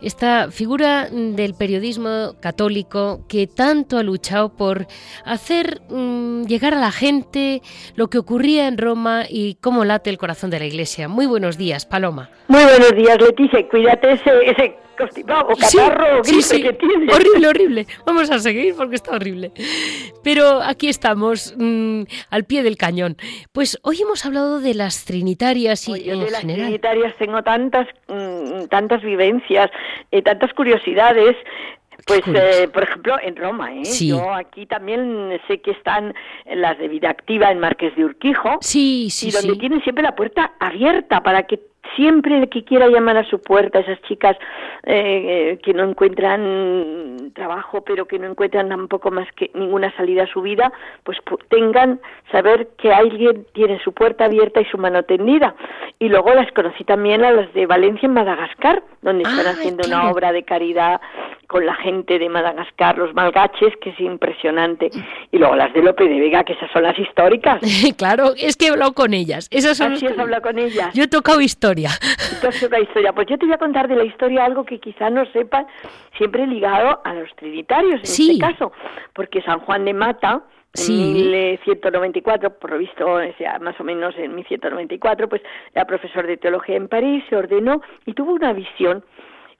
esta 0.02 0.50
figura 0.50 1.10
del 1.12 1.54
periodismo 1.54 2.34
católico 2.40 3.22
que 3.30 3.46
tanto 3.46 4.00
ha 4.00 4.04
luchado 4.04 4.56
por 4.56 4.88
hacer 5.24 5.84
mm, 5.90 6.46
llegar 6.46 6.74
a 6.74 6.80
la 6.80 6.92
gente 6.92 7.62
lo 7.96 8.10
que 8.10 8.18
ocurría 8.18 8.68
en 8.68 8.80
Roma 8.80 9.26
y 9.30 9.60
cómo 9.62 9.86
late 9.86 10.10
el 10.10 10.18
corazón 10.18 10.50
de 10.50 10.58
la 10.58 10.66
Iglesia. 10.66 11.08
Muy 11.08 11.28
buenos 11.28 11.56
días, 11.56 11.86
Paloma. 11.86 12.32
Muy 12.48 12.64
buenos 12.64 12.96
días, 12.96 13.22
Leticia. 13.22 13.70
Cuídate 13.70 14.14
ese, 14.14 14.32
ese 14.44 14.76
constipado, 14.98 15.48
catarro, 15.56 16.24
sí, 16.24 16.42
sí, 16.42 16.62
que 16.62 16.74
tiene. 16.74 17.12
Horrible, 17.12 17.48
horrible. 17.48 17.88
Vamos 18.06 18.30
a 18.30 18.40
seguir 18.40 18.76
porque 18.76 18.96
está 18.96 19.16
horrible. 19.16 19.52
Pero 20.24 20.62
aquí 20.62 20.88
estamos, 20.90 21.56
mm, 21.58 22.04
al 22.30 22.46
pie 22.46 22.64
del 22.64 22.78
cañón. 22.78 23.18
Pues 23.52 23.80
hoy 23.84 24.02
hemos 24.02 24.26
hablado 24.26 24.60
de 24.60 24.74
las 24.74 25.06
trinitarias 25.06 25.88
y 25.88 26.10
en 26.10 26.20
de 26.20 26.32
las 26.32 26.42
trinitarias 26.42 27.16
tengo 27.18 27.42
tantas, 27.44 27.88
mm, 28.08 28.66
tantas 28.70 29.02
vivencias, 29.02 29.70
eh, 30.12 30.22
tantas 30.22 30.54
curiosidades. 30.54 31.36
Pues, 32.08 32.22
eh, 32.34 32.68
por 32.74 32.84
ejemplo, 32.84 33.16
en 33.22 33.36
Roma, 33.36 33.76
¿eh? 33.76 33.84
Yo 33.84 34.34
aquí 34.34 34.66
también 34.66 35.40
sé 35.48 35.62
que 35.62 35.72
están 35.72 36.16
las 36.46 36.78
de 36.80 36.88
vida 36.88 37.10
activa 37.12 37.52
en 37.52 37.60
Marqués 37.60 37.96
de 37.96 38.06
Urquijo. 38.06 38.58
Sí, 38.62 39.10
sí, 39.12 39.28
Y 39.28 39.32
donde 39.32 39.56
tienen 39.58 39.84
siempre 39.84 40.04
la 40.04 40.16
puerta 40.16 40.54
abierta 40.60 41.22
para 41.22 41.44
que 41.44 41.60
siempre 41.96 42.38
el 42.38 42.50
que 42.50 42.64
quiera 42.64 42.88
llamar 42.88 43.18
a 43.18 43.30
su 43.30 43.42
puerta, 43.42 43.80
esas 43.80 44.02
chicas 44.04 44.38
eh, 44.84 45.60
que 45.64 45.74
no 45.74 45.84
encuentran 45.84 47.32
trabajo, 47.34 47.82
pero 47.82 48.06
que 48.08 48.20
no 48.20 48.28
encuentran 48.28 48.70
tampoco 48.70 49.12
más 49.12 49.28
que 49.34 49.52
ninguna 49.54 49.96
salida 49.96 50.24
a 50.24 50.28
su 50.28 50.42
vida, 50.42 50.72
pues 51.04 51.18
tengan 51.50 52.00
saber 52.32 52.70
que 52.78 52.94
alguien 52.94 53.46
tiene 53.54 53.80
su 53.84 53.94
puerta 53.94 54.26
abierta 54.26 54.62
y 54.62 54.66
su 54.66 54.78
mano 54.78 55.04
tendida. 55.04 55.56
Y 56.00 56.10
luego 56.10 56.34
las 56.34 56.52
conocí 56.52 56.84
también 56.84 57.24
a 57.24 57.32
las 57.32 57.54
de 57.54 57.66
Valencia 57.66 58.08
en 58.08 58.14
Madagascar, 58.14 58.84
donde 59.02 59.24
están 59.24 59.48
haciendo 59.48 59.88
una 59.88 60.10
obra 60.12 60.32
de 60.32 60.44
caridad 60.44 61.02
con 61.52 61.66
la 61.66 61.76
gente 61.76 62.18
de 62.18 62.30
Madagascar, 62.30 62.98
los 62.98 63.14
malgaches, 63.14 63.74
que 63.82 63.90
es 63.90 64.00
impresionante. 64.00 64.90
Y 65.32 65.38
luego 65.38 65.56
las 65.56 65.74
de 65.74 65.82
Lope 65.82 66.08
de 66.08 66.18
Vega, 66.18 66.46
que 66.46 66.54
esas 66.54 66.72
son 66.72 66.84
las 66.84 66.98
históricas. 66.98 67.60
claro, 67.98 68.32
es 68.38 68.56
que 68.56 68.68
he 68.68 68.70
hablado 68.70 68.94
con 68.94 69.14
ellas. 69.14 69.50
Esas 69.52 69.78
son 69.78 69.94
Así 69.94 70.06
es, 70.06 70.18
hablado 70.18 70.42
con 70.42 70.58
ellas. 70.58 70.94
Yo 70.94 71.04
he 71.04 71.08
tocado 71.08 71.42
historia. 71.42 71.81
Entonces, 72.34 72.70
la 72.70 72.80
historia. 72.82 73.14
Pues 73.14 73.28
yo 73.28 73.38
te 73.38 73.46
voy 73.46 73.54
a 73.54 73.58
contar 73.58 73.88
de 73.88 73.96
la 73.96 74.04
historia 74.04 74.46
algo 74.46 74.66
que 74.66 74.80
quizá 74.80 75.10
no 75.10 75.26
sepan, 75.28 75.68
siempre 76.18 76.46
ligado 76.48 77.02
a 77.04 77.14
los 77.14 77.34
trinitarios, 77.36 77.96
en 77.96 78.32
este 78.32 78.40
caso. 78.40 78.72
Porque 79.14 79.42
San 79.42 79.60
Juan 79.62 79.86
de 79.86 79.94
Mata, 79.94 80.44
en 80.74 81.14
1194, 81.14 82.60
por 82.60 82.72
lo 82.72 82.78
visto, 82.78 83.20
más 83.62 83.80
o 83.80 83.84
menos 83.84 84.16
en 84.18 84.36
1194, 84.36 85.28
pues 85.28 85.42
era 85.74 85.86
profesor 85.86 86.26
de 86.28 86.38
teología 86.38 86.76
en 86.76 86.88
París, 86.88 87.24
se 87.30 87.36
ordenó 87.36 87.82
y 88.06 88.14
tuvo 88.14 88.34
una 88.34 88.54
visión 88.54 89.04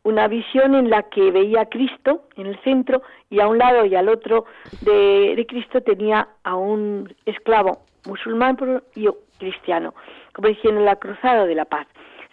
una 0.04 0.28
visión 0.28 0.76
en 0.76 0.90
la 0.90 1.04
que 1.04 1.32
veía 1.32 1.62
a 1.62 1.66
Cristo 1.70 2.24
en 2.36 2.48
el 2.48 2.60
centro 2.64 3.04
y 3.30 3.40
a 3.40 3.48
un 3.48 3.58
lado 3.58 3.86
y 3.86 3.96
al 3.96 4.10
otro 4.10 4.46
de, 4.82 5.46
Cristo 5.48 5.82
tenía 5.82 6.28
a 6.44 6.56
un 6.56 7.14
esclavo 7.26 7.84
musulmán 8.08 8.58
y 8.96 9.08
cristiano, 9.38 9.94
como 10.34 10.48
diciendo 10.48 10.82
la 10.82 10.96
cruzada 10.96 11.46
de 11.46 11.56
la 11.56 11.66
paz. 11.66 11.88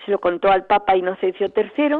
Se 0.09 0.13
lo 0.13 0.21
contó 0.21 0.51
al 0.51 0.65
Papa 0.65 0.97
Inocencio 0.97 1.49
III. 1.55 1.99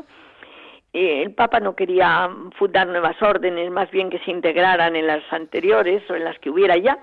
Eh, 0.95 1.23
el 1.25 1.35
Papa 1.35 1.61
no 1.61 1.77
quería 1.77 2.31
fundar 2.57 2.87
nuevas 2.87 3.21
órdenes, 3.21 3.71
más 3.71 3.91
bien 3.91 4.09
que 4.09 4.19
se 4.21 4.31
integraran 4.31 4.97
en 4.97 5.07
las 5.07 5.23
anteriores 5.31 6.03
o 6.09 6.15
en 6.15 6.25
las 6.25 6.39
que 6.39 6.49
hubiera 6.49 6.79
ya, 6.79 6.99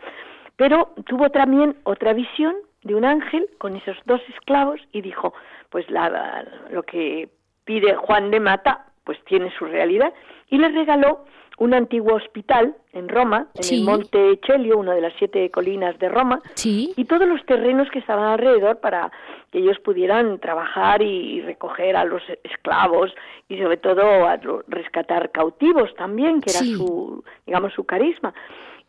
pero 0.56 0.96
tuvo 1.06 1.30
también 1.30 1.78
otra 1.84 2.14
visión 2.14 2.56
de 2.82 2.96
un 2.96 3.06
ángel 3.06 3.48
con 3.60 3.76
esos 3.76 3.96
dos 4.06 4.20
esclavos 4.34 4.82
y 4.94 5.02
dijo, 5.02 5.36
pues 5.70 5.88
la, 5.92 6.44
lo 6.72 6.82
que 6.82 7.30
pide 7.66 7.94
Juan 7.94 8.32
de 8.32 8.40
Mata, 8.40 8.88
pues 9.06 9.18
tiene 9.26 9.52
su 9.58 9.66
realidad, 9.66 10.14
y 10.50 10.58
le 10.58 10.70
regaló 10.70 11.26
un 11.58 11.74
antiguo 11.74 12.16
hospital 12.16 12.76
en 12.92 13.08
Roma, 13.08 13.48
en 13.56 13.74
el 13.74 13.84
Monte 13.84 14.40
Chelio, 14.42 14.78
una 14.78 14.94
de 14.94 15.02
las 15.02 15.14
siete 15.18 15.50
colinas 15.52 15.98
de 16.00 16.10
Roma, 16.10 16.42
y 16.64 17.06
todos 17.06 17.28
los 17.28 17.46
terrenos 17.46 17.90
que 17.92 18.00
estaban 18.00 18.26
alrededor 18.26 18.80
para 18.80 19.12
que 19.52 19.60
ellos 19.60 19.80
pudieran 19.80 20.40
trabajar 20.40 21.02
y, 21.02 21.42
recoger 21.42 21.96
a 21.96 22.04
los 22.04 22.22
esclavos 22.44 23.14
y 23.48 23.58
sobre 23.58 23.78
todo 23.78 24.28
a 24.28 24.38
rescatar 24.68 25.32
cautivos 25.32 25.94
también, 25.96 26.42
que 26.42 26.52
era 26.52 26.60
su, 26.60 27.24
digamos, 27.46 27.74
su 27.74 27.86
carisma. 27.86 28.34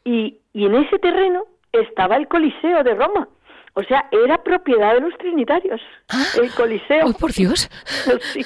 Y, 0.05 0.39
y 0.53 0.67
en 0.67 0.75
ese 0.77 0.99
terreno 0.99 1.45
estaba 1.73 2.17
el 2.17 2.27
Coliseo 2.27 2.83
de 2.83 2.95
Roma. 2.95 3.29
O 3.79 3.83
sea, 3.83 4.09
era 4.11 4.43
propiedad 4.43 4.95
de 4.95 5.01
los 5.01 5.17
trinitarios, 5.19 5.83
ah, 6.09 6.25
el 6.41 6.51
Coliseo. 6.53 7.09
Oh, 7.09 7.13
por 7.13 7.33
Dios. 7.33 7.69
sí, 8.33 8.43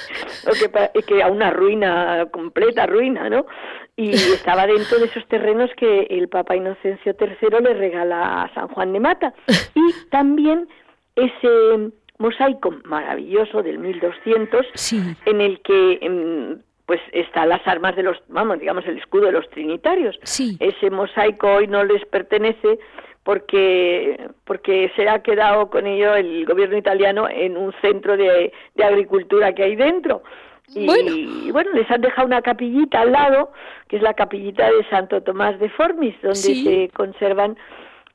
que, 0.58 1.02
que 1.04 1.14
era 1.14 1.28
una 1.28 1.50
ruina, 1.52 2.26
completa 2.32 2.84
ruina, 2.86 3.30
¿no? 3.30 3.46
Y 3.94 4.10
estaba 4.34 4.66
dentro 4.66 4.98
de 4.98 5.04
esos 5.04 5.24
terrenos 5.28 5.70
que 5.76 6.08
el 6.10 6.28
Papa 6.28 6.56
Inocencio 6.56 7.14
III 7.16 7.60
le 7.62 7.74
regala 7.74 8.42
a 8.42 8.54
San 8.54 8.66
Juan 8.68 8.92
de 8.92 8.98
Mata. 8.98 9.32
Y 9.76 10.10
también 10.10 10.66
ese 11.14 11.92
mosaico 12.18 12.74
maravilloso 12.84 13.62
del 13.62 13.78
1200, 13.78 14.66
en 15.26 15.40
el 15.40 15.60
que 15.60 15.98
em, 16.02 16.58
pues 16.86 17.00
están 17.12 17.50
las 17.50 17.64
armas 17.68 17.94
de 17.94 18.02
los, 18.02 18.16
vamos, 18.26 18.58
digamos, 18.58 18.84
el 18.86 18.98
escudo 18.98 19.26
de 19.26 19.32
los 19.32 19.48
trinitarios. 19.50 20.18
Sí. 20.24 20.56
Ese 20.58 20.90
mosaico 20.90 21.46
hoy 21.46 21.68
no 21.68 21.84
les 21.84 22.04
pertenece 22.06 22.80
porque 23.22 24.28
porque 24.44 24.90
se 24.96 25.08
ha 25.08 25.22
quedado 25.22 25.70
con 25.70 25.86
ello 25.86 26.14
el 26.14 26.44
gobierno 26.46 26.76
italiano 26.76 27.28
en 27.28 27.56
un 27.56 27.72
centro 27.80 28.16
de, 28.16 28.52
agricultura 28.82 29.54
que 29.54 29.64
hay 29.64 29.76
dentro. 29.76 30.22
Y 30.72 30.86
bueno. 31.50 31.72
les 31.74 31.90
han 31.90 32.00
dejado 32.00 32.26
una 32.26 32.42
capillita 32.42 33.00
al 33.00 33.12
lado, 33.12 33.52
que 33.88 33.96
es 33.96 34.02
la 34.02 34.14
capillita 34.14 34.70
de 34.70 34.84
Santo 34.88 35.20
Tomás 35.20 35.58
de 35.58 35.68
Formis, 35.70 36.14
donde 36.22 36.36
se 36.36 36.90
conservan 36.94 37.56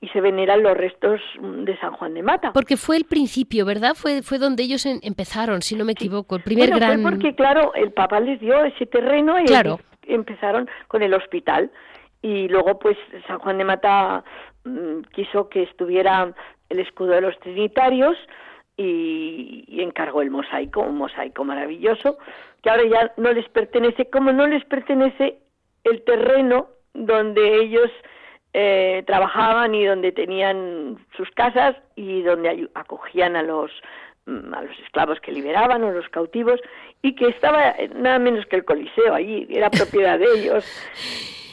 y 0.01 0.08
se 0.10 0.22
veneran 0.22 0.64
los 0.64 0.78
restos 0.78 1.20
de 1.41 1.78
San 1.80 1.91
Juan 1.93 2.14
de 2.14 2.24
Mata. 2.24 2.53
Porque 2.53 2.78
fue 2.78 2.97
el 2.97 3.06
principio, 3.06 3.66
¿verdad? 3.66 3.93
Fue, 3.95 4.22
fue 4.22 4.38
donde 4.38 4.64
ellos 4.64 4.86
empezaron, 4.86 5.62
si 5.62 5.76
no 5.76 5.86
me 5.86 5.93
equivoco, 5.93 6.36
el 6.36 6.43
primer 6.43 6.70
gran... 6.70 7.01
Fue 7.01 7.12
porque, 7.12 7.36
claro, 7.36 7.74
el 7.74 7.91
Papa 7.91 8.20
les 8.20 8.39
dio 8.39 8.64
ese 8.64 8.86
terreno 8.86 9.39
y 9.39 9.45
empezaron 10.08 10.70
con 10.88 11.01
el 11.01 11.14
hospital. 11.14 11.72
Y 12.22 12.47
luego, 12.47 12.80
pues, 12.80 12.97
San 13.28 13.39
Juan 13.39 13.58
de 13.58 13.64
Mata 13.64 14.24
mm, 14.55 14.55
quiso 15.13 15.49
que 15.49 15.63
estuviera 15.63 16.34
el 16.70 16.80
escudo 16.80 17.11
de 17.13 17.22
los 17.22 17.39
trinitarios 17.39 18.18
y, 18.78 19.63
y, 19.68 19.82
encargó 19.82 20.22
el 20.22 20.32
mosaico, 20.32 20.82
un 20.82 20.97
mosaico 20.97 21.43
maravilloso, 21.43 22.18
que 22.61 22.70
ahora 22.70 22.84
ya 22.84 23.13
no 23.18 23.32
les 23.32 23.47
pertenece, 23.49 24.09
como 24.09 24.34
no 24.34 24.47
les 24.47 24.66
pertenece 24.66 25.39
el 25.84 26.03
terreno 26.03 26.68
donde 26.93 27.61
ellos 27.61 27.89
eh, 28.57 29.03
trabajaban 29.05 29.76
y 29.76 29.84
donde 29.84 30.13
tenían 30.13 30.97
sus 31.18 31.30
casas 31.32 31.76
y 31.97 32.22
donde 32.22 32.70
acogían 32.74 33.36
a 33.36 33.43
los 33.43 33.70
mm, 33.70 34.05
a 34.28 34.61
los 34.63 34.80
esclavos 34.80 35.19
que 35.19 35.32
liberaban 35.32 35.84
o 35.84 35.91
los 35.91 36.09
cautivos 36.09 36.59
y 37.01 37.13
que 37.13 37.28
estaba 37.28 37.76
nada 37.95 38.19
menos 38.19 38.45
que 38.47 38.55
el 38.55 38.65
Coliseo 38.65 39.13
allí, 39.13 39.47
era 39.49 39.69
propiedad 39.69 40.17
de 40.17 40.26
ellos. 40.36 40.65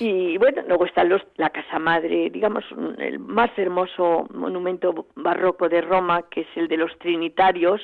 Y 0.00 0.38
bueno, 0.38 0.62
luego 0.66 0.86
está 0.86 1.04
los, 1.04 1.22
la 1.36 1.50
Casa 1.50 1.78
Madre, 1.78 2.30
digamos, 2.30 2.64
el 2.98 3.18
más 3.18 3.50
hermoso 3.56 4.26
monumento 4.34 5.06
barroco 5.14 5.68
de 5.68 5.82
Roma, 5.82 6.22
que 6.30 6.40
es 6.40 6.48
el 6.56 6.68
de 6.68 6.78
los 6.78 6.98
Trinitarios, 6.98 7.80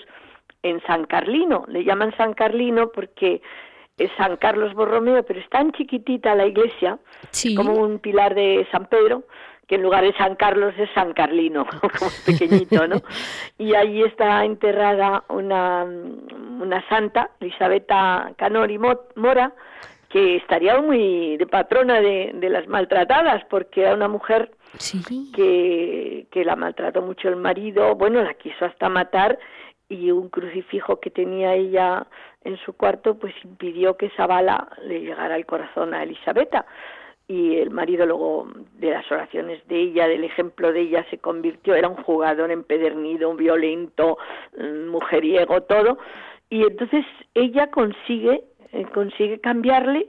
en 0.62 0.80
San 0.82 1.04
Carlino. 1.04 1.64
Le 1.68 1.84
llaman 1.84 2.16
San 2.16 2.34
Carlino 2.34 2.90
porque 2.90 3.40
es 3.98 4.10
San 4.16 4.36
Carlos 4.36 4.74
Borromeo, 4.74 5.22
pero 5.24 5.40
es 5.40 5.48
tan 5.50 5.72
chiquitita 5.72 6.34
la 6.34 6.46
iglesia, 6.46 6.98
como 7.56 7.74
un 7.74 7.98
pilar 7.98 8.34
de 8.34 8.66
San 8.72 8.86
Pedro, 8.86 9.24
que 9.68 9.74
en 9.74 9.82
lugar 9.82 10.02
de 10.02 10.14
San 10.14 10.34
Carlos 10.34 10.74
es 10.78 10.88
San 10.94 11.12
Carlino, 11.12 11.66
como 11.80 12.10
pequeñito, 12.26 12.88
¿no? 12.88 12.96
Y 13.58 13.74
allí 13.74 14.02
está 14.02 14.44
enterrada 14.44 15.24
una, 15.28 15.84
una 15.84 16.88
santa, 16.88 17.30
Elisabetta 17.38 18.32
Canori 18.36 18.78
Mora, 18.78 19.52
que 20.08 20.36
estaría 20.36 20.80
muy 20.80 21.36
de 21.36 21.46
patrona 21.46 22.00
de, 22.00 22.32
de 22.34 22.48
las 22.48 22.66
maltratadas, 22.66 23.44
porque 23.50 23.82
era 23.82 23.94
una 23.94 24.08
mujer 24.08 24.52
que, 25.34 26.26
que 26.30 26.44
la 26.44 26.56
maltrató 26.56 27.02
mucho 27.02 27.28
el 27.28 27.36
marido, 27.36 27.94
bueno, 27.94 28.22
la 28.22 28.34
quiso 28.34 28.64
hasta 28.64 28.88
matar, 28.88 29.38
y 29.90 30.10
un 30.10 30.30
crucifijo 30.30 30.98
que 30.98 31.10
tenía 31.10 31.54
ella 31.54 32.06
en 32.44 32.56
su 32.58 32.72
cuarto, 32.72 33.18
pues 33.18 33.34
impidió 33.44 33.96
que 33.98 34.06
esa 34.06 34.26
bala 34.26 34.68
le 34.82 35.00
llegara 35.00 35.34
al 35.34 35.44
corazón 35.44 35.92
a 35.92 36.02
Elisabetta. 36.02 36.64
Y 37.28 37.56
el 37.56 37.70
marido 37.70 38.06
luego 38.06 38.48
de 38.78 38.90
las 38.90 39.10
oraciones 39.12 39.66
de 39.68 39.80
ella, 39.80 40.08
del 40.08 40.24
ejemplo 40.24 40.72
de 40.72 40.80
ella, 40.80 41.06
se 41.10 41.18
convirtió, 41.18 41.74
era 41.74 41.88
un 41.88 42.02
jugador 42.02 42.50
empedernido, 42.50 43.34
violento, 43.34 44.16
mm, 44.56 44.88
mujeriego, 44.88 45.62
todo. 45.62 45.98
Y 46.48 46.62
entonces 46.62 47.04
ella 47.34 47.70
consigue, 47.70 48.44
eh, 48.72 48.86
consigue 48.94 49.40
cambiarle 49.40 50.08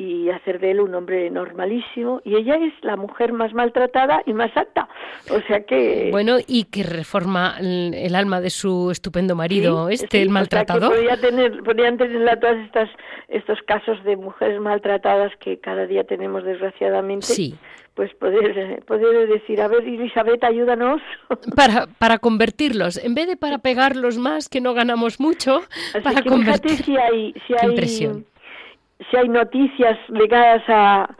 y 0.00 0.30
hacer 0.30 0.60
de 0.60 0.70
él 0.70 0.80
un 0.80 0.94
hombre 0.94 1.28
normalísimo. 1.30 2.22
Y 2.24 2.34
ella 2.36 2.56
es 2.56 2.72
la 2.82 2.96
mujer 2.96 3.34
más 3.34 3.52
maltratada 3.52 4.22
y 4.24 4.32
más 4.32 4.50
alta. 4.56 4.88
O 5.30 5.40
sea 5.42 5.60
que 5.64 6.08
bueno 6.10 6.38
y 6.46 6.64
que 6.64 6.82
reforma 6.82 7.56
el, 7.60 8.14
alma 8.14 8.40
de 8.40 8.48
su 8.48 8.90
estupendo 8.90 9.36
marido 9.36 9.90
este 9.90 10.22
el 10.22 10.30
maltratador. 10.30 10.92
podría 10.92 11.20
tener 11.20 11.62
podrían 11.62 11.98
tener 11.98 12.40
todas 12.40 12.56
estas 12.64 12.88
estos 13.28 13.58
casos 13.66 14.02
de 14.04 14.16
mujeres 14.16 14.58
maltratadas 14.60 15.32
que 15.38 15.58
cada 15.58 15.86
día 15.86 16.04
tenemos 16.04 16.44
desgraciadamente. 16.44 17.26
Sí. 17.26 17.54
Pues 17.94 18.14
poder, 18.14 18.82
poder 18.86 19.28
decir, 19.28 19.60
a 19.60 19.68
ver, 19.68 19.82
Elizabeth, 19.82 20.42
ayúdanos. 20.44 21.02
Para, 21.56 21.86
para 21.98 22.18
convertirlos, 22.18 22.96
en 22.96 23.14
vez 23.14 23.26
de 23.26 23.36
para 23.36 23.58
pegarlos 23.58 24.16
más, 24.16 24.48
que 24.48 24.60
no 24.60 24.72
ganamos 24.72 25.20
mucho, 25.20 25.60
para 26.02 26.22
convertirlos. 26.22 26.86
si 26.86 26.96
hay, 26.96 27.34
si 27.46 27.54
hay, 27.54 27.74
si 29.10 29.16
hay 29.16 29.28
noticias 29.28 29.98
ligadas 30.08 30.62
a, 30.68 31.16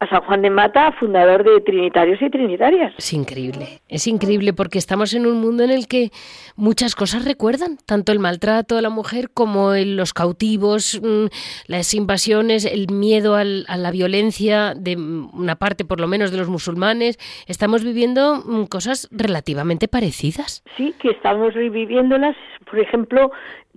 a 0.00 0.08
San 0.08 0.22
Juan 0.22 0.42
de 0.42 0.50
Mata, 0.50 0.92
fundador 0.92 1.44
de 1.44 1.60
Trinitarios 1.60 2.20
y 2.20 2.30
Trinitarias. 2.30 2.92
Es 2.98 3.12
increíble, 3.12 3.80
es 3.88 4.06
increíble 4.06 4.52
porque 4.52 4.78
estamos 4.78 5.14
en 5.14 5.26
un 5.26 5.40
mundo 5.40 5.62
en 5.62 5.70
el 5.70 5.86
que 5.86 6.10
muchas 6.56 6.94
cosas 6.94 7.24
recuerdan, 7.24 7.78
tanto 7.86 8.12
el 8.12 8.18
maltrato 8.18 8.76
a 8.76 8.82
la 8.82 8.90
mujer 8.90 9.30
como 9.32 9.72
los 9.74 10.12
cautivos, 10.12 11.00
mm, 11.02 11.26
las 11.68 11.94
invasiones, 11.94 12.64
el 12.64 12.88
miedo 12.90 13.36
a 13.36 13.44
la 13.44 13.90
violencia 13.90 14.74
de 14.74 14.96
una 14.96 15.56
parte 15.56 15.84
por 15.84 16.00
lo 16.00 16.08
menos 16.08 16.30
de 16.30 16.38
los 16.38 16.48
musulmanes. 16.48 17.18
Estamos 17.46 17.84
viviendo 17.84 18.42
mm, 18.44 18.64
cosas 18.64 19.08
relativamente 19.10 19.88
parecidas. 19.88 20.62
Sí, 20.76 20.94
que 20.98 21.10
estamos 21.10 21.54
reviviéndolas. 21.54 22.36
Por 22.68 22.80
ejemplo, 22.80 23.30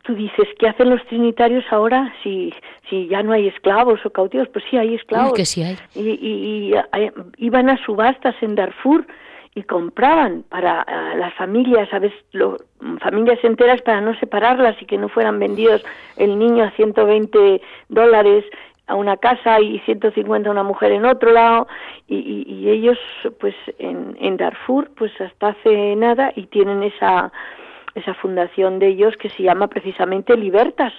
tú 0.07 0.15
dices, 0.15 0.47
¿qué 0.57 0.69
hacen 0.69 0.89
los 0.89 1.05
trinitarios 1.07 1.65
ahora 1.69 2.13
si, 2.23 2.53
si 2.89 3.07
ya 3.07 3.21
no 3.21 3.33
hay 3.33 3.49
esclavos 3.49 4.03
o 4.05 4.09
cautivos? 4.09 4.47
Pues 4.47 4.63
sí, 4.71 4.77
hay 4.77 4.95
esclavos. 4.95 5.33
que 5.33 5.45
sí 5.45 5.61
hay. 5.61 5.77
Y, 5.93 6.09
y, 6.09 6.73
eh, 6.73 7.11
iban 7.37 7.69
a 7.69 7.77
subastas 7.85 8.35
en 8.41 8.55
Darfur 8.55 9.05
y 9.53 9.63
compraban 9.63 10.43
para 10.47 10.85
las 11.17 11.33
familias, 11.33 11.89
¿sabes? 11.89 12.13
Lo, 12.31 12.57
familias 13.01 13.39
enteras 13.43 13.81
para 13.81 13.99
no 13.99 14.17
separarlas 14.19 14.81
y 14.81 14.85
que 14.85 14.97
no 14.97 15.09
fueran 15.09 15.39
vendidos 15.39 15.83
el 16.15 16.39
niño 16.39 16.63
a 16.63 16.71
120 16.71 17.61
dólares 17.89 18.45
a 18.85 18.95
una 18.95 19.17
casa 19.17 19.59
y 19.59 19.79
150 19.79 20.47
a 20.47 20.51
una 20.51 20.63
mujer 20.63 20.93
en 20.93 21.05
otro 21.05 21.31
lado 21.31 21.67
y, 22.07 22.45
y 22.47 22.69
ellos 22.69 22.97
pues 23.39 23.55
en, 23.79 24.15
en 24.21 24.37
Darfur 24.37 24.89
pues 24.95 25.11
hasta 25.19 25.49
hace 25.49 25.95
nada 25.95 26.31
y 26.35 26.45
tienen 26.45 26.83
esa 26.83 27.31
esa 27.97 28.13
fundación 28.15 28.79
de 28.79 28.89
ellos 28.89 29.15
que 29.19 29.29
se 29.29 29.43
llama 29.43 29.67
precisamente 29.67 30.35
Libertas. 30.35 30.93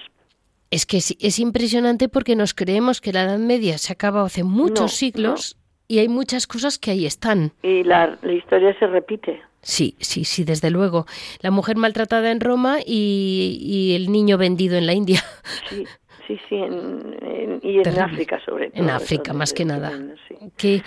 Es 0.71 0.85
que 0.85 0.97
es, 0.97 1.39
impresionante 1.39 2.09
porque 2.09 2.35
nos 2.35 2.53
creemos 2.53 3.01
que 3.01 3.11
la 3.11 3.23
Edad 3.23 3.39
Media 3.39 3.77
se 3.77 3.93
acabó 3.93 4.19
hace 4.19 4.43
muchos 4.43 4.93
siglos 4.93 5.57
y 5.87 5.97
hay 5.97 6.07
muchas 6.07 6.45
cosas 6.45 6.77
que 6.77 6.91
ahí 6.91 7.07
están. 7.07 7.53
Y 7.63 7.83
la, 7.83 8.19
historia 8.23 8.77
se 8.77 8.85
repite. 8.85 9.41
Sí, 9.61 9.95
sí, 9.99 10.25
sí, 10.25 10.43
desde 10.43 10.69
luego. 10.69 11.05
La 11.41 11.49
mujer 11.49 11.75
maltratada 11.75 12.31
en 12.31 12.39
Roma 12.39 12.77
y, 12.85 13.93
el 13.95 14.11
niño 14.11 14.37
vendido 14.37 14.77
en 14.77 14.85
la 14.85 14.93
India. 14.93 15.21
Sí, 15.69 15.85
sí, 16.27 16.39
sí, 16.47 16.55
y 17.63 17.79
en 17.79 17.99
África 17.99 18.39
sobre 18.45 18.69
todo. 18.69 18.83
En 18.83 18.91
África, 18.91 19.33
más 19.33 19.51
que 19.51 19.65
nada. 19.65 19.91
Que 20.55 20.83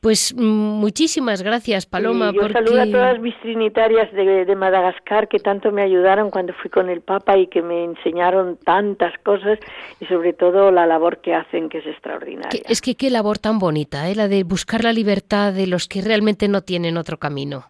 pues 0.00 0.34
muchísimas 0.36 1.42
gracias, 1.42 1.86
Paloma. 1.86 2.32
yo 2.32 2.48
saludo 2.48 2.82
a 2.82 2.86
todas 2.86 3.20
mis 3.20 3.38
trinitarias 3.40 4.12
de, 4.12 4.56
Madagascar 4.56 5.28
que 5.28 5.38
tanto 5.38 5.70
me 5.72 5.82
ayudaron 5.82 6.30
cuando 6.30 6.54
fui 6.54 6.70
con 6.70 6.88
el 6.88 7.00
Papa 7.00 7.36
y 7.36 7.48
que 7.48 7.60
me 7.62 7.84
enseñaron 7.84 8.56
tantas 8.64 9.12
cosas 9.22 9.58
y 10.00 10.06
sobre 10.06 10.32
todo 10.32 10.70
la 10.70 10.86
labor 10.86 11.18
que 11.18 11.34
hacen, 11.34 11.68
que 11.68 11.78
es 11.78 11.86
extraordinaria. 11.86 12.62
es 12.66 12.80
que 12.80 12.94
qué 12.94 13.10
labor 13.10 13.38
tan 13.38 13.58
bonita, 13.58 14.08
¿eh? 14.08 14.14
la 14.14 14.28
de 14.28 14.44
buscar 14.44 14.82
la 14.82 14.92
libertad 14.92 15.52
de 15.52 15.66
los 15.66 15.88
que 15.88 16.00
realmente 16.00 16.48
no 16.48 16.62
tienen 16.62 16.96
otro 16.96 17.18
camino 17.18 17.66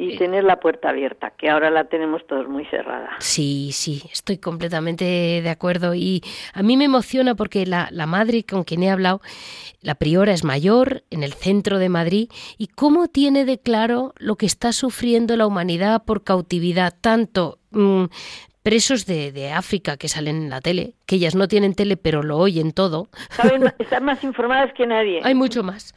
y 0.00 0.16
tener 0.16 0.44
la 0.44 0.60
puerta 0.60 0.90
abierta, 0.90 1.30
que 1.30 1.50
ahora 1.50 1.70
la 1.70 1.84
tenemos 1.84 2.24
todos 2.28 2.48
muy 2.48 2.64
cerrada. 2.66 3.10
Sí, 3.18 3.70
sí, 3.72 4.04
estoy 4.12 4.38
completamente 4.38 5.04
de 5.04 5.50
acuerdo 5.50 5.94
y 5.94 6.22
a 6.54 6.62
mí 6.62 6.76
me 6.76 6.84
emociona 6.84 7.34
porque 7.34 7.66
la, 7.66 7.88
la 7.90 8.06
madre 8.06 8.44
con 8.44 8.62
quien 8.62 8.84
he 8.84 8.90
hablado, 8.90 9.20
la 9.82 9.96
priora 9.96 10.32
es 10.32 10.44
mayor, 10.44 11.02
en 11.10 11.24
el 11.24 11.32
centro 11.32 11.78
de 11.80 11.88
Madrid, 11.88 12.30
y 12.58 12.68
cómo 12.68 13.08
tiene 13.08 13.44
de 13.44 13.58
claro 13.58 14.14
lo 14.18 14.36
que 14.36 14.46
está 14.46 14.72
sufriendo 14.72 15.36
la 15.36 15.48
humanidad 15.48 16.04
por 16.04 16.22
cautividad, 16.22 16.94
tanto 17.00 17.58
mm, 17.72 18.04
presos 18.68 19.06
de, 19.06 19.32
de, 19.32 19.50
África 19.50 19.96
que 19.96 20.08
salen 20.08 20.36
en 20.42 20.50
la 20.50 20.60
tele, 20.60 20.92
que 21.06 21.16
ellas 21.16 21.34
no 21.34 21.48
tienen 21.48 21.74
tele 21.74 21.96
pero 21.96 22.22
lo 22.22 22.36
oyen 22.36 22.72
todo. 22.72 23.08
están 23.78 24.04
más 24.04 24.22
informadas 24.22 24.74
que 24.74 24.86
nadie. 24.86 25.22
Hay 25.24 25.34
mucho 25.34 25.62
más. 25.62 25.94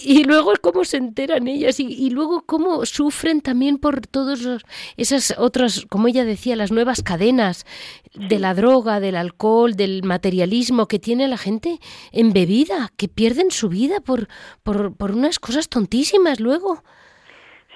Y 0.00 0.24
luego 0.24 0.54
cómo 0.62 0.86
se 0.86 0.96
enteran 0.96 1.46
ellas 1.46 1.78
y, 1.78 2.08
luego 2.08 2.40
cómo 2.46 2.86
sufren 2.86 3.42
también 3.42 3.76
por 3.76 4.06
todas 4.06 4.64
esas 4.96 5.34
otras, 5.36 5.84
como 5.90 6.08
ella 6.08 6.24
decía, 6.24 6.56
las 6.56 6.72
nuevas 6.72 7.02
cadenas 7.02 7.66
de 8.14 8.38
la 8.38 8.54
droga, 8.54 8.98
del 8.98 9.16
alcohol, 9.16 9.74
del 9.74 10.02
materialismo 10.02 10.88
que 10.88 10.98
tiene 10.98 11.28
la 11.28 11.36
gente 11.36 11.80
embebida, 12.12 12.92
que 12.96 13.08
pierden 13.08 13.50
su 13.50 13.68
vida 13.68 14.00
por, 14.00 14.28
por, 14.62 14.96
por 14.96 15.10
unas 15.10 15.38
cosas 15.38 15.68
tontísimas 15.68 16.40
luego. 16.40 16.82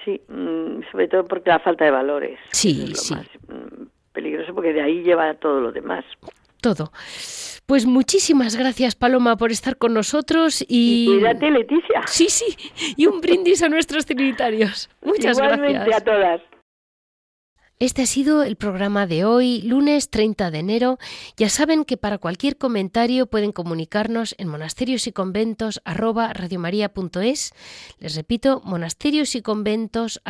Sí, 0.03 0.19
mm, 0.29 0.81
sobre 0.91 1.07
todo 1.09 1.25
porque 1.25 1.51
la 1.51 1.59
falta 1.59 1.85
de 1.85 1.91
valores. 1.91 2.39
Sí, 2.53 2.91
sí. 2.95 3.13
Mm, 3.47 4.00
porque 4.61 4.73
de 4.73 4.81
ahí 4.83 5.01
lleva 5.01 5.33
todo 5.33 5.59
lo 5.59 5.71
demás. 5.71 6.05
Todo. 6.61 6.91
Pues 7.65 7.87
muchísimas 7.87 8.55
gracias, 8.55 8.93
Paloma, 8.93 9.35
por 9.35 9.51
estar 9.51 9.75
con 9.75 9.95
nosotros 9.95 10.63
y... 10.67 11.07
Cuídate, 11.07 11.49
Leticia. 11.49 12.03
Sí, 12.05 12.27
sí, 12.29 12.55
y 12.95 13.07
un 13.07 13.21
brindis 13.21 13.63
a 13.63 13.69
nuestros 13.69 14.05
trinitarios. 14.05 14.87
Muchas 15.01 15.39
Igualmente 15.39 15.73
gracias. 15.73 16.01
a 16.01 16.03
todas. 16.03 16.41
Este 17.81 18.03
ha 18.03 18.05
sido 18.05 18.43
el 18.43 18.57
programa 18.57 19.07
de 19.07 19.25
hoy, 19.25 19.63
lunes 19.63 20.11
30 20.11 20.51
de 20.51 20.59
enero. 20.59 20.99
Ya 21.35 21.49
saben 21.49 21.83
que 21.83 21.97
para 21.97 22.19
cualquier 22.19 22.55
comentario 22.59 23.25
pueden 23.25 23.51
comunicarnos 23.51 24.35
en 24.37 24.49
monasterios 24.49 25.07
y 25.07 25.11
conventos 25.11 25.81
Les 27.97 28.13
repito, 28.13 28.61
monasterios 28.63 29.33
y 29.33 29.41
conventos 29.41 30.21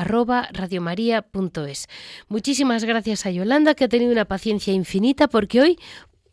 Muchísimas 2.30 2.86
gracias 2.86 3.26
a 3.26 3.32
Yolanda 3.32 3.76
que 3.76 3.84
ha 3.84 3.90
tenido 3.90 4.14
una 4.14 4.24
paciencia 4.24 4.72
infinita 4.72 5.28
porque 5.28 5.60
hoy 5.60 5.78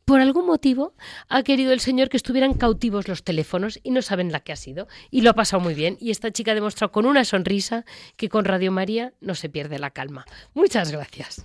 por 0.09 0.23
algún 0.23 0.47
motivo 0.47 0.95
ha 1.29 1.43
querido 1.43 1.75
el 1.75 1.81
Señor 1.81 2.09
que 2.09 2.17
estuvieran 2.17 2.55
cautivos 2.55 3.09
los 3.09 3.25
teléfonos 3.25 3.79
y 3.83 3.91
no 3.91 4.01
saben 4.01 4.33
la 4.33 4.41
que 4.41 4.53
ha 4.53 4.57
sido. 4.57 4.89
Y 5.11 5.21
lo 5.21 5.29
ha 5.29 5.35
pasado 5.35 5.61
muy 5.61 5.75
bien. 5.75 5.99
Y 6.01 6.11
esta 6.11 6.33
chica 6.33 6.53
ha 6.53 6.55
demostrado 6.55 6.91
con 6.91 7.05
una 7.05 7.27
sonrisa 7.27 7.85
que 8.17 8.31
con 8.31 8.47
Radio 8.47 8.73
María 8.73 9.13
no 9.21 9.35
se 9.35 9.51
pierde 9.51 9.79
la 9.79 9.91
calma. 9.91 10.25
Muchas 10.55 10.91
gracias. 10.91 11.45